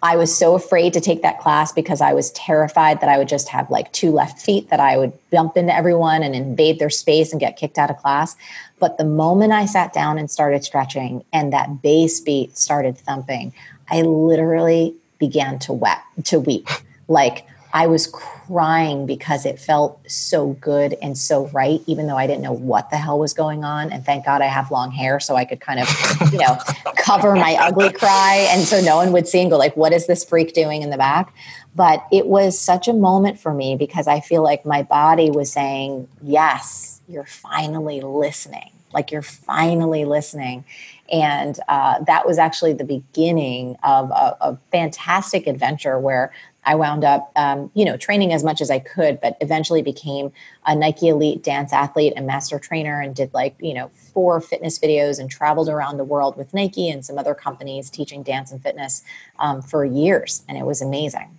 I 0.00 0.16
was 0.16 0.36
so 0.36 0.54
afraid 0.54 0.92
to 0.92 1.00
take 1.00 1.22
that 1.22 1.40
class 1.40 1.72
because 1.72 2.00
I 2.00 2.12
was 2.12 2.30
terrified 2.30 3.00
that 3.00 3.08
I 3.08 3.18
would 3.18 3.26
just 3.26 3.48
have 3.48 3.68
like 3.68 3.92
two 3.92 4.12
left 4.12 4.40
feet, 4.40 4.70
that 4.70 4.78
I 4.78 4.96
would 4.96 5.12
bump 5.30 5.56
into 5.56 5.74
everyone 5.74 6.22
and 6.22 6.36
invade 6.36 6.78
their 6.78 6.90
space 6.90 7.32
and 7.32 7.40
get 7.40 7.56
kicked 7.56 7.78
out 7.78 7.90
of 7.90 7.96
class. 7.96 8.36
But 8.78 8.98
the 8.98 9.04
moment 9.04 9.52
I 9.52 9.66
sat 9.66 9.92
down 9.92 10.18
and 10.18 10.30
started 10.30 10.64
stretching 10.64 11.24
and 11.32 11.52
that 11.52 11.82
bass 11.82 12.20
beat 12.20 12.56
started 12.56 12.96
thumping, 12.96 13.52
I 13.90 14.02
literally 14.02 14.94
began 15.18 15.58
to 15.60 15.72
weep, 15.72 16.24
to 16.24 16.38
weep. 16.38 16.68
Like 17.08 17.46
I 17.72 17.86
was 17.86 18.06
crying 18.06 19.04
because 19.04 19.44
it 19.44 19.58
felt 19.58 20.00
so 20.10 20.54
good 20.54 20.94
and 21.02 21.18
so 21.18 21.48
right, 21.48 21.80
even 21.86 22.06
though 22.06 22.16
I 22.16 22.26
didn't 22.26 22.42
know 22.42 22.52
what 22.52 22.88
the 22.90 22.96
hell 22.96 23.18
was 23.18 23.34
going 23.34 23.62
on. 23.62 23.92
And 23.92 24.04
thank 24.04 24.24
God 24.24 24.40
I 24.40 24.46
have 24.46 24.70
long 24.70 24.90
hair 24.90 25.20
so 25.20 25.36
I 25.36 25.44
could 25.44 25.60
kind 25.60 25.80
of, 25.80 26.32
you 26.32 26.38
know, 26.38 26.56
cover 26.96 27.34
my 27.34 27.56
ugly 27.60 27.92
cry. 27.92 28.46
And 28.50 28.62
so 28.62 28.80
no 28.80 28.96
one 28.96 29.12
would 29.12 29.28
see 29.28 29.40
and 29.40 29.50
go, 29.50 29.58
like, 29.58 29.76
what 29.76 29.92
is 29.92 30.06
this 30.06 30.24
freak 30.24 30.54
doing 30.54 30.82
in 30.82 30.90
the 30.90 30.96
back? 30.96 31.34
But 31.74 32.06
it 32.10 32.26
was 32.26 32.58
such 32.58 32.88
a 32.88 32.94
moment 32.94 33.38
for 33.38 33.52
me 33.52 33.76
because 33.76 34.08
I 34.08 34.20
feel 34.20 34.42
like 34.42 34.64
my 34.64 34.82
body 34.82 35.30
was 35.30 35.52
saying, 35.52 36.08
yes, 36.22 36.97
you're 37.08 37.24
finally 37.24 38.00
listening. 38.00 38.70
Like 38.92 39.10
you're 39.10 39.22
finally 39.22 40.04
listening. 40.04 40.64
And 41.10 41.58
uh, 41.68 42.02
that 42.04 42.26
was 42.26 42.38
actually 42.38 42.74
the 42.74 42.84
beginning 42.84 43.76
of 43.82 44.10
a, 44.10 44.36
a 44.40 44.58
fantastic 44.70 45.46
adventure 45.46 45.98
where 45.98 46.32
I 46.64 46.74
wound 46.74 47.02
up, 47.02 47.32
um, 47.36 47.70
you 47.74 47.84
know, 47.84 47.96
training 47.96 48.32
as 48.32 48.44
much 48.44 48.60
as 48.60 48.70
I 48.70 48.78
could, 48.78 49.20
but 49.20 49.38
eventually 49.40 49.80
became 49.80 50.32
a 50.66 50.74
Nike 50.74 51.08
Elite 51.08 51.42
dance 51.42 51.72
athlete 51.72 52.12
and 52.14 52.26
master 52.26 52.58
trainer 52.58 53.00
and 53.00 53.14
did 53.14 53.32
like, 53.32 53.56
you 53.58 53.72
know, 53.72 53.88
four 53.88 54.40
fitness 54.40 54.78
videos 54.78 55.18
and 55.18 55.30
traveled 55.30 55.70
around 55.70 55.96
the 55.96 56.04
world 56.04 56.36
with 56.36 56.52
Nike 56.52 56.90
and 56.90 57.04
some 57.04 57.16
other 57.16 57.34
companies 57.34 57.88
teaching 57.88 58.22
dance 58.22 58.52
and 58.52 58.62
fitness 58.62 59.02
um, 59.38 59.62
for 59.62 59.84
years. 59.84 60.42
And 60.46 60.58
it 60.58 60.66
was 60.66 60.82
amazing. 60.82 61.37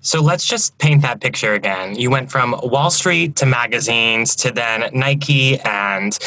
So 0.00 0.22
let's 0.22 0.46
just 0.46 0.76
paint 0.78 1.02
that 1.02 1.20
picture 1.20 1.54
again. 1.54 1.96
You 1.96 2.10
went 2.10 2.30
from 2.30 2.58
Wall 2.62 2.90
Street 2.90 3.36
to 3.36 3.46
magazines 3.46 4.34
to 4.36 4.50
then 4.50 4.90
Nike 4.92 5.58
and 5.60 6.18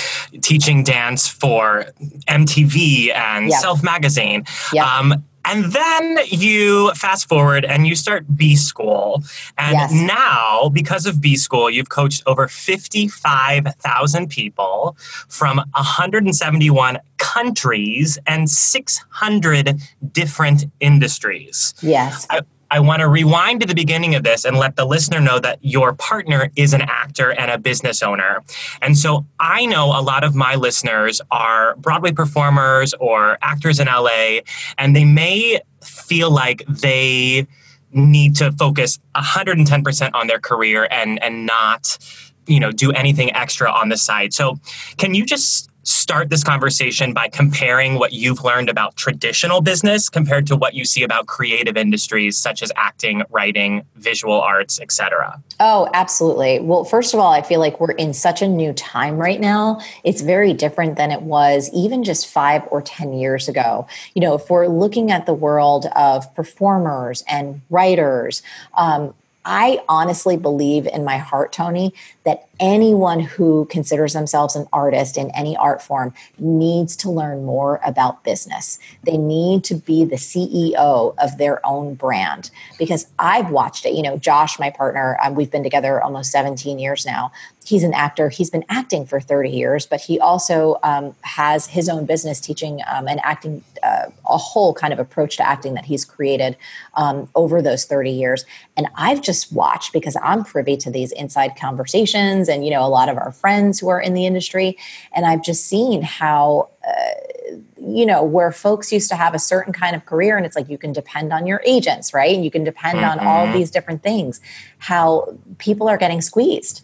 teaching 0.42 0.84
dance 0.84 1.28
for 1.28 1.86
MTV 2.28 3.14
and 3.14 3.50
yep. 3.50 3.60
Self 3.60 3.84
Magazine. 3.84 4.46
Yep. 4.74 4.86
Um, 4.86 5.24
and 5.46 5.66
then 5.74 6.20
you 6.28 6.94
fast 6.94 7.28
forward 7.28 7.66
and 7.66 7.86
you 7.86 7.96
start 7.96 8.26
B 8.36 8.56
School. 8.56 9.24
And 9.58 9.74
yes. 9.74 9.92
now, 9.92 10.70
because 10.70 11.06
of 11.06 11.20
B 11.20 11.36
School, 11.36 11.70
you've 11.70 11.90
coached 11.90 12.24
over 12.26 12.48
55,000 12.48 14.30
people 14.30 14.96
from 15.28 15.58
171 15.58 16.98
countries 17.18 18.18
and 18.26 18.50
600 18.50 19.82
different 20.12 20.66
industries. 20.80 21.74
Yes. 21.82 22.26
I, 22.30 22.42
I 22.74 22.80
want 22.80 23.02
to 23.02 23.08
rewind 23.08 23.62
to 23.62 23.68
the 23.68 23.76
beginning 23.76 24.16
of 24.16 24.24
this 24.24 24.46
and 24.46 24.58
let 24.58 24.78
the 24.78 24.84
listener 24.84 25.22
know 25.22 25.38
that 25.38 25.60
your 25.62 25.94
partner 25.94 26.50
is 26.56 26.74
an 26.74 26.82
actor 26.82 27.30
and 27.30 27.52
a 27.52 27.60
business 27.60 28.02
owner. 28.02 28.42
And 28.82 28.98
so 28.98 29.28
I 29.40 29.68
know 29.68 29.90
a 29.90 30.02
lot 30.02 30.24
of 30.24 30.34
my 30.34 30.56
listeners 30.56 31.22
are 31.30 31.76
Broadway 31.76 32.14
performers 32.14 32.96
or 33.00 33.38
actors 33.44 33.80
in 33.80 33.86
LA, 33.86 34.40
and 34.80 34.96
they 34.96 35.06
may 35.06 35.62
feel 35.84 36.32
like 36.32 36.66
they 36.68 37.46
need 37.92 38.36
to 38.38 38.52
focus 38.54 38.98
110% 39.16 40.10
on 40.16 40.26
their 40.26 40.40
career 40.40 40.88
and 40.90 41.22
and 41.22 41.46
not 41.46 42.00
you 42.48 42.60
know 42.60 42.72
do 42.72 42.92
anything 42.94 43.32
extra 43.36 43.72
on 43.72 43.90
the 43.90 43.98
side 43.98 44.34
so 44.34 44.58
can 44.98 45.14
you 45.14 45.24
just 45.24 45.70
start 45.84 46.30
this 46.30 46.44
conversation 46.44 47.14
by 47.14 47.28
comparing 47.28 47.96
what 47.96 48.14
you've 48.14 48.44
learned 48.44 48.70
about 48.70 48.96
traditional 48.96 49.62
business 49.62 50.10
compared 50.10 50.48
to 50.48 50.56
what 50.56 50.74
you 50.74 50.86
see 50.86 51.04
about 51.04 51.28
creative 51.28 51.76
industries 51.76 52.38
such 52.38 52.64
as 52.64 52.72
acting, 52.76 53.24
writing, 53.30 53.86
visual 53.96 54.40
arts, 54.42 54.80
etc. 54.80 55.42
Oh, 55.60 55.90
absolutely. 55.94 56.60
Well, 56.60 56.86
first 56.86 57.14
of 57.14 57.20
all, 57.20 57.34
I 57.34 57.42
feel 57.42 57.60
like 57.60 57.80
we're 57.80 57.92
in 57.92 58.14
such 58.14 58.42
a 58.42 58.48
new 58.48 58.74
time 58.74 59.18
right 59.18 59.40
now. 59.40 59.82
It's 60.04 60.22
very 60.22 60.54
different 60.54 60.96
than 60.96 61.12
it 61.12 61.22
was 61.22 61.70
even 61.74 62.04
just 62.04 62.28
5 62.28 62.64
or 62.72 62.82
10 62.82 63.14
years 63.14 63.50
ago. 63.50 63.86
You 64.14 64.22
know, 64.22 64.36
if 64.36 64.50
we're 64.50 64.68
looking 64.68 65.12
at 65.12 65.26
the 65.26 65.34
world 65.34 65.88
of 65.96 66.34
performers 66.36 67.24
and 67.28 67.62
writers, 67.70 68.42
um, 68.76 69.14
I 69.46 69.82
honestly 69.90 70.38
believe 70.38 70.88
in 70.88 71.04
my 71.04 71.18
heart, 71.18 71.52
Tony, 71.52 71.94
that 72.24 72.48
anyone 72.60 73.20
who 73.20 73.66
considers 73.66 74.14
themselves 74.14 74.56
an 74.56 74.66
artist 74.72 75.18
in 75.18 75.30
any 75.32 75.58
art 75.58 75.82
form 75.82 76.14
needs 76.38 76.96
to 76.96 77.10
learn 77.10 77.44
more 77.44 77.82
about 77.86 78.24
business. 78.24 78.80
They 79.04 79.18
need 79.18 79.64
to 79.66 79.76
be 79.76 80.06
the 80.06 80.16
CEO 80.16 81.16
of 81.18 81.38
their 81.38 81.66
own 81.66 81.96
brand 81.96 82.52
because 82.80 83.08
I've 83.20 83.50
watched 83.50 83.86
it. 83.86 83.94
You 83.94 84.04
know, 84.04 84.18
Josh, 84.18 84.60
my 84.60 84.70
partner, 84.70 85.18
um, 85.22 85.36
we've 85.36 85.52
been 85.52 85.64
together 85.64 86.02
almost 86.02 86.32
17 86.32 86.80
years 86.80 87.06
now. 87.06 87.32
He's 87.66 87.84
an 87.84 87.94
actor. 87.94 88.30
He's 88.30 88.50
been 88.50 88.66
acting 88.70 89.06
for 89.06 89.20
30 89.22 89.50
years, 89.50 89.86
but 89.86 90.02
he 90.02 90.20
also 90.20 90.80
um, 90.84 91.16
has 91.22 91.68
his 91.68 91.88
own 91.88 92.06
business 92.06 92.40
teaching 92.40 92.82
um, 92.94 93.08
and 93.08 93.22
acting, 93.24 93.64
uh, 93.82 94.08
a 94.30 94.38
whole 94.38 94.74
kind 94.74 94.92
of 94.92 95.00
approach 95.00 95.38
to 95.38 95.48
acting 95.48 95.74
that 95.74 95.86
he's 95.86 96.04
created 96.04 96.58
um, 96.96 97.30
over 97.36 97.62
those 97.62 97.86
30 97.86 98.12
years. 98.12 98.46
And 98.76 98.88
I've 98.96 99.22
just 99.22 99.54
watched 99.54 99.94
because 99.94 100.18
I'm 100.22 100.44
privy 100.44 100.76
to 100.78 100.92
these 100.92 101.14
inside 101.14 101.56
conversations 101.58 102.13
conversations 102.14 102.50
and 102.50 102.66
you 102.66 102.72
know 102.72 102.86
a 102.86 102.90
lot 102.90 103.10
of 103.10 103.18
our 103.18 103.32
friends 103.32 103.80
who 103.80 103.90
are 103.90 104.00
in 104.00 104.14
the 104.14 104.26
industry. 104.26 104.78
And 105.14 105.26
i've 105.26 105.44
just 105.44 105.66
seen 105.66 106.02
how 106.02 106.70
uh, 106.88 107.56
you 107.80 108.06
know 108.06 108.24
where 108.24 108.52
folks 108.52 108.92
used 108.92 109.10
to 109.10 109.16
have 109.16 109.34
a 109.34 109.40
certain 109.40 109.74
kind 109.74 109.96
of 109.96 110.06
career 110.06 110.38
and 110.38 110.46
it's 110.46 110.56
like 110.56 110.70
you 110.70 110.78
can 110.78 110.94
depend 110.94 111.34
on 111.34 111.48
your 111.48 111.62
agents 111.66 112.14
right? 112.14 112.34
And 112.34 112.44
you 112.44 112.52
can 112.52 112.64
depend 112.64 113.00
mm-hmm. 113.00 113.20
on 113.20 113.26
all 113.26 113.46
mm-hmm. 113.46 113.58
these 113.58 113.72
different 113.72 114.04
things. 114.04 114.42
How 114.78 115.38
people 115.58 115.88
are 115.88 115.98
getting 115.98 116.22
squeezed 116.22 116.82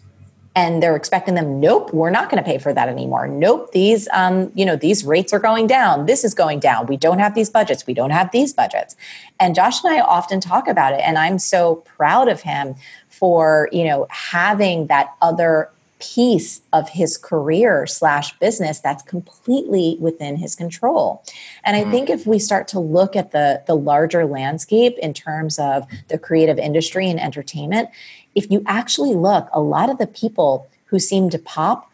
and 0.56 0.82
they're 0.82 0.96
expecting 0.96 1.36
them 1.36 1.60
nope 1.60 1.92
we're 1.92 2.10
not 2.10 2.28
going 2.28 2.42
to 2.42 2.48
pay 2.50 2.58
for 2.58 2.74
that 2.74 2.88
anymore. 2.88 3.28
Nope 3.28 3.70
these 3.72 4.08
um, 4.12 4.50
you 4.54 4.64
know 4.64 4.76
these 4.76 5.04
rates 5.04 5.32
are 5.32 5.38
going 5.38 5.66
down. 5.66 6.06
This 6.06 6.24
is 6.24 6.34
going 6.34 6.60
down. 6.60 6.86
We 6.86 6.96
don't 6.96 7.20
have 7.20 7.34
these 7.34 7.50
budgets. 7.50 7.86
We 7.86 7.94
don't 7.94 8.10
have 8.10 8.30
these 8.32 8.52
budgets. 8.52 8.96
And 9.38 9.54
josh 9.54 9.82
and 9.84 9.94
i 9.94 10.00
often 10.00 10.40
talk 10.40 10.68
about 10.68 10.92
it 10.92 11.00
and 11.00 11.16
i'm 11.16 11.38
so 11.38 11.76
proud 11.96 12.28
of 12.28 12.42
him 12.42 12.74
for 13.20 13.68
you 13.70 13.84
know 13.84 14.06
having 14.10 14.86
that 14.88 15.14
other 15.20 15.70
piece 16.00 16.62
of 16.72 16.88
his 16.88 17.18
career 17.18 17.86
slash 17.86 18.36
business 18.38 18.80
that's 18.80 19.02
completely 19.02 19.98
within 20.00 20.34
his 20.34 20.54
control 20.54 21.22
and 21.62 21.76
i 21.76 21.84
mm. 21.84 21.90
think 21.90 22.08
if 22.08 22.26
we 22.26 22.38
start 22.38 22.66
to 22.66 22.80
look 22.80 23.14
at 23.14 23.32
the 23.32 23.62
the 23.66 23.76
larger 23.76 24.24
landscape 24.24 24.96
in 24.98 25.12
terms 25.12 25.58
of 25.58 25.86
the 26.08 26.18
creative 26.18 26.58
industry 26.58 27.08
and 27.08 27.20
entertainment 27.20 27.90
if 28.34 28.50
you 28.50 28.62
actually 28.66 29.14
look 29.14 29.48
a 29.52 29.60
lot 29.60 29.90
of 29.90 29.98
the 29.98 30.06
people 30.06 30.66
who 30.86 30.98
seem 30.98 31.28
to 31.28 31.38
pop 31.38 31.90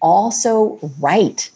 also 0.00 0.78
write 0.98 1.50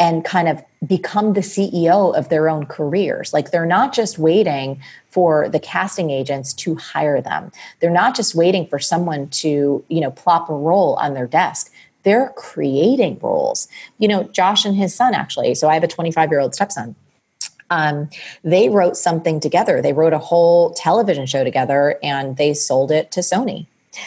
and 0.00 0.24
kind 0.24 0.48
of 0.48 0.62
become 0.86 1.32
the 1.32 1.40
CEO 1.40 2.16
of 2.16 2.28
their 2.28 2.48
own 2.48 2.66
careers. 2.66 3.32
Like 3.32 3.50
they're 3.50 3.66
not 3.66 3.92
just 3.92 4.18
waiting 4.18 4.80
for 5.10 5.48
the 5.48 5.58
casting 5.58 6.10
agents 6.10 6.52
to 6.54 6.76
hire 6.76 7.20
them. 7.20 7.50
They're 7.80 7.90
not 7.90 8.14
just 8.14 8.34
waiting 8.34 8.66
for 8.68 8.78
someone 8.78 9.28
to, 9.30 9.84
you 9.88 10.00
know, 10.00 10.12
plop 10.12 10.48
a 10.48 10.54
role 10.54 10.94
on 10.94 11.14
their 11.14 11.26
desk. 11.26 11.72
They're 12.04 12.32
creating 12.36 13.18
roles. 13.20 13.66
You 13.98 14.08
know, 14.08 14.22
Josh 14.24 14.64
and 14.64 14.76
his 14.76 14.94
son 14.94 15.14
actually. 15.14 15.54
So 15.56 15.68
I 15.68 15.74
have 15.74 15.82
a 15.82 15.88
25 15.88 16.30
year 16.30 16.40
old 16.40 16.54
stepson. 16.54 16.94
Um, 17.70 18.08
they 18.44 18.68
wrote 18.68 18.96
something 18.96 19.40
together. 19.40 19.82
They 19.82 19.92
wrote 19.92 20.12
a 20.12 20.18
whole 20.18 20.70
television 20.74 21.26
show 21.26 21.44
together 21.44 21.98
and 22.02 22.36
they 22.36 22.54
sold 22.54 22.90
it 22.90 23.10
to 23.12 23.20
Sony. 23.20 23.66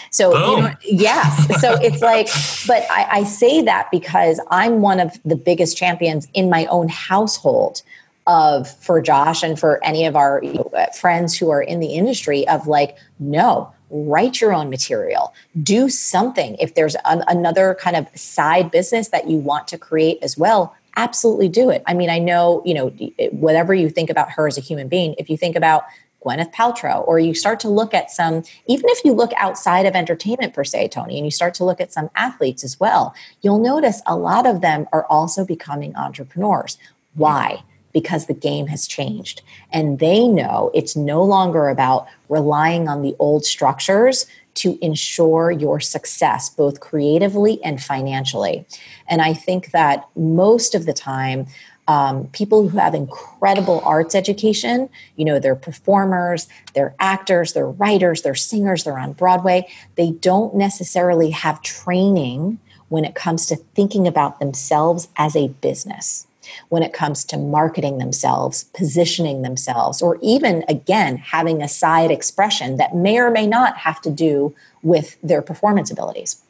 So, 0.09 0.31
you 0.55 0.61
know, 0.61 0.73
yes. 0.83 1.61
So 1.61 1.73
it's 1.81 2.01
like, 2.01 2.27
but 2.67 2.89
I, 2.91 3.19
I 3.19 3.23
say 3.23 3.61
that 3.63 3.89
because 3.91 4.39
I'm 4.49 4.81
one 4.81 4.99
of 4.99 5.17
the 5.23 5.35
biggest 5.35 5.77
champions 5.77 6.27
in 6.33 6.49
my 6.49 6.65
own 6.67 6.89
household 6.89 7.81
of 8.27 8.69
for 8.77 9.01
Josh 9.01 9.43
and 9.43 9.59
for 9.59 9.83
any 9.83 10.05
of 10.05 10.15
our 10.15 10.41
you 10.43 10.53
know, 10.53 10.71
friends 10.99 11.37
who 11.37 11.49
are 11.49 11.61
in 11.61 11.79
the 11.79 11.93
industry 11.93 12.47
of 12.47 12.67
like, 12.67 12.97
no, 13.19 13.73
write 13.89 14.39
your 14.39 14.53
own 14.53 14.69
material, 14.69 15.33
do 15.61 15.89
something. 15.89 16.55
If 16.59 16.75
there's 16.75 16.95
an, 17.05 17.23
another 17.27 17.77
kind 17.79 17.95
of 17.95 18.07
side 18.17 18.71
business 18.71 19.09
that 19.09 19.29
you 19.29 19.37
want 19.37 19.67
to 19.69 19.77
create 19.77 20.19
as 20.21 20.37
well, 20.37 20.75
absolutely 20.95 21.49
do 21.49 21.69
it. 21.69 21.83
I 21.87 21.93
mean, 21.93 22.09
I 22.09 22.19
know, 22.19 22.61
you 22.65 22.73
know, 22.73 22.89
whatever 23.31 23.73
you 23.73 23.89
think 23.89 24.09
about 24.09 24.31
her 24.31 24.47
as 24.47 24.57
a 24.57 24.61
human 24.61 24.87
being, 24.87 25.15
if 25.17 25.29
you 25.29 25.37
think 25.37 25.55
about 25.55 25.83
Gwyneth 26.23 26.53
Paltrow, 26.53 27.07
or 27.07 27.19
you 27.19 27.33
start 27.33 27.59
to 27.61 27.69
look 27.69 27.93
at 27.93 28.11
some, 28.11 28.43
even 28.67 28.85
if 28.89 29.03
you 29.03 29.13
look 29.13 29.31
outside 29.37 29.85
of 29.85 29.95
entertainment 29.95 30.53
per 30.53 30.63
se, 30.63 30.89
Tony, 30.89 31.17
and 31.17 31.25
you 31.25 31.31
start 31.31 31.53
to 31.55 31.65
look 31.65 31.81
at 31.81 31.91
some 31.91 32.09
athletes 32.15 32.63
as 32.63 32.79
well, 32.79 33.15
you'll 33.41 33.59
notice 33.59 34.01
a 34.05 34.15
lot 34.15 34.45
of 34.45 34.61
them 34.61 34.87
are 34.93 35.05
also 35.05 35.43
becoming 35.43 35.95
entrepreneurs. 35.95 36.77
Why? 37.15 37.63
Because 37.91 38.27
the 38.27 38.33
game 38.33 38.67
has 38.67 38.87
changed. 38.87 39.41
And 39.71 39.99
they 39.99 40.27
know 40.27 40.71
it's 40.73 40.95
no 40.95 41.23
longer 41.23 41.69
about 41.69 42.07
relying 42.29 42.87
on 42.87 43.01
the 43.01 43.15
old 43.19 43.43
structures 43.43 44.27
to 44.53 44.77
ensure 44.81 45.49
your 45.49 45.79
success, 45.79 46.49
both 46.49 46.81
creatively 46.81 47.63
and 47.63 47.81
financially. 47.81 48.65
And 49.07 49.21
I 49.21 49.33
think 49.33 49.71
that 49.71 50.07
most 50.15 50.75
of 50.75 50.85
the 50.85 50.93
time, 50.93 51.47
um, 51.91 52.27
people 52.27 52.69
who 52.69 52.77
have 52.77 52.95
incredible 52.95 53.81
arts 53.83 54.15
education. 54.15 54.89
You 55.17 55.25
know, 55.25 55.39
they're 55.39 55.55
performers, 55.55 56.47
they're 56.73 56.95
actors, 56.99 57.51
they're 57.51 57.67
writers, 57.67 58.21
they're 58.21 58.33
singers, 58.33 58.85
they're 58.85 58.97
on 58.97 59.11
Broadway. 59.11 59.67
They 59.95 60.11
don't 60.11 60.55
necessarily 60.55 61.31
have 61.31 61.61
training 61.61 62.59
when 62.87 63.03
it 63.03 63.13
comes 63.13 63.45
to 63.47 63.57
thinking 63.57 64.07
about 64.07 64.39
themselves 64.39 65.09
as 65.17 65.35
a 65.35 65.49
business 65.49 66.27
when 66.69 66.83
it 66.83 66.91
comes 66.91 67.23
to 67.23 67.37
marketing 67.37 67.97
themselves, 67.97 68.65
positioning 68.73 69.41
themselves, 69.41 70.01
or 70.01 70.17
even, 70.21 70.65
again, 70.67 71.15
having 71.15 71.61
a 71.61 71.67
side 71.67 72.11
expression 72.11 72.75
that 72.75 72.95
may 72.95 73.19
or 73.19 73.31
may 73.31 73.47
not 73.47 73.77
have 73.77 74.01
to 74.01 74.09
do 74.09 74.53
with 74.81 75.17
their 75.21 75.41
performance 75.41 75.91
abilities. 75.91 76.41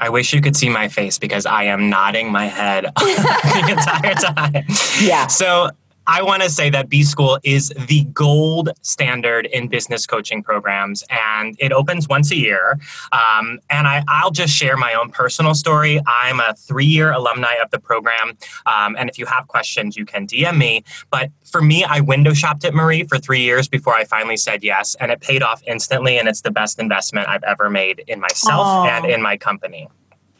I 0.00 0.08
wish 0.08 0.32
you 0.32 0.40
could 0.40 0.56
see 0.56 0.70
my 0.70 0.88
face 0.88 1.18
because 1.18 1.44
I 1.44 1.64
am 1.64 1.90
nodding 1.90 2.32
my 2.32 2.46
head 2.46 2.84
the 2.96 3.66
entire 3.68 4.14
time. 4.14 4.64
Yeah. 5.00 5.26
So 5.26 5.70
I 6.12 6.22
want 6.22 6.42
to 6.42 6.50
say 6.50 6.70
that 6.70 6.88
B 6.88 7.04
School 7.04 7.38
is 7.44 7.68
the 7.86 8.02
gold 8.12 8.70
standard 8.82 9.46
in 9.46 9.68
business 9.68 10.08
coaching 10.08 10.42
programs, 10.42 11.04
and 11.08 11.54
it 11.60 11.70
opens 11.70 12.08
once 12.08 12.32
a 12.32 12.36
year. 12.36 12.80
Um, 13.12 13.60
and 13.70 13.86
I, 13.86 14.02
will 14.24 14.32
just 14.32 14.52
share 14.52 14.76
my 14.76 14.92
own 14.94 15.10
personal 15.10 15.54
story. 15.54 16.00
I'm 16.08 16.40
a 16.40 16.52
three 16.54 16.84
year 16.84 17.12
alumni 17.12 17.54
of 17.62 17.70
the 17.70 17.78
program. 17.78 18.36
Um, 18.66 18.96
and 18.98 19.08
if 19.08 19.20
you 19.20 19.26
have 19.26 19.46
questions, 19.46 19.96
you 19.96 20.04
can 20.04 20.26
DM 20.26 20.58
me. 20.58 20.82
But 21.10 21.30
for 21.44 21.62
me, 21.62 21.84
I 21.84 22.00
window 22.00 22.34
shopped 22.34 22.64
at 22.64 22.74
Marie 22.74 23.04
for 23.04 23.16
three 23.16 23.42
years 23.42 23.68
before 23.68 23.94
I 23.94 24.04
finally 24.04 24.36
said 24.36 24.64
yes, 24.64 24.96
and 24.98 25.12
it 25.12 25.20
paid 25.20 25.44
off 25.44 25.62
instantly. 25.64 26.18
And 26.18 26.28
it's 26.28 26.40
the 26.40 26.50
best 26.50 26.80
investment 26.80 27.28
I've 27.28 27.44
ever 27.44 27.70
made 27.70 28.02
in 28.08 28.18
myself 28.18 28.66
oh. 28.66 28.84
and 28.84 29.06
in 29.06 29.22
my 29.22 29.36
company. 29.36 29.88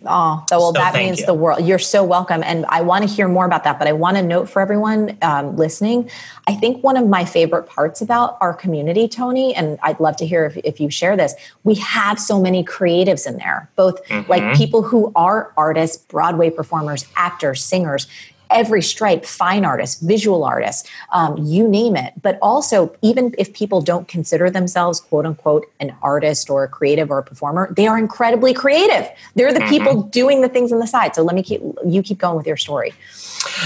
Oh, 0.06 0.44
so, 0.48 0.58
well, 0.58 0.74
so 0.74 0.80
that 0.80 0.94
means 0.94 1.20
you. 1.20 1.26
the 1.26 1.34
world. 1.34 1.66
You're 1.66 1.78
so 1.78 2.02
welcome. 2.02 2.42
And 2.42 2.64
I 2.68 2.80
want 2.80 3.06
to 3.06 3.14
hear 3.14 3.28
more 3.28 3.44
about 3.44 3.64
that. 3.64 3.78
But 3.78 3.86
I 3.86 3.92
want 3.92 4.16
to 4.16 4.22
note 4.22 4.48
for 4.48 4.60
everyone 4.60 5.18
um, 5.20 5.56
listening, 5.56 6.10
I 6.46 6.54
think 6.54 6.82
one 6.82 6.96
of 6.96 7.06
my 7.06 7.24
favorite 7.24 7.64
parts 7.64 8.00
about 8.00 8.38
our 8.40 8.54
community, 8.54 9.08
Tony, 9.08 9.54
and 9.54 9.78
I'd 9.82 10.00
love 10.00 10.16
to 10.16 10.26
hear 10.26 10.46
if, 10.46 10.56
if 10.58 10.80
you 10.80 10.90
share 10.90 11.16
this, 11.16 11.34
we 11.64 11.74
have 11.76 12.18
so 12.18 12.40
many 12.40 12.64
creatives 12.64 13.26
in 13.26 13.36
there, 13.36 13.70
both 13.76 14.02
mm-hmm. 14.06 14.30
like 14.30 14.56
people 14.56 14.82
who 14.82 15.12
are 15.14 15.52
artists, 15.56 15.98
Broadway 15.98 16.50
performers, 16.50 17.06
actors, 17.16 17.62
singers, 17.62 18.06
every 18.50 18.82
stripe, 18.82 19.24
fine 19.24 19.64
artists, 19.64 20.00
visual 20.00 20.44
artists, 20.44 20.88
um, 21.12 21.36
you 21.38 21.68
name 21.68 21.96
it. 21.96 22.14
But 22.22 22.38
also, 22.42 22.94
even 23.02 23.34
if 23.38 23.52
people 23.52 23.80
don't 23.80 24.08
consider 24.08 24.50
themselves, 24.50 25.00
quote 25.00 25.26
unquote, 25.26 25.66
an 25.80 25.94
artist 26.02 26.50
or 26.50 26.64
a 26.64 26.68
creative 26.68 27.10
or 27.10 27.18
a 27.18 27.22
performer, 27.22 27.72
they 27.74 27.86
are 27.86 27.98
incredibly 27.98 28.54
creative. 28.54 29.08
They're 29.34 29.52
the 29.52 29.60
mm-hmm. 29.60 29.68
people 29.68 30.02
doing 30.02 30.42
the 30.42 30.48
things 30.48 30.72
on 30.72 30.78
the 30.78 30.86
side. 30.86 31.14
So 31.14 31.22
let 31.22 31.34
me 31.34 31.42
keep, 31.42 31.62
you 31.86 32.02
keep 32.02 32.18
going 32.18 32.36
with 32.36 32.46
your 32.46 32.56
story. 32.56 32.92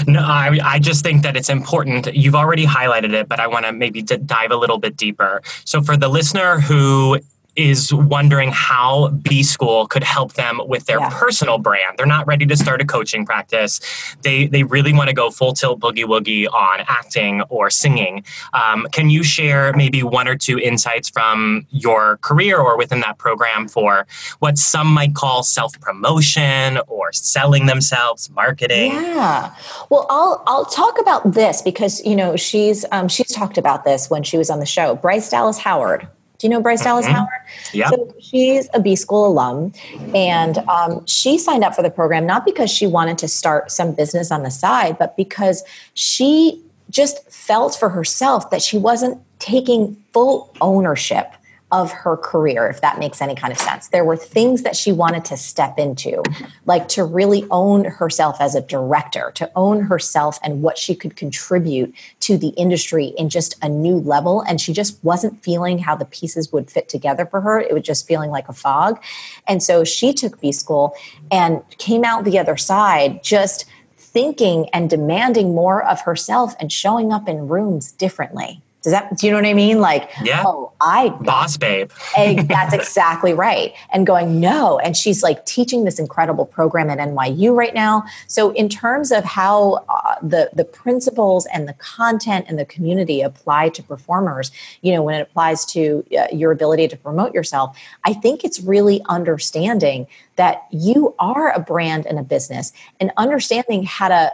No, 0.07 0.21
I, 0.21 0.57
I 0.63 0.79
just 0.79 1.03
think 1.03 1.23
that 1.23 1.35
it's 1.35 1.49
important. 1.49 2.13
You've 2.15 2.35
already 2.35 2.65
highlighted 2.65 3.13
it, 3.13 3.27
but 3.27 3.39
I 3.39 3.47
want 3.47 3.65
to 3.65 3.73
maybe 3.73 4.01
dive 4.01 4.51
a 4.51 4.55
little 4.55 4.77
bit 4.77 4.95
deeper. 4.95 5.41
So, 5.65 5.81
for 5.81 5.97
the 5.97 6.07
listener 6.07 6.59
who 6.59 7.19
is 7.55 7.93
wondering 7.93 8.51
how 8.51 9.09
B 9.09 9.43
School 9.43 9.87
could 9.87 10.03
help 10.03 10.33
them 10.33 10.59
with 10.65 10.85
their 10.85 10.99
yeah. 10.99 11.09
personal 11.09 11.57
brand. 11.57 11.97
They're 11.97 12.05
not 12.05 12.27
ready 12.27 12.45
to 12.45 12.55
start 12.57 12.81
a 12.81 12.85
coaching 12.85 13.25
practice. 13.25 13.79
They 14.21 14.47
they 14.47 14.63
really 14.63 14.93
want 14.93 15.09
to 15.09 15.15
go 15.15 15.31
full 15.31 15.53
tilt 15.53 15.79
boogie 15.79 16.05
woogie 16.05 16.51
on 16.51 16.83
acting 16.87 17.41
or 17.43 17.69
singing. 17.69 18.23
Um, 18.53 18.87
can 18.91 19.09
you 19.09 19.23
share 19.23 19.73
maybe 19.73 20.03
one 20.03 20.27
or 20.27 20.35
two 20.35 20.59
insights 20.59 21.09
from 21.09 21.65
your 21.69 22.17
career 22.17 22.57
or 22.59 22.77
within 22.77 22.99
that 23.01 23.17
program 23.17 23.67
for 23.67 24.05
what 24.39 24.57
some 24.57 24.87
might 24.87 25.15
call 25.15 25.43
self 25.43 25.79
promotion 25.79 26.79
or 26.87 27.11
selling 27.13 27.65
themselves, 27.65 28.29
marketing? 28.31 28.91
Yeah. 28.91 29.55
Well, 29.89 30.05
I'll 30.09 30.43
I'll 30.47 30.65
talk 30.65 30.99
about 30.99 31.33
this 31.33 31.61
because 31.61 32.03
you 32.05 32.15
know 32.15 32.35
she's 32.35 32.85
um, 32.91 33.07
she's 33.07 33.31
talked 33.31 33.57
about 33.57 33.85
this 33.85 34.09
when 34.09 34.23
she 34.23 34.37
was 34.37 34.49
on 34.49 34.59
the 34.59 34.65
show. 34.65 34.95
Bryce 34.95 35.29
Dallas 35.29 35.57
Howard 35.59 36.07
do 36.37 36.47
you 36.47 36.49
know 36.49 36.61
Bryce 36.61 36.83
Dallas 36.83 37.05
mm-hmm. 37.05 37.15
Howard? 37.15 37.29
Yeah. 37.73 37.89
So 37.89 38.13
she's 38.19 38.69
a 38.73 38.79
B 38.79 38.95
School 38.95 39.27
alum, 39.27 39.73
and 40.13 40.57
um, 40.69 41.05
she 41.05 41.37
signed 41.37 41.63
up 41.63 41.75
for 41.75 41.81
the 41.81 41.89
program 41.89 42.25
not 42.25 42.45
because 42.45 42.71
she 42.71 42.87
wanted 42.87 43.17
to 43.19 43.27
start 43.27 43.71
some 43.71 43.93
business 43.93 44.31
on 44.31 44.43
the 44.43 44.51
side, 44.51 44.97
but 44.97 45.15
because 45.15 45.63
she 45.93 46.61
just 46.89 47.29
felt 47.31 47.75
for 47.75 47.89
herself 47.89 48.49
that 48.49 48.61
she 48.61 48.77
wasn't 48.77 49.21
taking 49.39 49.95
full 50.13 50.53
ownership 50.61 51.34
of 51.71 51.91
her 51.91 52.15
career, 52.15 52.67
if 52.67 52.81
that 52.81 52.99
makes 52.99 53.21
any 53.21 53.33
kind 53.35 53.51
of 53.51 53.57
sense. 53.57 53.87
There 53.87 54.05
were 54.05 54.15
things 54.15 54.61
that 54.61 54.75
she 54.75 54.91
wanted 54.91 55.25
to 55.25 55.37
step 55.37 55.79
into, 55.79 56.21
like 56.65 56.87
to 56.89 57.03
really 57.03 57.45
own 57.49 57.85
herself 57.85 58.37
as 58.39 58.53
a 58.53 58.61
director, 58.61 59.31
to 59.35 59.51
own 59.55 59.81
herself 59.81 60.39
and 60.43 60.61
what 60.61 60.77
she 60.77 60.95
could 60.95 61.15
contribute 61.15 61.93
to 62.21 62.37
the 62.37 62.49
industry 62.49 63.07
in 63.17 63.29
just 63.29 63.55
a 63.63 63.69
new 63.69 63.97
level. 63.97 64.41
And 64.41 64.61
she 64.61 64.73
just 64.73 65.03
wasn't 65.03 65.43
feeling 65.43 65.79
how 65.79 65.95
the 65.95 66.05
pieces 66.05 66.53
would 66.53 66.69
fit 66.69 66.87
together 66.87 67.25
for 67.25 67.41
her. 67.41 67.59
It 67.59 67.73
was 67.73 67.83
just 67.83 68.07
feeling 68.07 68.29
like 68.29 68.47
a 68.47 68.53
fog. 68.53 69.01
And 69.47 69.63
so 69.63 69.83
she 69.83 70.13
took 70.13 70.39
B 70.39 70.51
school 70.51 70.95
and 71.31 71.63
came 71.79 72.03
out 72.03 72.25
the 72.25 72.37
other 72.37 72.57
side 72.57 73.23
just 73.23 73.65
thinking 73.97 74.69
and 74.69 74.89
demanding 74.89 75.53
more 75.53 75.83
of 75.83 75.99
herself 76.01 76.55
and 76.59 76.71
showing 76.71 77.11
up 77.11 77.27
in 77.27 77.47
rooms 77.47 77.91
differently. 77.91 78.61
Does 78.85 78.91
that, 78.91 79.17
do 79.17 79.25
you 79.25 79.31
know 79.31 79.39
what 79.39 79.47
I 79.47 79.55
mean? 79.55 79.79
Like, 79.79 80.11
yeah. 80.21 80.43
oh, 80.45 80.71
I 80.79 81.09
boss 81.09 81.57
babe. 81.57 81.89
that's 82.15 82.71
exactly 82.71 83.33
right. 83.33 83.73
And 83.91 84.05
going, 84.05 84.39
no. 84.39 84.77
And 84.77 84.95
she's 84.95 85.23
like 85.23 85.43
teaching 85.47 85.85
this 85.85 85.97
incredible 85.97 86.45
program 86.45 86.91
at 86.91 86.99
NYU 86.99 87.55
right 87.55 87.73
now. 87.73 88.03
So 88.27 88.51
in 88.51 88.69
terms 88.69 89.11
of 89.11 89.23
how 89.23 89.83
uh, 89.89 90.17
the, 90.21 90.51
the 90.53 90.65
principles 90.65 91.47
and 91.47 91.67
the 91.67 91.73
content 91.73 92.45
and 92.47 92.59
the 92.59 92.65
community 92.65 93.21
apply 93.21 93.69
to 93.69 93.81
performers, 93.81 94.51
you 94.83 94.93
know, 94.93 95.01
when 95.01 95.15
it 95.15 95.21
applies 95.21 95.65
to 95.73 96.05
uh, 96.15 96.27
your 96.31 96.51
ability 96.51 96.87
to 96.89 96.95
promote 96.95 97.33
yourself, 97.33 97.75
I 98.03 98.13
think 98.13 98.43
it's 98.43 98.59
really 98.59 99.01
understanding 99.09 100.05
that 100.35 100.67
you 100.69 101.15
are 101.17 101.51
a 101.51 101.59
brand 101.59 102.05
and 102.05 102.19
a 102.19 102.23
business 102.23 102.71
and 102.99 103.11
understanding 103.17 103.81
how 103.81 104.09
to 104.09 104.31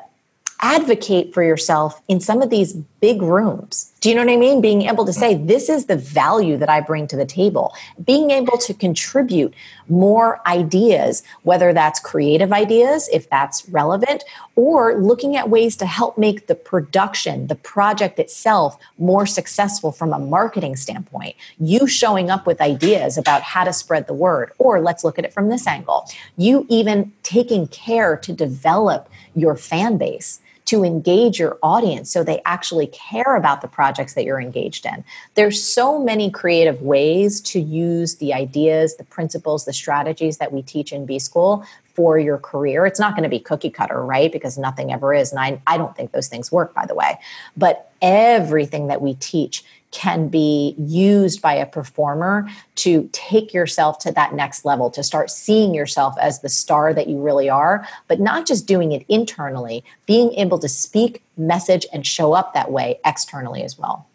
advocate 0.62 1.34
for 1.34 1.42
yourself 1.42 2.02
in 2.10 2.20
some 2.20 2.42
of 2.42 2.50
these 2.50 2.74
big 2.74 3.22
rooms. 3.22 3.91
Do 4.02 4.10
you 4.10 4.16
know 4.16 4.26
what 4.26 4.34
I 4.34 4.38
mean? 4.38 4.62
Being 4.62 4.82
able 4.82 5.06
to 5.06 5.12
mm-hmm. 5.12 5.20
say, 5.20 5.36
this 5.36 5.70
is 5.70 5.86
the 5.86 5.96
value 5.96 6.58
that 6.58 6.70
I 6.70 6.82
bring 6.82 7.06
to 7.06 7.16
the 7.16 7.26
table. 7.26 7.76
Being 8.04 8.32
able 8.32 8.58
to 8.58 8.74
contribute 8.74 9.54
more 9.90 10.42
ideas, 10.48 11.22
whether 11.44 11.72
that's 11.72 12.00
creative 12.00 12.52
ideas, 12.52 13.08
if 13.14 13.30
that's 13.30 13.70
relevant, 13.70 14.24
or 14.56 14.96
looking 14.96 15.38
at 15.38 15.52
ways 15.52 15.76
to 15.78 15.86
help 15.86 16.18
make 16.18 16.48
the 16.48 16.56
production, 16.56 17.46
the 17.46 17.56
project 17.56 18.18
itself, 18.18 18.76
more 18.98 19.28
successful 19.28 19.92
from 19.92 20.14
a 20.14 20.20
marketing 20.20 20.76
standpoint. 20.78 21.36
You 21.60 21.86
showing 21.86 22.32
up 22.32 22.48
with 22.48 22.60
ideas 22.60 23.20
about 23.20 23.44
how 23.44 23.66
to 23.66 23.72
spread 23.72 24.08
the 24.08 24.16
word, 24.16 24.52
or 24.58 24.82
let's 24.82 25.04
look 25.04 25.20
at 25.20 25.26
it 25.26 25.34
from 25.34 25.50
this 25.50 25.68
angle. 25.68 26.10
You 26.38 26.66
even 26.70 27.14
taking 27.22 27.68
care 27.68 28.18
to 28.18 28.34
develop 28.34 29.10
your 29.36 29.56
fan 29.56 29.98
base 29.98 30.42
to 30.72 30.86
engage 30.86 31.38
your 31.38 31.60
audience 31.62 32.10
so 32.10 32.24
they 32.24 32.42
actually 32.46 32.88
care 32.88 33.36
about 33.36 33.60
the 33.60 33.68
projects 33.68 34.14
that 34.14 34.24
you're 34.24 34.40
engaged 34.40 34.86
in. 34.86 35.04
There's 35.36 35.62
so 35.62 36.02
many 36.02 36.32
creative 36.32 36.82
ways 36.82 37.42
to 37.42 37.60
use 37.60 38.16
the 38.16 38.34
ideas, 38.34 38.96
the 38.96 39.04
principles, 39.04 39.66
the 39.66 39.74
strategies 39.74 40.38
that 40.38 40.54
we 40.54 40.62
teach 40.62 40.94
in 40.94 41.06
B 41.06 41.20
School 41.20 41.66
for 41.94 42.18
your 42.18 42.38
career. 42.38 42.86
It's 42.86 43.02
not 43.02 43.16
going 43.16 43.24
to 43.24 43.30
be 43.30 43.38
cookie 43.38 43.70
cutter, 43.70 44.02
right? 44.02 44.32
Because 44.32 44.58
nothing 44.58 44.94
ever 44.94 45.14
is. 45.14 45.32
And 45.34 45.42
I, 45.42 45.62
I 45.68 45.78
don't 45.78 45.94
think 45.94 46.14
those 46.14 46.30
things 46.30 46.54
work, 46.54 46.74
by 46.74 46.86
the 46.86 46.96
way. 46.96 47.20
But 47.58 47.92
everything 48.02 48.88
that 48.88 49.02
we 49.02 49.16
teach 49.16 49.66
can 49.92 50.30
be 50.30 50.74
used 50.78 51.42
by 51.42 51.54
a 51.54 51.66
performer 51.66 52.50
to 52.76 53.10
take 53.12 53.54
yourself 53.54 54.00
to 54.00 54.12
that 54.14 54.34
next 54.34 54.66
level, 54.66 54.90
to 54.90 55.04
start 55.04 55.30
seeing 55.30 55.74
yourself 55.74 56.16
as 56.20 56.40
the 56.40 56.50
star 56.50 56.94
that 56.94 57.08
you 57.08 57.20
really 57.22 57.50
are, 57.50 57.86
but 58.08 58.20
not 58.20 58.48
just 58.48 58.66
doing 58.66 58.94
it 58.94 59.06
internally, 59.10 59.84
being 60.06 60.34
able 60.34 60.58
to 60.58 60.70
speak, 60.70 61.24
message, 61.38 61.86
and 61.94 62.08
show 62.08 62.34
up 62.34 62.54
that 62.54 62.72
way 62.72 63.00
externally 63.06 63.64
as 63.64 63.78
well. 63.78 64.08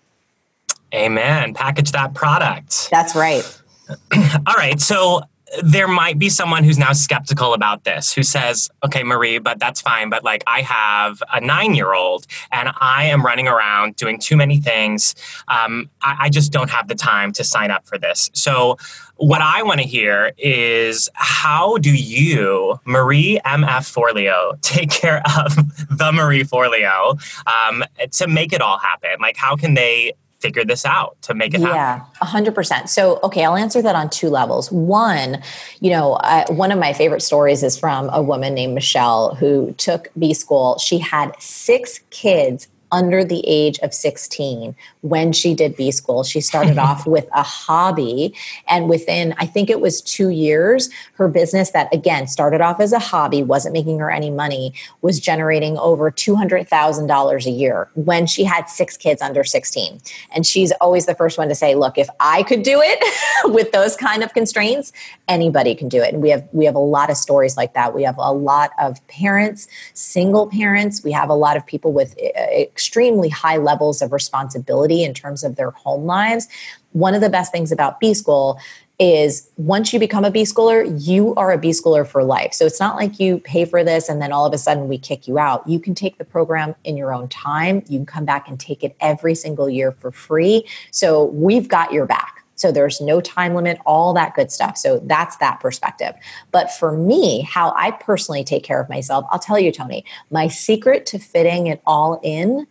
Amen. 0.94 1.52
Package 1.52 1.92
that 1.92 2.14
product. 2.14 2.88
That's 2.90 3.14
right. 3.14 3.60
All 4.14 4.54
right. 4.56 4.80
So 4.80 5.22
there 5.62 5.86
might 5.86 6.18
be 6.18 6.28
someone 6.28 6.64
who's 6.64 6.78
now 6.78 6.92
skeptical 6.92 7.54
about 7.54 7.84
this 7.84 8.12
who 8.12 8.22
says, 8.22 8.68
okay, 8.84 9.02
Marie, 9.02 9.38
but 9.38 9.58
that's 9.58 9.80
fine. 9.80 10.10
But 10.10 10.24
like, 10.24 10.42
I 10.46 10.62
have 10.62 11.22
a 11.32 11.40
nine 11.40 11.74
year 11.74 11.94
old 11.94 12.26
and 12.50 12.70
I 12.80 13.04
am 13.04 13.24
running 13.24 13.46
around 13.46 13.96
doing 13.96 14.18
too 14.18 14.36
many 14.36 14.60
things. 14.60 15.14
Um, 15.48 15.88
I, 16.02 16.16
I 16.22 16.28
just 16.30 16.52
don't 16.52 16.70
have 16.70 16.88
the 16.88 16.94
time 16.94 17.32
to 17.32 17.44
sign 17.44 17.70
up 17.70 17.86
for 17.86 17.96
this. 17.96 18.30
So, 18.32 18.76
what 19.18 19.40
I 19.40 19.62
want 19.62 19.80
to 19.80 19.86
hear 19.86 20.32
is 20.36 21.08
how 21.14 21.78
do 21.78 21.94
you, 21.94 22.78
Marie 22.84 23.40
MF 23.46 23.64
Forleo, 23.90 24.60
take 24.60 24.90
care 24.90 25.22
of 25.38 25.56
the 25.96 26.10
Marie 26.12 26.44
Forleo 26.44 27.18
um, 27.46 27.82
to 28.10 28.28
make 28.28 28.52
it 28.52 28.60
all 28.60 28.78
happen? 28.78 29.12
Like, 29.18 29.38
how 29.38 29.56
can 29.56 29.72
they 29.72 30.12
figure 30.40 30.64
this 30.64 30.84
out 30.84 31.20
to 31.22 31.34
make 31.34 31.54
it 31.54 31.60
yeah, 31.60 31.98
happen? 31.98 32.06
Yeah, 32.20 32.52
100%. 32.52 32.88
So, 32.88 33.18
okay, 33.22 33.44
I'll 33.44 33.56
answer 33.56 33.82
that 33.82 33.94
on 33.94 34.10
two 34.10 34.28
levels. 34.28 34.70
One, 34.70 35.42
you 35.80 35.90
know, 35.90 36.14
I, 36.14 36.44
one 36.50 36.72
of 36.72 36.78
my 36.78 36.92
favorite 36.92 37.22
stories 37.22 37.62
is 37.62 37.78
from 37.78 38.10
a 38.12 38.22
woman 38.22 38.54
named 38.54 38.74
Michelle 38.74 39.34
who 39.34 39.72
took 39.78 40.08
B 40.18 40.34
school. 40.34 40.78
She 40.78 40.98
had 40.98 41.32
six 41.38 42.00
kids 42.10 42.68
under 42.92 43.24
the 43.24 43.42
age 43.46 43.78
of 43.80 43.92
16 43.92 44.74
when 45.02 45.32
she 45.32 45.54
did 45.54 45.76
B 45.76 45.90
school. 45.90 46.24
She 46.24 46.40
started 46.40 46.78
off 46.86 47.06
with 47.06 47.28
a 47.34 47.42
hobby. 47.42 48.34
And 48.68 48.88
within, 48.88 49.34
I 49.38 49.46
think 49.46 49.70
it 49.70 49.80
was 49.80 50.00
two 50.00 50.28
years, 50.30 50.88
her 51.14 51.28
business 51.28 51.70
that 51.70 51.92
again 51.92 52.26
started 52.26 52.60
off 52.60 52.80
as 52.80 52.92
a 52.92 52.98
hobby, 52.98 53.42
wasn't 53.42 53.72
making 53.72 53.98
her 53.98 54.10
any 54.10 54.30
money, 54.30 54.74
was 55.02 55.20
generating 55.20 55.78
over 55.78 56.10
$200,000 56.10 57.46
a 57.46 57.50
year 57.50 57.88
when 57.94 58.26
she 58.26 58.44
had 58.44 58.68
six 58.68 58.96
kids 58.96 59.22
under 59.22 59.44
16. 59.44 60.00
And 60.34 60.46
she's 60.46 60.72
always 60.80 61.06
the 61.06 61.14
first 61.14 61.38
one 61.38 61.48
to 61.48 61.54
say, 61.54 61.74
look, 61.74 61.98
if 61.98 62.08
I 62.20 62.42
could 62.42 62.62
do 62.62 62.80
it 62.82 63.52
with 63.52 63.72
those 63.72 63.96
kind 63.96 64.22
of 64.22 64.32
constraints, 64.34 64.92
anybody 65.28 65.74
can 65.74 65.88
do 65.88 66.02
it. 66.02 66.14
And 66.14 66.22
we 66.22 66.30
have, 66.30 66.46
we 66.52 66.64
have 66.64 66.74
a 66.74 66.80
lot 66.80 67.10
of 67.10 67.16
stories 67.16 67.56
like 67.56 67.74
that. 67.74 67.94
We 67.94 68.02
have 68.04 68.18
a 68.18 68.32
lot 68.32 68.70
of 68.80 69.04
parents, 69.08 69.68
single 69.94 70.46
parents. 70.48 71.02
We 71.02 71.12
have 71.12 71.28
a 71.28 71.34
lot 71.34 71.56
of 71.56 71.66
people 71.66 71.92
with 71.92 72.16
uh, 72.18 72.64
extremely 72.86 73.28
high 73.28 73.56
levels 73.56 74.00
of 74.00 74.12
responsibility 74.12 75.02
in 75.02 75.12
terms 75.12 75.42
of 75.42 75.56
their 75.56 75.72
home 75.72 76.06
lives. 76.06 76.46
One 76.92 77.16
of 77.16 77.20
the 77.20 77.28
best 77.28 77.50
things 77.50 77.72
about 77.72 77.98
B 77.98 78.14
School 78.14 78.60
is 79.00 79.50
once 79.56 79.92
you 79.92 79.98
become 79.98 80.24
a 80.24 80.30
B 80.30 80.44
schooler, 80.44 80.86
you 81.04 81.34
are 81.34 81.50
a 81.50 81.58
B 81.58 81.70
schooler 81.70 82.06
for 82.06 82.22
life. 82.22 82.54
So 82.54 82.64
it's 82.64 82.78
not 82.78 82.94
like 82.94 83.18
you 83.18 83.38
pay 83.40 83.64
for 83.64 83.82
this 83.82 84.08
and 84.08 84.22
then 84.22 84.32
all 84.32 84.46
of 84.46 84.54
a 84.54 84.58
sudden 84.58 84.88
we 84.88 84.98
kick 84.98 85.26
you 85.26 85.36
out. 85.36 85.68
You 85.68 85.80
can 85.80 85.94
take 85.96 86.16
the 86.16 86.24
program 86.24 86.76
in 86.84 86.96
your 86.96 87.12
own 87.12 87.28
time. 87.28 87.82
You 87.88 87.98
can 87.98 88.06
come 88.06 88.24
back 88.24 88.48
and 88.48 88.58
take 88.58 88.84
it 88.84 88.96
every 89.00 89.34
single 89.34 89.68
year 89.68 89.90
for 89.90 90.12
free. 90.12 90.64
So 90.92 91.24
we've 91.24 91.68
got 91.68 91.92
your 91.92 92.06
back. 92.06 92.44
So 92.54 92.72
there's 92.72 93.02
no 93.02 93.20
time 93.20 93.54
limit, 93.54 93.78
all 93.84 94.14
that 94.14 94.34
good 94.34 94.50
stuff. 94.50 94.78
So 94.78 95.00
that's 95.00 95.36
that 95.38 95.60
perspective. 95.60 96.14
But 96.52 96.72
for 96.72 96.96
me, 96.96 97.42
how 97.42 97.74
I 97.76 97.90
personally 97.90 98.44
take 98.44 98.62
care 98.62 98.80
of 98.80 98.88
myself, 98.88 99.26
I'll 99.30 99.38
tell 99.38 99.58
you, 99.58 99.72
Tony, 99.72 100.06
my 100.30 100.48
secret 100.48 101.04
to 101.06 101.18
fitting 101.18 101.66
it 101.66 101.82
all 101.84 102.18
in 102.22 102.66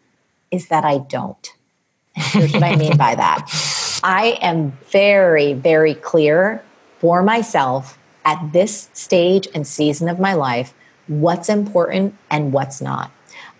is 0.52 0.68
that 0.68 0.84
I 0.84 1.00
don't. 1.00 1.54
Here's 2.16 2.54
what 2.54 2.64
I 2.64 2.76
mean 2.76 2.98
by 2.98 3.16
that. 3.16 3.50
I 4.04 4.38
am 4.41 4.72
very, 4.89 5.54
very 5.54 5.96
clear 5.96 6.64
for 7.00 7.24
myself 7.24 7.98
at 8.24 8.54
this 8.54 8.89
stage 8.93 9.48
and 9.54 9.68
season 9.68 10.10
of 10.10 10.20
my 10.20 10.34
life 10.34 10.74
what's 11.08 11.50
important 11.50 12.16
and 12.30 12.52
what's 12.52 12.82
not. 12.82 13.12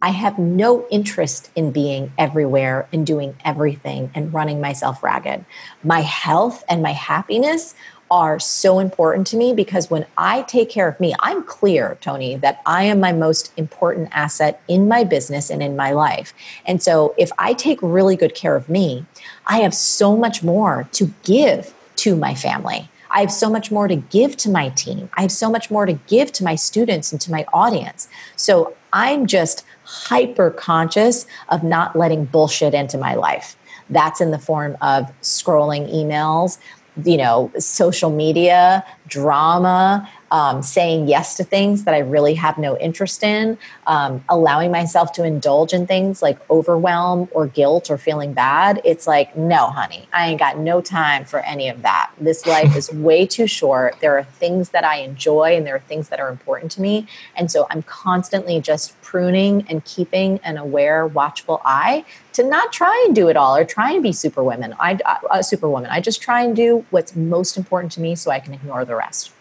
I 0.02 0.10
have 0.10 0.38
no 0.38 0.88
interest 0.90 1.50
in 1.56 1.72
being 1.72 2.12
everywhere 2.18 2.88
and 2.94 3.06
doing 3.06 3.36
everything 3.44 4.12
and 4.14 4.34
running 4.34 4.62
myself 4.62 5.02
ragged. 5.04 5.46
My 5.84 6.02
health 6.02 6.64
and 6.70 6.84
my 6.84 6.92
happiness 6.92 7.76
are 8.16 8.40
so 8.40 8.80
important 8.80 9.28
to 9.28 9.36
me 9.36 9.54
because 9.54 9.90
when 9.90 10.06
I 10.18 10.44
take 10.44 10.70
care 10.70 10.88
of 10.88 10.98
me, 11.02 11.14
I'm 11.20 11.44
clear, 11.44 11.98
Tony, 12.00 12.38
that 12.38 12.62
I 12.66 12.84
am 12.84 13.02
my 13.02 13.12
most 13.12 13.52
important 13.58 14.08
asset 14.14 14.62
in 14.70 14.88
my 14.88 15.04
business 15.04 15.50
and 15.50 15.62
in 15.62 15.76
my 15.76 15.92
life. 15.92 16.34
And 16.66 16.82
so 16.82 17.14
if 17.18 17.30
I 17.38 17.52
take 17.52 17.78
really 17.82 18.16
good 18.16 18.34
care 18.34 18.56
of 18.56 18.70
me, 18.70 19.06
I 19.48 19.58
have 19.58 19.74
so 19.74 20.16
much 20.16 20.42
more 20.42 20.88
to 20.94 21.14
give 21.24 21.74
to 21.98 22.16
my 22.16 22.34
family. 22.34 22.90
I 23.12 23.20
have 23.20 23.34
so 23.34 23.50
much 23.50 23.70
more 23.70 23.90
to 23.90 23.98
give 23.98 24.38
to 24.38 24.50
my 24.50 24.70
team. 24.70 25.10
I 25.16 25.22
have 25.22 25.32
so 25.32 25.50
much 25.50 25.70
more 25.70 25.86
to 25.86 25.94
give 25.94 26.32
to 26.34 26.44
my 26.46 26.56
students 26.56 27.12
and 27.12 27.20
to 27.20 27.32
my 27.32 27.46
audience. 27.54 28.08
So 28.38 28.78
I'm 28.94 29.28
just 29.28 29.66
hyper 29.84 30.52
conscious 30.52 31.26
of 31.50 31.64
not 31.64 31.98
letting 31.98 32.24
bullshit 32.24 32.74
into 32.74 32.98
my 32.98 33.16
life. 33.16 33.58
That's 33.90 34.22
in 34.22 34.32
the 34.32 34.40
form 34.40 34.78
of 34.82 35.12
scrolling 35.22 35.94
emails, 35.94 36.60
you 37.04 37.18
know, 37.18 37.52
social 37.60 38.10
media, 38.10 38.84
drama, 39.08 40.10
um, 40.32 40.62
saying 40.62 41.08
yes 41.08 41.36
to 41.38 41.44
things 41.44 41.84
that 41.84 41.94
I 41.94 42.00
really 42.00 42.34
have 42.36 42.58
no 42.58 42.78
interest 42.78 43.24
in, 43.24 43.58
um, 43.88 44.24
allowing 44.30 44.72
myself 44.72 45.12
to 45.14 45.24
indulge 45.24 45.74
in 45.74 45.86
things 45.88 46.22
like 46.22 46.38
overwhelm 46.50 47.30
or 47.32 47.48
guilt 47.48 47.90
or 47.90 47.98
feeling 47.98 48.34
bad. 48.34 48.82
It's 48.84 49.08
like, 49.08 49.36
no, 49.38 49.68
honey, 49.68 50.08
I 50.14 50.30
ain't 50.30 50.40
got 50.40 50.58
no 50.58 50.82
time 50.82 51.26
for 51.26 51.40
any 51.42 51.70
of 51.70 51.82
that. 51.84 52.12
This 52.20 52.46
life 52.56 52.76
is 52.76 52.92
way 52.92 53.26
too 53.26 53.48
short. 53.48 53.98
There 54.02 54.18
are 54.18 54.24
things 54.24 54.70
that 54.70 54.84
I 54.84 54.98
enjoy 54.98 55.56
and 55.56 55.66
there 55.66 55.76
are 55.76 55.80
things 55.80 56.10
that 56.10 56.20
are 56.20 56.30
important 56.30 56.72
to 56.74 56.82
me. 56.82 57.08
And 57.36 57.52
so 57.52 57.68
I'm 57.70 57.84
constantly 57.84 58.60
just 58.60 59.00
pruning 59.02 59.66
and 59.70 59.84
keeping 59.86 60.40
an 60.44 60.58
aware, 60.58 61.06
watchful 61.06 61.62
eye 61.64 62.06
to 62.34 62.44
not 62.44 62.74
try 62.74 63.04
and 63.06 63.16
do 63.16 63.30
it 63.30 63.38
all 63.38 63.56
or 63.56 63.64
try 63.64 63.92
and 63.92 64.04
be 64.04 64.12
superwoman. 64.12 64.76
I, 64.80 65.00
a 65.32 65.44
superwoman. 65.44 65.92
I 65.92 66.02
just 66.02 66.22
try 66.22 66.42
and 66.44 66.56
do 66.56 66.86
what's 66.90 67.16
most 67.16 67.58
important 67.58 67.92
to 67.94 68.02
me 68.02 68.16
so 68.16 68.32
I 68.32 68.40
can 68.40 68.54
ignore 68.54 68.84
the 68.84 68.96
rest 68.96 69.32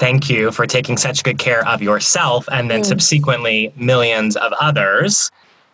thank 0.00 0.30
you 0.30 0.50
for 0.50 0.66
taking 0.66 0.96
such 0.96 1.22
good 1.22 1.38
care 1.38 1.66
of 1.68 1.82
yourself 1.82 2.48
and 2.50 2.70
then 2.70 2.80
mm. 2.80 2.86
subsequently 2.86 3.72
millions 3.76 4.34
of 4.34 4.52
others. 4.54 5.30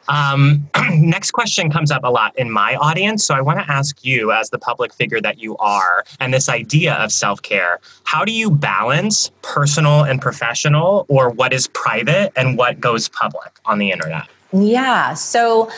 Um, 0.09 0.69
next 0.91 1.31
question 1.31 1.71
comes 1.71 1.91
up 1.91 2.03
a 2.05 2.11
lot 2.11 2.37
in 2.37 2.51
my 2.51 2.75
audience. 2.77 3.25
So 3.25 3.35
I 3.35 3.41
want 3.41 3.61
to 3.61 3.71
ask 3.71 4.05
you, 4.05 4.33
as 4.33 4.51
the 4.51 4.59
public 4.59 4.93
figure 4.93 5.21
that 5.21 5.39
you 5.39 5.57
are, 5.59 6.05
and 6.21 6.35
this 6.35 6.49
idea 6.49 6.95
of 6.95 7.11
self 7.13 7.41
care, 7.43 7.81
how 8.05 8.25
do 8.25 8.33
you 8.33 8.51
balance 8.51 9.31
personal 9.43 10.03
and 10.03 10.21
professional, 10.21 11.07
or 11.09 11.31
what 11.31 11.53
is 11.53 11.69
private 11.69 12.33
and 12.37 12.59
what 12.59 12.81
goes 12.81 13.09
public 13.09 13.59
on 13.65 13.79
the 13.79 13.91
internet? 13.91 14.29
Yeah. 14.53 15.15
So 15.15 15.71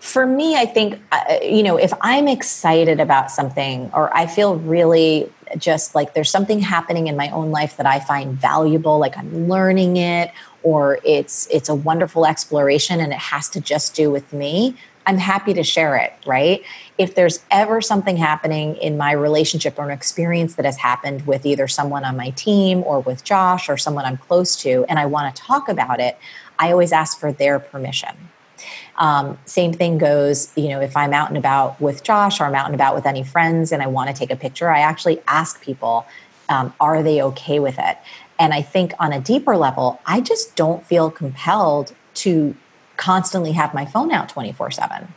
for 0.00 0.26
me, 0.26 0.56
I 0.56 0.66
think, 0.66 1.00
uh, 1.12 1.36
you 1.42 1.62
know, 1.62 1.76
if 1.76 1.92
I'm 2.00 2.28
excited 2.28 3.00
about 3.00 3.30
something 3.30 3.90
or 3.94 4.14
I 4.16 4.26
feel 4.26 4.56
really 4.56 5.30
just 5.58 5.94
like 5.94 6.14
there's 6.14 6.30
something 6.30 6.60
happening 6.60 7.06
in 7.06 7.16
my 7.16 7.30
own 7.30 7.50
life 7.50 7.76
that 7.76 7.86
I 7.86 8.00
find 8.00 8.38
valuable, 8.38 8.98
like 8.98 9.16
I'm 9.16 9.48
learning 9.48 9.96
it 9.96 10.32
or 10.62 10.98
it's 11.04 11.46
it's 11.50 11.68
a 11.68 11.74
wonderful 11.74 12.26
exploration 12.26 13.00
and 13.00 13.12
it 13.12 13.18
has 13.18 13.48
to 13.50 13.60
just 13.60 13.94
do 13.94 14.10
with 14.10 14.32
me, 14.32 14.76
I'm 15.06 15.18
happy 15.18 15.52
to 15.54 15.62
share 15.62 15.96
it, 15.96 16.12
right? 16.26 16.62
If 16.96 17.14
there's 17.14 17.40
ever 17.50 17.80
something 17.80 18.16
happening 18.16 18.76
in 18.76 18.96
my 18.96 19.12
relationship 19.12 19.78
or 19.78 19.84
an 19.84 19.90
experience 19.90 20.54
that 20.54 20.64
has 20.64 20.78
happened 20.78 21.26
with 21.26 21.44
either 21.44 21.68
someone 21.68 22.04
on 22.04 22.16
my 22.16 22.30
team 22.30 22.82
or 22.84 23.00
with 23.00 23.24
Josh 23.24 23.68
or 23.68 23.76
someone 23.76 24.04
I'm 24.04 24.16
close 24.16 24.56
to 24.62 24.84
and 24.88 24.98
I 24.98 25.06
want 25.06 25.34
to 25.34 25.42
talk 25.42 25.68
about 25.68 26.00
it, 26.00 26.18
I 26.58 26.72
always 26.72 26.92
ask 26.92 27.18
for 27.18 27.32
their 27.32 27.58
permission 27.58 28.16
um, 28.96 29.38
same 29.44 29.72
thing 29.72 29.98
goes, 29.98 30.52
you 30.56 30.68
know, 30.68 30.80
if 30.80 30.96
I'm 30.96 31.12
out 31.12 31.28
and 31.28 31.36
about 31.36 31.80
with 31.80 32.02
Josh 32.02 32.40
or 32.40 32.44
I'm 32.44 32.54
out 32.54 32.66
and 32.66 32.74
about 32.74 32.94
with 32.94 33.06
any 33.06 33.24
friends 33.24 33.72
and 33.72 33.82
I 33.82 33.86
want 33.86 34.10
to 34.10 34.16
take 34.16 34.30
a 34.30 34.36
picture, 34.36 34.70
I 34.70 34.80
actually 34.80 35.20
ask 35.26 35.60
people, 35.60 36.06
um, 36.48 36.72
are 36.80 37.02
they 37.02 37.22
okay 37.22 37.58
with 37.58 37.78
it? 37.78 37.98
And 38.38 38.52
I 38.52 38.62
think 38.62 38.92
on 38.98 39.12
a 39.12 39.20
deeper 39.20 39.56
level, 39.56 40.00
I 40.06 40.20
just 40.20 40.56
don't 40.56 40.84
feel 40.86 41.10
compelled 41.10 41.94
to 42.14 42.56
constantly 42.96 43.52
have 43.52 43.74
my 43.74 43.84
phone 43.84 44.12
out 44.12 44.28
24 44.28 44.70
7 44.70 45.08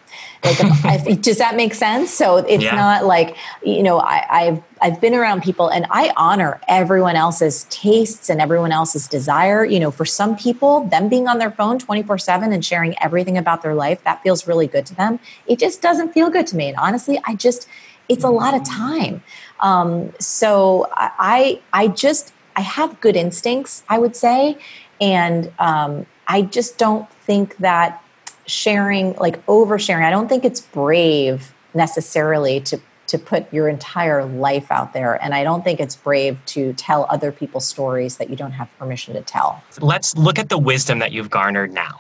like 0.43 0.57
if, 0.59 1.21
does 1.21 1.37
that 1.37 1.55
make 1.55 1.75
sense 1.75 2.11
so 2.11 2.37
it's 2.37 2.63
yeah. 2.63 2.75
not 2.75 3.05
like 3.05 3.37
you 3.63 3.83
know 3.83 3.99
I, 3.99 4.45
have 4.45 4.63
I've 4.81 4.99
been 5.01 5.13
around 5.13 5.43
people 5.43 5.69
and 5.69 5.85
I 5.89 6.11
honor 6.15 6.61
everyone 6.67 7.15
else's 7.15 7.65
tastes 7.69 8.29
and 8.29 8.41
everyone 8.41 8.71
else's 8.71 9.07
desire. 9.07 9.65
You 9.65 9.79
know, 9.79 9.91
for 9.91 10.05
some 10.05 10.35
people, 10.35 10.85
them 10.85 11.09
being 11.09 11.27
on 11.27 11.37
their 11.37 11.51
phone 11.51 11.79
24 11.79 12.17
7 12.17 12.53
and 12.53 12.63
sharing 12.63 12.95
everything 13.01 13.37
about 13.37 13.61
their 13.61 13.75
life, 13.75 14.03
that 14.03 14.21
feels 14.23 14.47
really 14.47 14.67
good 14.67 14.85
to 14.87 14.95
them. 14.95 15.19
It 15.45 15.59
just 15.59 15.81
doesn't 15.81 16.13
feel 16.13 16.29
good 16.29 16.47
to 16.47 16.55
me. 16.55 16.69
And 16.69 16.77
honestly, 16.77 17.19
I 17.25 17.35
just, 17.35 17.67
it's 18.09 18.23
a 18.23 18.29
lot 18.29 18.53
of 18.53 18.63
time. 18.63 19.23
Um, 19.59 20.13
so 20.19 20.87
I, 20.93 21.61
I 21.73 21.87
just, 21.87 22.33
I 22.55 22.61
have 22.61 22.99
good 23.01 23.15
instincts, 23.15 23.83
I 23.89 23.99
would 23.99 24.15
say. 24.15 24.57
And 24.99 25.51
um, 25.59 26.05
I 26.27 26.41
just 26.41 26.77
don't 26.77 27.09
think 27.09 27.57
that 27.57 28.03
sharing, 28.45 29.13
like 29.15 29.45
oversharing, 29.45 30.03
I 30.03 30.09
don't 30.09 30.27
think 30.27 30.45
it's 30.45 30.61
brave 30.61 31.53
necessarily 31.73 32.59
to 32.61 32.81
to 33.07 33.17
put 33.17 33.51
your 33.53 33.67
entire 33.67 34.25
life 34.25 34.71
out 34.71 34.93
there. 34.93 35.21
And 35.23 35.33
I 35.33 35.43
don't 35.43 35.63
think 35.63 35.79
it's 35.79 35.95
brave 35.95 36.37
to 36.47 36.73
tell 36.73 37.07
other 37.09 37.31
people's 37.31 37.67
stories 37.67 38.17
that 38.17 38.29
you 38.29 38.35
don't 38.35 38.51
have 38.51 38.69
permission 38.77 39.13
to 39.15 39.21
tell. 39.21 39.61
Let's 39.79 40.15
look 40.15 40.37
at 40.37 40.49
the 40.49 40.57
wisdom 40.57 40.99
that 40.99 41.11
you've 41.11 41.29
garnered 41.29 41.73
now 41.73 41.99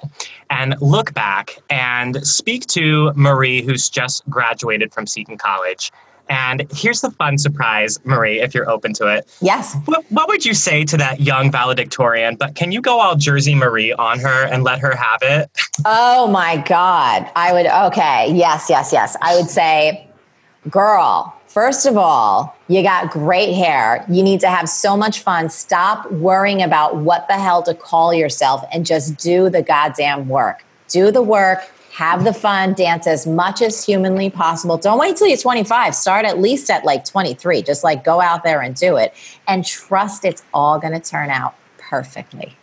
and 0.49 0.75
look 0.81 1.13
back 1.13 1.57
and 1.69 2.25
speak 2.25 2.67
to 2.67 3.11
Marie, 3.15 3.61
who's 3.61 3.89
just 3.89 4.27
graduated 4.29 4.93
from 4.93 5.07
Seton 5.07 5.37
College. 5.37 5.91
And 6.29 6.69
here's 6.73 7.01
the 7.01 7.11
fun 7.11 7.37
surprise, 7.37 8.03
Marie, 8.05 8.41
if 8.41 8.53
you're 8.53 8.69
open 8.69 8.93
to 8.95 9.07
it. 9.07 9.33
Yes. 9.41 9.75
What, 9.85 10.03
what, 10.11 10.27
would 10.27 10.45
you 10.45 10.53
say 10.53 10.83
to 10.85 10.97
that 10.97 11.21
young 11.21 11.51
valedictorian? 11.51 12.35
But 12.35 12.55
can 12.55 12.71
you 12.71 12.81
go 12.81 12.99
all 12.99 13.15
Jersey 13.15 13.55
Marie 13.55 13.93
on 13.93 14.19
her 14.19 14.45
and 14.45 14.63
let 14.63 14.79
her 14.79 14.95
have 14.95 15.19
it? 15.21 15.49
Oh 15.85 16.27
my 16.27 16.57
God. 16.57 17.29
I 17.35 17.53
would, 17.53 17.67
okay. 17.67 18.33
Yes, 18.33 18.65
yes, 18.67 18.91
yes. 18.91 19.15
I 19.21 19.35
would 19.35 19.47
say, 19.47 20.06
girl, 20.69 21.35
first 21.47 21.85
of 21.85 21.97
all, 21.97 22.55
you 22.67 22.83
got 22.83 23.11
great 23.11 23.53
hair. 23.53 24.05
You 24.09 24.23
need 24.23 24.39
to 24.41 24.49
have 24.49 24.69
so 24.69 24.97
much 24.97 25.21
fun. 25.21 25.49
Stop 25.49 26.11
worrying 26.11 26.61
about 26.61 26.97
what 26.97 27.27
the 27.27 27.35
hell 27.35 27.63
to 27.63 27.73
call 27.73 28.13
yourself 28.13 28.63
and 28.71 28.85
just 28.85 29.17
do 29.17 29.49
the 29.49 29.61
goddamn 29.61 30.27
work. 30.27 30.63
Do 30.87 31.11
the 31.11 31.21
work, 31.21 31.59
have 31.93 32.23
the 32.23 32.33
fun, 32.33 32.73
dance 32.73 33.07
as 33.07 33.25
much 33.25 33.61
as 33.61 33.83
humanly 33.83 34.29
possible. 34.29 34.77
Don't 34.77 34.99
wait 34.99 35.17
till 35.17 35.27
you're 35.27 35.37
25. 35.37 35.95
Start 35.95 36.25
at 36.25 36.39
least 36.39 36.69
at 36.69 36.85
like 36.85 37.05
23. 37.05 37.61
Just 37.61 37.83
like 37.83 38.03
go 38.03 38.21
out 38.21 38.43
there 38.43 38.61
and 38.61 38.75
do 38.75 38.97
it 38.97 39.13
and 39.47 39.65
trust 39.65 40.23
it's 40.25 40.43
all 40.53 40.79
going 40.79 40.93
to 40.93 40.99
turn 40.99 41.29
out 41.29 41.55
perfectly 41.77 42.55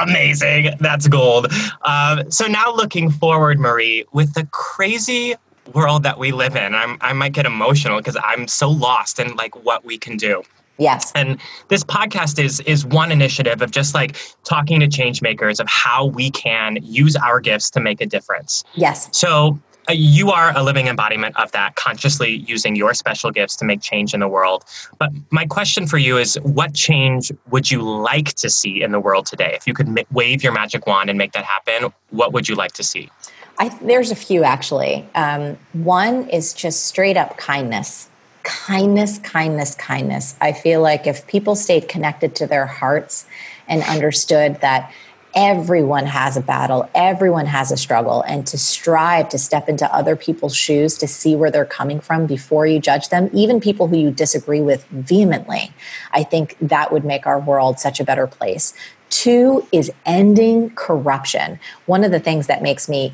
amazing. 0.00 0.70
That's 0.80 1.08
gold. 1.08 1.52
Um, 1.82 2.30
so 2.30 2.46
now 2.46 2.72
looking 2.74 3.10
forward, 3.10 3.58
Marie, 3.58 4.04
with 4.12 4.34
the 4.34 4.46
crazy 4.46 5.34
world 5.74 6.02
that 6.02 6.18
we 6.18 6.32
live 6.32 6.56
in. 6.56 6.74
I'm, 6.74 6.98
I 7.00 7.12
might 7.12 7.32
get 7.32 7.46
emotional 7.46 7.98
because 7.98 8.16
I'm 8.22 8.48
so 8.48 8.68
lost 8.70 9.18
in 9.18 9.34
like 9.36 9.64
what 9.64 9.84
we 9.84 9.98
can 9.98 10.16
do. 10.16 10.42
Yes. 10.78 11.12
And 11.14 11.38
this 11.68 11.84
podcast 11.84 12.42
is 12.42 12.60
is 12.60 12.84
one 12.84 13.12
initiative 13.12 13.62
of 13.62 13.70
just 13.70 13.94
like 13.94 14.16
talking 14.44 14.80
to 14.80 14.88
change 14.88 15.22
makers 15.22 15.60
of 15.60 15.68
how 15.68 16.06
we 16.06 16.30
can 16.30 16.78
use 16.82 17.14
our 17.16 17.40
gifts 17.40 17.70
to 17.70 17.80
make 17.80 18.00
a 18.00 18.06
difference. 18.06 18.64
Yes. 18.74 19.08
So 19.12 19.58
uh, 19.88 19.92
you 19.92 20.30
are 20.30 20.56
a 20.56 20.62
living 20.62 20.86
embodiment 20.86 21.36
of 21.36 21.50
that, 21.52 21.74
consciously 21.74 22.44
using 22.46 22.76
your 22.76 22.94
special 22.94 23.30
gifts 23.30 23.56
to 23.56 23.64
make 23.64 23.80
change 23.80 24.14
in 24.14 24.20
the 24.20 24.28
world. 24.28 24.64
But 24.98 25.10
my 25.30 25.44
question 25.44 25.86
for 25.86 25.98
you 25.98 26.18
is 26.18 26.36
what 26.42 26.74
change 26.74 27.32
would 27.50 27.70
you 27.70 27.82
like 27.82 28.34
to 28.34 28.48
see 28.48 28.82
in 28.82 28.92
the 28.92 29.00
world 29.00 29.26
today? 29.26 29.52
If 29.54 29.66
you 29.66 29.74
could 29.74 29.88
ma- 29.88 30.02
wave 30.12 30.42
your 30.42 30.52
magic 30.52 30.86
wand 30.86 31.10
and 31.10 31.18
make 31.18 31.32
that 31.32 31.44
happen, 31.44 31.92
what 32.10 32.32
would 32.32 32.48
you 32.48 32.54
like 32.54 32.72
to 32.72 32.84
see? 32.84 33.10
I, 33.58 33.68
there's 33.82 34.10
a 34.10 34.16
few 34.16 34.44
actually. 34.44 35.06
Um, 35.14 35.58
one 35.72 36.28
is 36.28 36.52
just 36.52 36.86
straight 36.86 37.16
up 37.16 37.36
kindness. 37.36 38.08
Kindness, 38.42 39.18
kindness, 39.18 39.74
kindness. 39.76 40.34
I 40.40 40.52
feel 40.52 40.80
like 40.80 41.06
if 41.06 41.26
people 41.26 41.54
stayed 41.54 41.88
connected 41.88 42.34
to 42.36 42.46
their 42.46 42.66
hearts 42.66 43.24
and 43.68 43.82
understood 43.84 44.60
that 44.62 44.92
everyone 45.34 46.06
has 46.06 46.36
a 46.36 46.40
battle, 46.40 46.88
everyone 46.94 47.46
has 47.46 47.72
a 47.72 47.76
struggle, 47.76 48.22
and 48.22 48.46
to 48.46 48.58
strive 48.58 49.28
to 49.30 49.38
step 49.38 49.68
into 49.68 49.92
other 49.94 50.16
people's 50.16 50.54
shoes 50.54 50.98
to 50.98 51.06
see 51.06 51.34
where 51.34 51.50
they're 51.50 51.64
coming 51.64 52.00
from 52.00 52.26
before 52.26 52.66
you 52.66 52.78
judge 52.78 53.08
them, 53.08 53.30
even 53.32 53.60
people 53.60 53.88
who 53.88 53.96
you 53.96 54.10
disagree 54.10 54.60
with 54.60 54.84
vehemently, 54.90 55.72
I 56.12 56.22
think 56.22 56.56
that 56.60 56.92
would 56.92 57.04
make 57.04 57.26
our 57.26 57.40
world 57.40 57.78
such 57.78 58.00
a 58.00 58.04
better 58.04 58.26
place 58.26 58.74
Two 59.12 59.68
is 59.72 59.92
ending 60.06 60.70
corruption. 60.70 61.60
One 61.84 62.02
of 62.02 62.12
the 62.12 62.18
things 62.18 62.46
that 62.46 62.62
makes 62.62 62.88
me, 62.88 63.12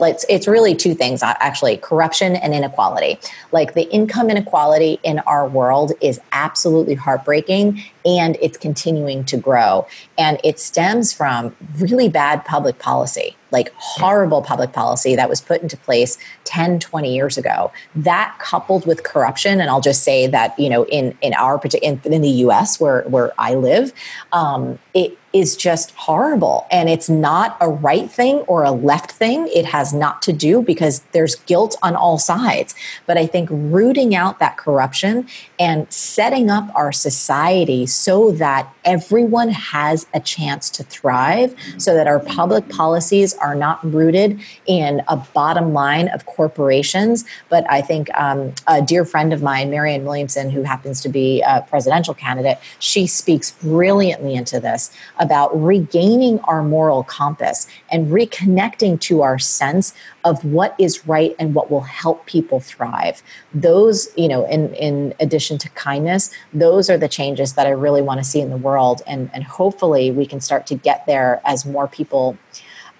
like, 0.00 0.16
it's 0.26 0.48
really 0.48 0.74
two 0.74 0.94
things 0.94 1.22
actually 1.22 1.76
corruption 1.76 2.34
and 2.36 2.54
inequality. 2.54 3.18
Like 3.52 3.74
the 3.74 3.82
income 3.92 4.30
inequality 4.30 5.00
in 5.02 5.18
our 5.20 5.46
world 5.46 5.92
is 6.00 6.18
absolutely 6.32 6.94
heartbreaking 6.94 7.84
and 8.06 8.38
it's 8.40 8.56
continuing 8.56 9.22
to 9.24 9.36
grow. 9.36 9.86
And 10.16 10.40
it 10.42 10.58
stems 10.58 11.12
from 11.12 11.54
really 11.78 12.08
bad 12.08 12.46
public 12.46 12.78
policy, 12.78 13.36
like 13.50 13.70
horrible 13.76 14.40
public 14.40 14.72
policy 14.72 15.14
that 15.14 15.28
was 15.28 15.42
put 15.42 15.60
into 15.60 15.76
place 15.76 16.16
10, 16.44 16.80
20 16.80 17.14
years 17.14 17.36
ago. 17.36 17.70
That 17.94 18.34
coupled 18.38 18.86
with 18.86 19.02
corruption, 19.02 19.60
and 19.60 19.68
I'll 19.68 19.82
just 19.82 20.04
say 20.04 20.26
that, 20.26 20.58
you 20.58 20.70
know, 20.70 20.86
in, 20.86 21.18
in 21.20 21.34
our 21.34 21.58
particular, 21.58 21.98
in, 22.02 22.12
in 22.12 22.22
the 22.22 22.30
US 22.46 22.80
where, 22.80 23.02
where 23.02 23.32
I 23.38 23.54
live, 23.54 23.92
um, 24.32 24.78
it, 24.94 25.18
is 25.34 25.56
just 25.56 25.90
horrible. 25.96 26.64
And 26.70 26.88
it's 26.88 27.10
not 27.10 27.56
a 27.60 27.68
right 27.68 28.08
thing 28.08 28.36
or 28.46 28.62
a 28.62 28.70
left 28.70 29.10
thing. 29.10 29.48
It 29.48 29.66
has 29.66 29.92
not 29.92 30.22
to 30.22 30.32
do 30.32 30.62
because 30.62 31.00
there's 31.10 31.34
guilt 31.34 31.76
on 31.82 31.96
all 31.96 32.18
sides. 32.18 32.72
But 33.04 33.18
I 33.18 33.26
think 33.26 33.48
rooting 33.50 34.14
out 34.14 34.38
that 34.38 34.56
corruption 34.56 35.26
and 35.58 35.92
setting 35.92 36.50
up 36.50 36.70
our 36.76 36.92
society 36.92 37.84
so 37.84 38.30
that 38.32 38.72
everyone 38.84 39.48
has 39.48 40.06
a 40.14 40.20
chance 40.20 40.70
to 40.70 40.84
thrive, 40.84 41.56
so 41.78 41.94
that 41.94 42.06
our 42.06 42.20
public 42.20 42.68
policies 42.68 43.34
are 43.34 43.56
not 43.56 43.84
rooted 43.84 44.40
in 44.66 45.02
a 45.08 45.16
bottom 45.16 45.72
line 45.72 46.06
of 46.08 46.26
corporations. 46.26 47.24
But 47.48 47.68
I 47.68 47.80
think 47.80 48.08
um, 48.16 48.52
a 48.68 48.80
dear 48.80 49.04
friend 49.04 49.32
of 49.32 49.42
mine, 49.42 49.68
Marianne 49.70 50.04
Williamson, 50.04 50.50
who 50.50 50.62
happens 50.62 51.00
to 51.00 51.08
be 51.08 51.42
a 51.42 51.62
presidential 51.62 52.14
candidate, 52.14 52.58
she 52.78 53.08
speaks 53.08 53.50
brilliantly 53.50 54.34
into 54.34 54.60
this 54.60 54.94
about 55.24 55.50
regaining 55.58 56.38
our 56.40 56.62
moral 56.62 57.02
compass 57.02 57.66
and 57.90 58.08
reconnecting 58.08 59.00
to 59.00 59.22
our 59.22 59.38
sense 59.38 59.94
of 60.24 60.44
what 60.44 60.74
is 60.78 61.08
right 61.08 61.34
and 61.38 61.54
what 61.54 61.70
will 61.70 61.80
help 61.80 62.26
people 62.26 62.60
thrive. 62.60 63.22
Those, 63.54 64.08
you 64.18 64.28
know, 64.28 64.44
in, 64.46 64.74
in 64.74 65.14
addition 65.18 65.56
to 65.58 65.70
kindness, 65.70 66.30
those 66.52 66.90
are 66.90 66.98
the 66.98 67.08
changes 67.08 67.54
that 67.54 67.66
I 67.66 67.70
really 67.70 68.02
want 68.02 68.20
to 68.20 68.24
see 68.24 68.42
in 68.42 68.50
the 68.50 68.58
world. 68.58 69.00
And, 69.06 69.30
and 69.32 69.44
hopefully 69.44 70.10
we 70.10 70.26
can 70.26 70.40
start 70.40 70.66
to 70.66 70.74
get 70.74 71.06
there 71.06 71.40
as 71.46 71.64
more 71.64 71.88
people 71.88 72.36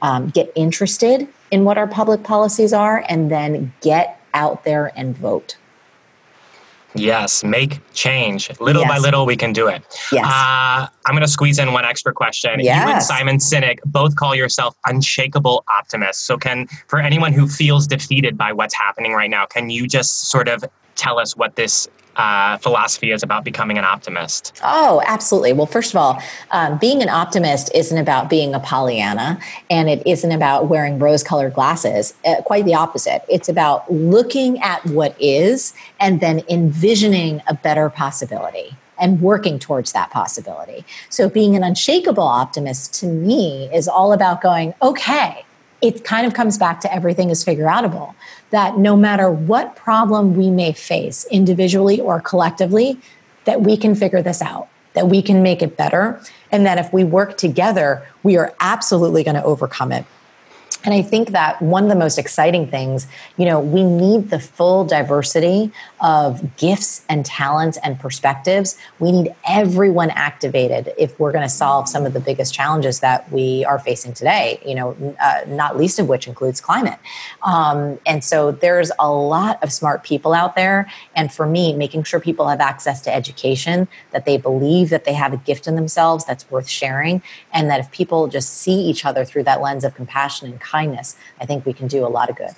um, 0.00 0.30
get 0.30 0.50
interested 0.54 1.28
in 1.50 1.64
what 1.64 1.76
our 1.76 1.86
public 1.86 2.22
policies 2.22 2.72
are 2.72 3.04
and 3.08 3.30
then 3.30 3.74
get 3.82 4.18
out 4.32 4.64
there 4.64 4.92
and 4.96 5.14
vote. 5.16 5.58
Yes, 6.94 7.42
make 7.42 7.80
change. 7.92 8.48
Little 8.60 8.82
yes. 8.82 8.90
by 8.90 8.98
little, 8.98 9.26
we 9.26 9.36
can 9.36 9.52
do 9.52 9.66
it. 9.66 9.82
Yes. 10.12 10.24
Uh, 10.24 10.86
I'm 11.06 11.14
going 11.14 11.22
to 11.22 11.28
squeeze 11.28 11.58
in 11.58 11.72
one 11.72 11.84
extra 11.84 12.12
question. 12.12 12.60
Yes. 12.60 12.86
You 12.86 12.92
and 12.92 13.02
Simon 13.02 13.36
Sinek 13.38 13.78
both 13.84 14.16
call 14.16 14.34
yourself 14.34 14.76
unshakable 14.86 15.64
optimists. 15.76 16.22
So, 16.22 16.36
can 16.36 16.66
for 16.86 17.00
anyone 17.00 17.32
who 17.32 17.48
feels 17.48 17.86
defeated 17.86 18.38
by 18.38 18.52
what's 18.52 18.74
happening 18.74 19.12
right 19.12 19.30
now, 19.30 19.46
can 19.46 19.70
you 19.70 19.86
just 19.86 20.28
sort 20.28 20.48
of 20.48 20.64
tell 20.94 21.18
us 21.18 21.36
what 21.36 21.56
this 21.56 21.88
uh, 22.16 22.56
philosophy 22.58 23.10
is 23.10 23.22
about 23.22 23.44
becoming 23.44 23.78
an 23.78 23.84
optimist? 23.84 24.60
Oh, 24.62 25.02
absolutely. 25.06 25.52
Well, 25.52 25.66
first 25.66 25.92
of 25.92 25.96
all, 25.96 26.22
um, 26.50 26.78
being 26.78 27.02
an 27.02 27.08
optimist 27.08 27.70
isn't 27.74 27.96
about 27.96 28.30
being 28.30 28.54
a 28.54 28.60
Pollyanna 28.60 29.38
and 29.70 29.88
it 29.88 30.06
isn't 30.06 30.32
about 30.32 30.68
wearing 30.68 30.98
rose 30.98 31.22
colored 31.22 31.54
glasses. 31.54 32.14
Uh, 32.24 32.42
quite 32.42 32.64
the 32.64 32.74
opposite. 32.74 33.22
It's 33.28 33.48
about 33.48 33.90
looking 33.92 34.60
at 34.60 34.84
what 34.86 35.16
is 35.20 35.74
and 36.00 36.20
then 36.20 36.42
envisioning 36.48 37.42
a 37.46 37.54
better 37.54 37.90
possibility 37.90 38.76
and 38.98 39.20
working 39.20 39.58
towards 39.58 39.92
that 39.92 40.10
possibility. 40.10 40.84
So, 41.10 41.28
being 41.28 41.56
an 41.56 41.64
unshakable 41.64 42.22
optimist 42.22 42.94
to 43.00 43.06
me 43.06 43.68
is 43.74 43.88
all 43.88 44.12
about 44.12 44.40
going, 44.40 44.72
okay, 44.80 45.44
it 45.82 46.04
kind 46.04 46.26
of 46.26 46.32
comes 46.32 46.56
back 46.56 46.80
to 46.80 46.94
everything 46.94 47.30
is 47.30 47.44
figure 47.44 47.66
outable 47.66 48.14
that 48.50 48.78
no 48.78 48.96
matter 48.96 49.30
what 49.30 49.76
problem 49.76 50.36
we 50.36 50.50
may 50.50 50.72
face 50.72 51.26
individually 51.30 52.00
or 52.00 52.20
collectively, 52.20 52.98
that 53.44 53.62
we 53.62 53.76
can 53.76 53.94
figure 53.94 54.22
this 54.22 54.40
out, 54.40 54.68
that 54.94 55.08
we 55.08 55.20
can 55.22 55.42
make 55.42 55.62
it 55.62 55.76
better, 55.76 56.20
and 56.50 56.64
that 56.64 56.78
if 56.78 56.92
we 56.92 57.04
work 57.04 57.36
together, 57.36 58.06
we 58.22 58.36
are 58.36 58.54
absolutely 58.60 59.24
going 59.24 59.34
to 59.34 59.44
overcome 59.44 59.92
it. 59.92 60.04
And 60.84 60.92
I 60.92 61.02
think 61.02 61.30
that 61.30 61.60
one 61.62 61.84
of 61.84 61.88
the 61.88 61.96
most 61.96 62.18
exciting 62.18 62.68
things, 62.68 63.06
you 63.36 63.46
know, 63.46 63.58
we 63.58 63.82
need 63.82 64.30
the 64.30 64.38
full 64.38 64.84
diversity 64.84 65.72
of 66.00 66.56
gifts 66.56 67.04
and 67.08 67.24
talents 67.24 67.78
and 67.82 67.98
perspectives. 67.98 68.76
We 68.98 69.10
need 69.10 69.34
everyone 69.48 70.10
activated 70.10 70.92
if 70.98 71.18
we're 71.18 71.32
going 71.32 71.42
to 71.42 71.48
solve 71.48 71.88
some 71.88 72.04
of 72.04 72.12
the 72.12 72.20
biggest 72.20 72.52
challenges 72.52 73.00
that 73.00 73.30
we 73.32 73.64
are 73.64 73.78
facing 73.78 74.12
today, 74.12 74.60
you 74.64 74.74
know, 74.74 75.16
uh, 75.20 75.40
not 75.48 75.78
least 75.78 75.98
of 75.98 76.08
which 76.08 76.28
includes 76.28 76.60
climate. 76.60 76.98
Um, 77.42 77.98
and 78.04 78.22
so 78.22 78.52
there's 78.52 78.92
a 78.98 79.10
lot 79.10 79.62
of 79.62 79.72
smart 79.72 80.04
people 80.04 80.34
out 80.34 80.54
there. 80.54 80.90
And 81.16 81.32
for 81.32 81.46
me, 81.46 81.72
making 81.72 82.04
sure 82.04 82.20
people 82.20 82.48
have 82.48 82.60
access 82.60 83.00
to 83.02 83.14
education, 83.14 83.88
that 84.10 84.26
they 84.26 84.36
believe 84.36 84.90
that 84.90 85.04
they 85.04 85.14
have 85.14 85.32
a 85.32 85.38
gift 85.38 85.66
in 85.66 85.76
themselves 85.76 86.26
that's 86.26 86.50
worth 86.50 86.68
sharing, 86.68 87.22
and 87.52 87.70
that 87.70 87.80
if 87.80 87.90
people 87.90 88.28
just 88.28 88.58
see 88.58 88.74
each 88.74 89.06
other 89.06 89.24
through 89.24 89.44
that 89.44 89.62
lens 89.62 89.84
of 89.84 89.94
compassion 89.94 90.50
and 90.50 90.60
kindness, 90.74 91.16
I 91.40 91.46
think 91.46 91.64
we 91.64 91.72
can 91.72 91.86
do 91.86 92.04
a 92.04 92.10
lot 92.18 92.28
of 92.30 92.36
good. 92.36 92.54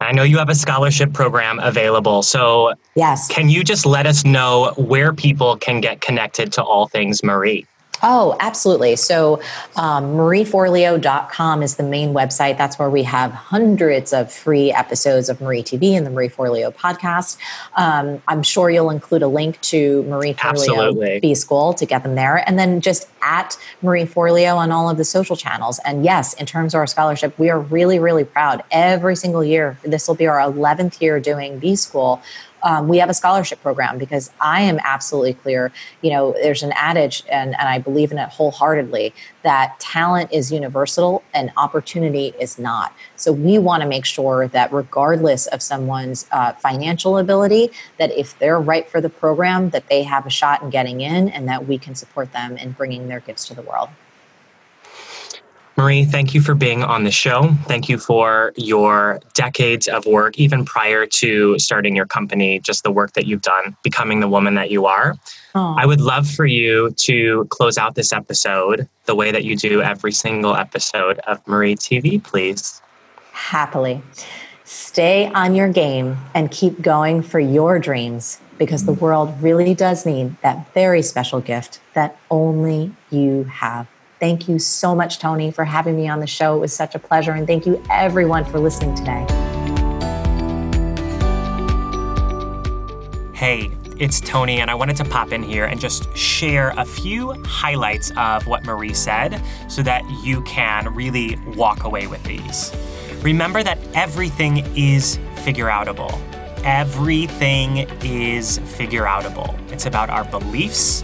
I 0.00 0.12
know 0.12 0.22
you 0.22 0.38
have 0.38 0.48
a 0.48 0.54
scholarship 0.54 1.12
program 1.12 1.58
available. 1.58 2.22
So, 2.22 2.74
yes. 2.94 3.26
Can 3.28 3.48
you 3.48 3.64
just 3.64 3.84
let 3.84 4.06
us 4.06 4.24
know 4.24 4.72
where 4.76 5.12
people 5.12 5.56
can 5.56 5.80
get 5.80 6.00
connected 6.00 6.52
to 6.52 6.62
all 6.62 6.86
things 6.86 7.24
Marie? 7.24 7.66
Oh, 8.02 8.36
absolutely. 8.40 8.96
So, 8.96 9.40
um, 9.76 10.16
marieforleo.com 10.16 11.62
is 11.62 11.76
the 11.76 11.82
main 11.82 12.12
website. 12.14 12.56
That's 12.56 12.78
where 12.78 12.90
we 12.90 13.02
have 13.04 13.32
hundreds 13.32 14.12
of 14.12 14.32
free 14.32 14.72
episodes 14.72 15.28
of 15.28 15.40
Marie 15.40 15.62
TV 15.62 15.92
and 15.96 16.06
the 16.06 16.10
Marie 16.10 16.28
Forleo 16.28 16.74
podcast. 16.74 17.38
Um, 17.76 18.22
I'm 18.28 18.42
sure 18.42 18.70
you'll 18.70 18.90
include 18.90 19.22
a 19.22 19.28
link 19.28 19.60
to 19.62 20.02
Marie 20.04 20.34
Forleo 20.34 21.20
B 21.20 21.34
School 21.34 21.74
to 21.74 21.86
get 21.86 22.02
them 22.02 22.14
there. 22.14 22.48
And 22.48 22.58
then 22.58 22.80
just 22.80 23.08
at 23.22 23.58
Marie 23.82 24.04
Forleo 24.04 24.56
on 24.56 24.70
all 24.70 24.88
of 24.88 24.96
the 24.96 25.04
social 25.04 25.36
channels. 25.36 25.80
And 25.84 26.04
yes, 26.04 26.34
in 26.34 26.46
terms 26.46 26.74
of 26.74 26.78
our 26.78 26.86
scholarship, 26.86 27.38
we 27.38 27.50
are 27.50 27.60
really, 27.60 27.98
really 27.98 28.24
proud. 28.24 28.62
Every 28.70 29.16
single 29.16 29.44
year, 29.44 29.78
this 29.82 30.08
will 30.08 30.14
be 30.14 30.26
our 30.26 30.38
11th 30.38 31.00
year 31.00 31.20
doing 31.20 31.58
B 31.58 31.76
School 31.76 32.22
um, 32.62 32.88
we 32.88 32.98
have 32.98 33.08
a 33.08 33.14
scholarship 33.14 33.60
program 33.62 33.98
because 33.98 34.30
I 34.40 34.62
am 34.62 34.78
absolutely 34.82 35.34
clear. 35.34 35.72
You 36.02 36.10
know, 36.10 36.32
there's 36.32 36.62
an 36.62 36.72
adage, 36.74 37.22
and, 37.30 37.54
and 37.58 37.68
I 37.68 37.78
believe 37.78 38.12
in 38.12 38.18
it 38.18 38.28
wholeheartedly, 38.28 39.14
that 39.42 39.78
talent 39.80 40.32
is 40.32 40.52
universal 40.52 41.22
and 41.34 41.50
opportunity 41.56 42.34
is 42.40 42.58
not. 42.58 42.94
So 43.16 43.32
we 43.32 43.58
want 43.58 43.82
to 43.82 43.88
make 43.88 44.04
sure 44.04 44.48
that 44.48 44.72
regardless 44.72 45.46
of 45.46 45.62
someone's 45.62 46.26
uh, 46.30 46.52
financial 46.54 47.18
ability, 47.18 47.70
that 47.98 48.10
if 48.12 48.38
they're 48.38 48.60
right 48.60 48.88
for 48.88 49.00
the 49.00 49.10
program, 49.10 49.70
that 49.70 49.88
they 49.88 50.02
have 50.02 50.26
a 50.26 50.30
shot 50.30 50.62
in 50.62 50.70
getting 50.70 51.00
in 51.00 51.28
and 51.28 51.48
that 51.48 51.66
we 51.66 51.78
can 51.78 51.94
support 51.94 52.32
them 52.32 52.56
in 52.56 52.72
bringing 52.72 53.08
their 53.08 53.20
gifts 53.20 53.46
to 53.48 53.54
the 53.54 53.62
world. 53.62 53.88
Marie, 55.78 56.04
thank 56.04 56.34
you 56.34 56.40
for 56.40 56.56
being 56.56 56.82
on 56.82 57.04
the 57.04 57.10
show. 57.12 57.54
Thank 57.66 57.88
you 57.88 57.98
for 57.98 58.52
your 58.56 59.20
decades 59.34 59.86
of 59.86 60.04
work, 60.06 60.36
even 60.36 60.64
prior 60.64 61.06
to 61.06 61.56
starting 61.60 61.94
your 61.94 62.04
company, 62.04 62.58
just 62.58 62.82
the 62.82 62.90
work 62.90 63.12
that 63.12 63.26
you've 63.26 63.42
done, 63.42 63.76
becoming 63.84 64.18
the 64.18 64.26
woman 64.26 64.56
that 64.56 64.72
you 64.72 64.86
are. 64.86 65.14
Aww. 65.54 65.80
I 65.80 65.86
would 65.86 66.00
love 66.00 66.28
for 66.28 66.46
you 66.46 66.90
to 66.90 67.46
close 67.50 67.78
out 67.78 67.94
this 67.94 68.12
episode 68.12 68.88
the 69.04 69.14
way 69.14 69.30
that 69.30 69.44
you 69.44 69.54
do 69.54 69.80
every 69.80 70.10
single 70.10 70.56
episode 70.56 71.20
of 71.28 71.46
Marie 71.46 71.76
TV, 71.76 72.20
please. 72.20 72.82
Happily. 73.30 74.02
Stay 74.64 75.28
on 75.28 75.54
your 75.54 75.68
game 75.68 76.16
and 76.34 76.50
keep 76.50 76.82
going 76.82 77.22
for 77.22 77.38
your 77.38 77.78
dreams 77.78 78.40
because 78.58 78.84
the 78.84 78.92
world 78.92 79.32
really 79.40 79.76
does 79.76 80.04
need 80.04 80.36
that 80.42 80.74
very 80.74 81.02
special 81.02 81.40
gift 81.40 81.78
that 81.94 82.18
only 82.32 82.92
you 83.10 83.44
have. 83.44 83.86
Thank 84.20 84.48
you 84.48 84.58
so 84.58 84.94
much, 84.94 85.18
Tony, 85.20 85.50
for 85.50 85.64
having 85.64 85.96
me 85.96 86.08
on 86.08 86.18
the 86.18 86.26
show. 86.26 86.56
It 86.56 86.60
was 86.60 86.72
such 86.72 86.94
a 86.94 86.98
pleasure. 86.98 87.32
And 87.32 87.46
thank 87.46 87.66
you, 87.66 87.82
everyone, 87.90 88.44
for 88.44 88.58
listening 88.58 88.94
today. 88.96 89.24
Hey, 93.32 93.70
it's 93.98 94.20
Tony, 94.20 94.60
and 94.60 94.70
I 94.70 94.74
wanted 94.74 94.96
to 94.96 95.04
pop 95.04 95.32
in 95.32 95.42
here 95.42 95.66
and 95.66 95.80
just 95.80 96.14
share 96.16 96.70
a 96.76 96.84
few 96.84 97.32
highlights 97.44 98.10
of 98.16 98.46
what 98.48 98.64
Marie 98.64 98.94
said 98.94 99.40
so 99.68 99.82
that 99.82 100.02
you 100.24 100.42
can 100.42 100.92
really 100.94 101.36
walk 101.54 101.84
away 101.84 102.08
with 102.08 102.22
these. 102.24 102.72
Remember 103.22 103.62
that 103.62 103.78
everything 103.94 104.64
is 104.76 105.20
figure 105.36 105.66
outable. 105.66 106.20
Everything 106.64 107.88
is 108.02 108.58
figure 108.58 109.04
outable. 109.04 109.56
It's 109.72 109.86
about 109.86 110.10
our 110.10 110.24
beliefs, 110.24 111.02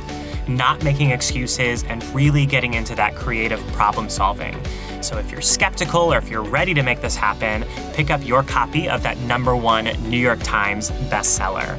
not 0.49 0.83
making 0.85 1.11
excuses, 1.11 1.85
and 1.85 2.03
really 2.15 2.47
getting 2.47 2.75
into 2.75 2.95
that 2.95 3.15
creative 3.15 3.61
problem 3.69 4.09
solving. 4.09 4.57
So 5.03 5.19
if 5.19 5.31
you're 5.31 5.43
skeptical 5.43 6.13
or 6.13 6.19
if 6.19 6.29
you're 6.29 6.43
ready 6.43 6.73
to 6.75 6.83
make 6.83 7.01
this 7.01 7.15
happen, 7.15 7.65
pick 7.93 8.11
up 8.11 8.27
your 8.27 8.43
copy 8.43 8.89
of 8.89 9.03
that 9.03 9.19
number 9.19 9.55
one 9.55 9.85
New 10.09 10.19
York 10.19 10.41
Times 10.43 10.91
bestseller. 11.11 11.79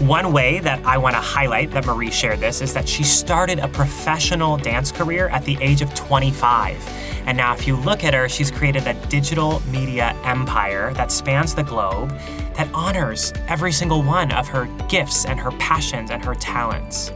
One 0.00 0.32
way 0.32 0.58
that 0.60 0.84
I 0.84 0.98
want 0.98 1.14
to 1.14 1.20
highlight 1.20 1.70
that 1.72 1.86
Marie 1.86 2.10
shared 2.10 2.40
this 2.40 2.60
is 2.60 2.74
that 2.74 2.88
she 2.88 3.04
started 3.04 3.60
a 3.60 3.68
professional 3.68 4.56
dance 4.56 4.90
career 4.90 5.28
at 5.28 5.44
the 5.44 5.56
age 5.60 5.80
of 5.80 5.94
25. 5.94 6.76
And 7.26 7.36
now, 7.36 7.54
if 7.54 7.68
you 7.68 7.76
look 7.76 8.02
at 8.02 8.12
her, 8.14 8.28
she's 8.28 8.50
created 8.50 8.86
a 8.88 8.94
digital 9.06 9.60
media 9.70 10.16
empire 10.24 10.92
that 10.94 11.12
spans 11.12 11.54
the 11.54 11.62
globe 11.62 12.10
that 12.56 12.68
honors 12.74 13.32
every 13.46 13.70
single 13.70 14.02
one 14.02 14.32
of 14.32 14.48
her 14.48 14.66
gifts 14.88 15.24
and 15.24 15.38
her 15.38 15.52
passions 15.52 16.10
and 16.10 16.24
her 16.24 16.34
talents. 16.34 17.12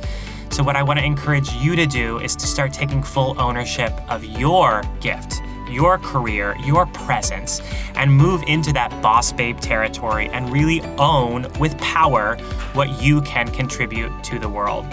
So, 0.56 0.62
what 0.62 0.74
I 0.74 0.82
want 0.82 0.98
to 0.98 1.04
encourage 1.04 1.52
you 1.52 1.76
to 1.76 1.84
do 1.84 2.18
is 2.20 2.34
to 2.34 2.46
start 2.46 2.72
taking 2.72 3.02
full 3.02 3.38
ownership 3.38 3.92
of 4.10 4.24
your 4.24 4.82
gift 5.00 5.42
your 5.68 5.98
career, 5.98 6.56
your 6.60 6.86
presence, 6.86 7.60
and 7.96 8.10
move 8.10 8.42
into 8.46 8.72
that 8.72 8.90
boss 9.02 9.32
babe 9.32 9.58
territory 9.60 10.28
and 10.28 10.50
really 10.50 10.80
own 10.96 11.46
with 11.58 11.76
power 11.76 12.36
what 12.72 13.02
you 13.02 13.20
can 13.22 13.48
contribute 13.48 14.12
to 14.22 14.38
the 14.38 14.48
world. 14.48 14.86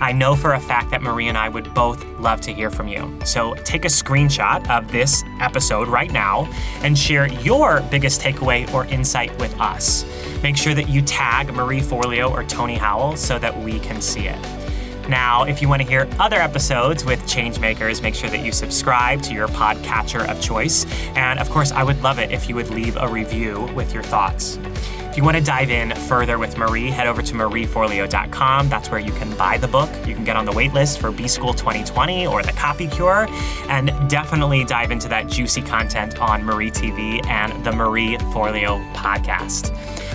I 0.00 0.12
know 0.12 0.36
for 0.36 0.52
a 0.52 0.60
fact 0.60 0.92
that 0.92 1.02
Marie 1.02 1.28
and 1.28 1.38
I 1.38 1.48
would 1.48 1.74
both 1.74 2.04
love 2.20 2.40
to 2.42 2.52
hear 2.52 2.70
from 2.70 2.86
you. 2.86 3.18
So 3.24 3.54
take 3.54 3.84
a 3.84 3.88
screenshot 3.88 4.68
of 4.70 4.92
this 4.92 5.24
episode 5.40 5.88
right 5.88 6.12
now 6.12 6.44
and 6.82 6.96
share 6.96 7.26
your 7.26 7.80
biggest 7.90 8.20
takeaway 8.20 8.72
or 8.72 8.84
insight 8.84 9.36
with 9.40 9.58
us. 9.58 10.04
Make 10.42 10.56
sure 10.56 10.74
that 10.74 10.88
you 10.88 11.02
tag 11.02 11.52
Marie 11.52 11.80
Forleo 11.80 12.30
or 12.30 12.44
Tony 12.44 12.76
Howell 12.76 13.16
so 13.16 13.40
that 13.40 13.58
we 13.58 13.80
can 13.80 14.00
see 14.00 14.28
it. 14.28 14.61
Now, 15.08 15.44
if 15.44 15.60
you 15.60 15.68
want 15.68 15.82
to 15.82 15.88
hear 15.88 16.08
other 16.18 16.36
episodes 16.36 17.04
with 17.04 17.20
Changemakers, 17.22 18.02
make 18.02 18.14
sure 18.14 18.30
that 18.30 18.44
you 18.44 18.52
subscribe 18.52 19.22
to 19.22 19.34
your 19.34 19.48
podcatcher 19.48 20.28
of 20.28 20.40
choice. 20.40 20.86
And 21.16 21.38
of 21.38 21.50
course, 21.50 21.72
I 21.72 21.82
would 21.82 22.02
love 22.02 22.18
it 22.18 22.30
if 22.30 22.48
you 22.48 22.54
would 22.54 22.70
leave 22.70 22.96
a 22.96 23.08
review 23.08 23.68
with 23.74 23.92
your 23.92 24.02
thoughts. 24.02 24.58
If 25.12 25.18
you 25.18 25.24
want 25.24 25.36
to 25.36 25.42
dive 25.42 25.70
in 25.70 25.94
further 26.08 26.38
with 26.38 26.56
Marie, 26.56 26.88
head 26.88 27.06
over 27.06 27.20
to 27.20 27.34
marieforleo.com. 27.34 28.70
That's 28.70 28.90
where 28.90 28.98
you 28.98 29.12
can 29.12 29.36
buy 29.36 29.58
the 29.58 29.68
book. 29.68 29.90
You 30.06 30.14
can 30.14 30.24
get 30.24 30.36
on 30.36 30.46
the 30.46 30.52
waitlist 30.52 30.98
for 30.98 31.12
B 31.12 31.28
School 31.28 31.52
2020 31.52 32.26
or 32.26 32.42
the 32.42 32.52
Copy 32.52 32.88
Cure, 32.88 33.26
and 33.68 33.92
definitely 34.08 34.64
dive 34.64 34.90
into 34.90 35.08
that 35.08 35.26
juicy 35.26 35.60
content 35.60 36.18
on 36.18 36.42
Marie 36.42 36.70
TV 36.70 37.22
and 37.26 37.62
the 37.62 37.72
Marie 37.72 38.16
Forleo 38.32 38.82
podcast. 38.94 39.70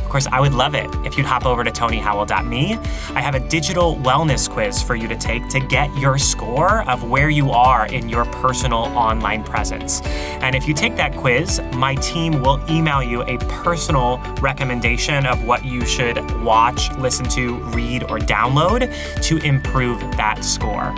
Of 0.07 0.11
course, 0.11 0.27
I 0.31 0.39
would 0.39 0.53
love 0.53 0.73
it 0.73 0.89
if 1.05 1.17
you'd 1.17 1.25
hop 1.25 1.45
over 1.45 1.65
to 1.65 1.69
tonyhowell.me. 1.69 2.75
I 3.13 3.19
have 3.19 3.35
a 3.35 3.41
digital 3.41 3.97
wellness 3.97 4.49
quiz 4.49 4.81
for 4.81 4.95
you 4.95 5.05
to 5.05 5.17
take 5.17 5.49
to 5.49 5.59
get 5.59 5.93
your 5.97 6.17
score 6.17 6.89
of 6.89 7.03
where 7.03 7.29
you 7.29 7.51
are 7.51 7.87
in 7.87 8.07
your 8.07 8.23
personal 8.23 8.85
online 8.97 9.43
presence. 9.43 9.99
And 10.39 10.55
if 10.55 10.65
you 10.65 10.73
take 10.73 10.95
that 10.95 11.13
quiz, 11.17 11.61
my 11.73 11.95
team 11.95 12.41
will 12.41 12.63
email 12.69 13.03
you 13.03 13.23
a 13.23 13.37
personal 13.49 14.19
recommendation 14.39 15.25
of 15.25 15.43
what 15.43 15.65
you 15.65 15.85
should 15.85 16.17
watch, 16.41 16.89
listen 16.99 17.27
to, 17.31 17.57
read, 17.71 18.03
or 18.03 18.17
download 18.17 18.89
to 19.23 19.37
improve 19.39 19.99
that 20.15 20.41
score. 20.41 20.95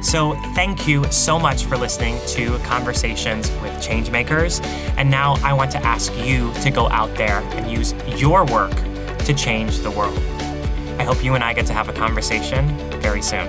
So, 0.00 0.34
thank 0.54 0.86
you 0.86 1.04
so 1.10 1.38
much 1.38 1.64
for 1.64 1.76
listening 1.76 2.18
to 2.28 2.58
Conversations 2.60 3.50
with 3.60 3.72
Changemakers. 3.82 4.64
And 4.96 5.10
now 5.10 5.34
I 5.42 5.52
want 5.52 5.72
to 5.72 5.84
ask 5.84 6.16
you 6.16 6.52
to 6.62 6.70
go 6.70 6.88
out 6.88 7.14
there 7.16 7.40
and 7.40 7.70
use 7.70 7.94
your 8.20 8.44
work 8.46 8.74
to 9.24 9.34
change 9.34 9.80
the 9.80 9.90
world. 9.90 10.18
I 10.98 11.04
hope 11.04 11.22
you 11.24 11.34
and 11.34 11.42
I 11.42 11.52
get 11.52 11.66
to 11.66 11.72
have 11.72 11.88
a 11.88 11.92
conversation 11.92 12.76
very 13.00 13.22
soon. 13.22 13.48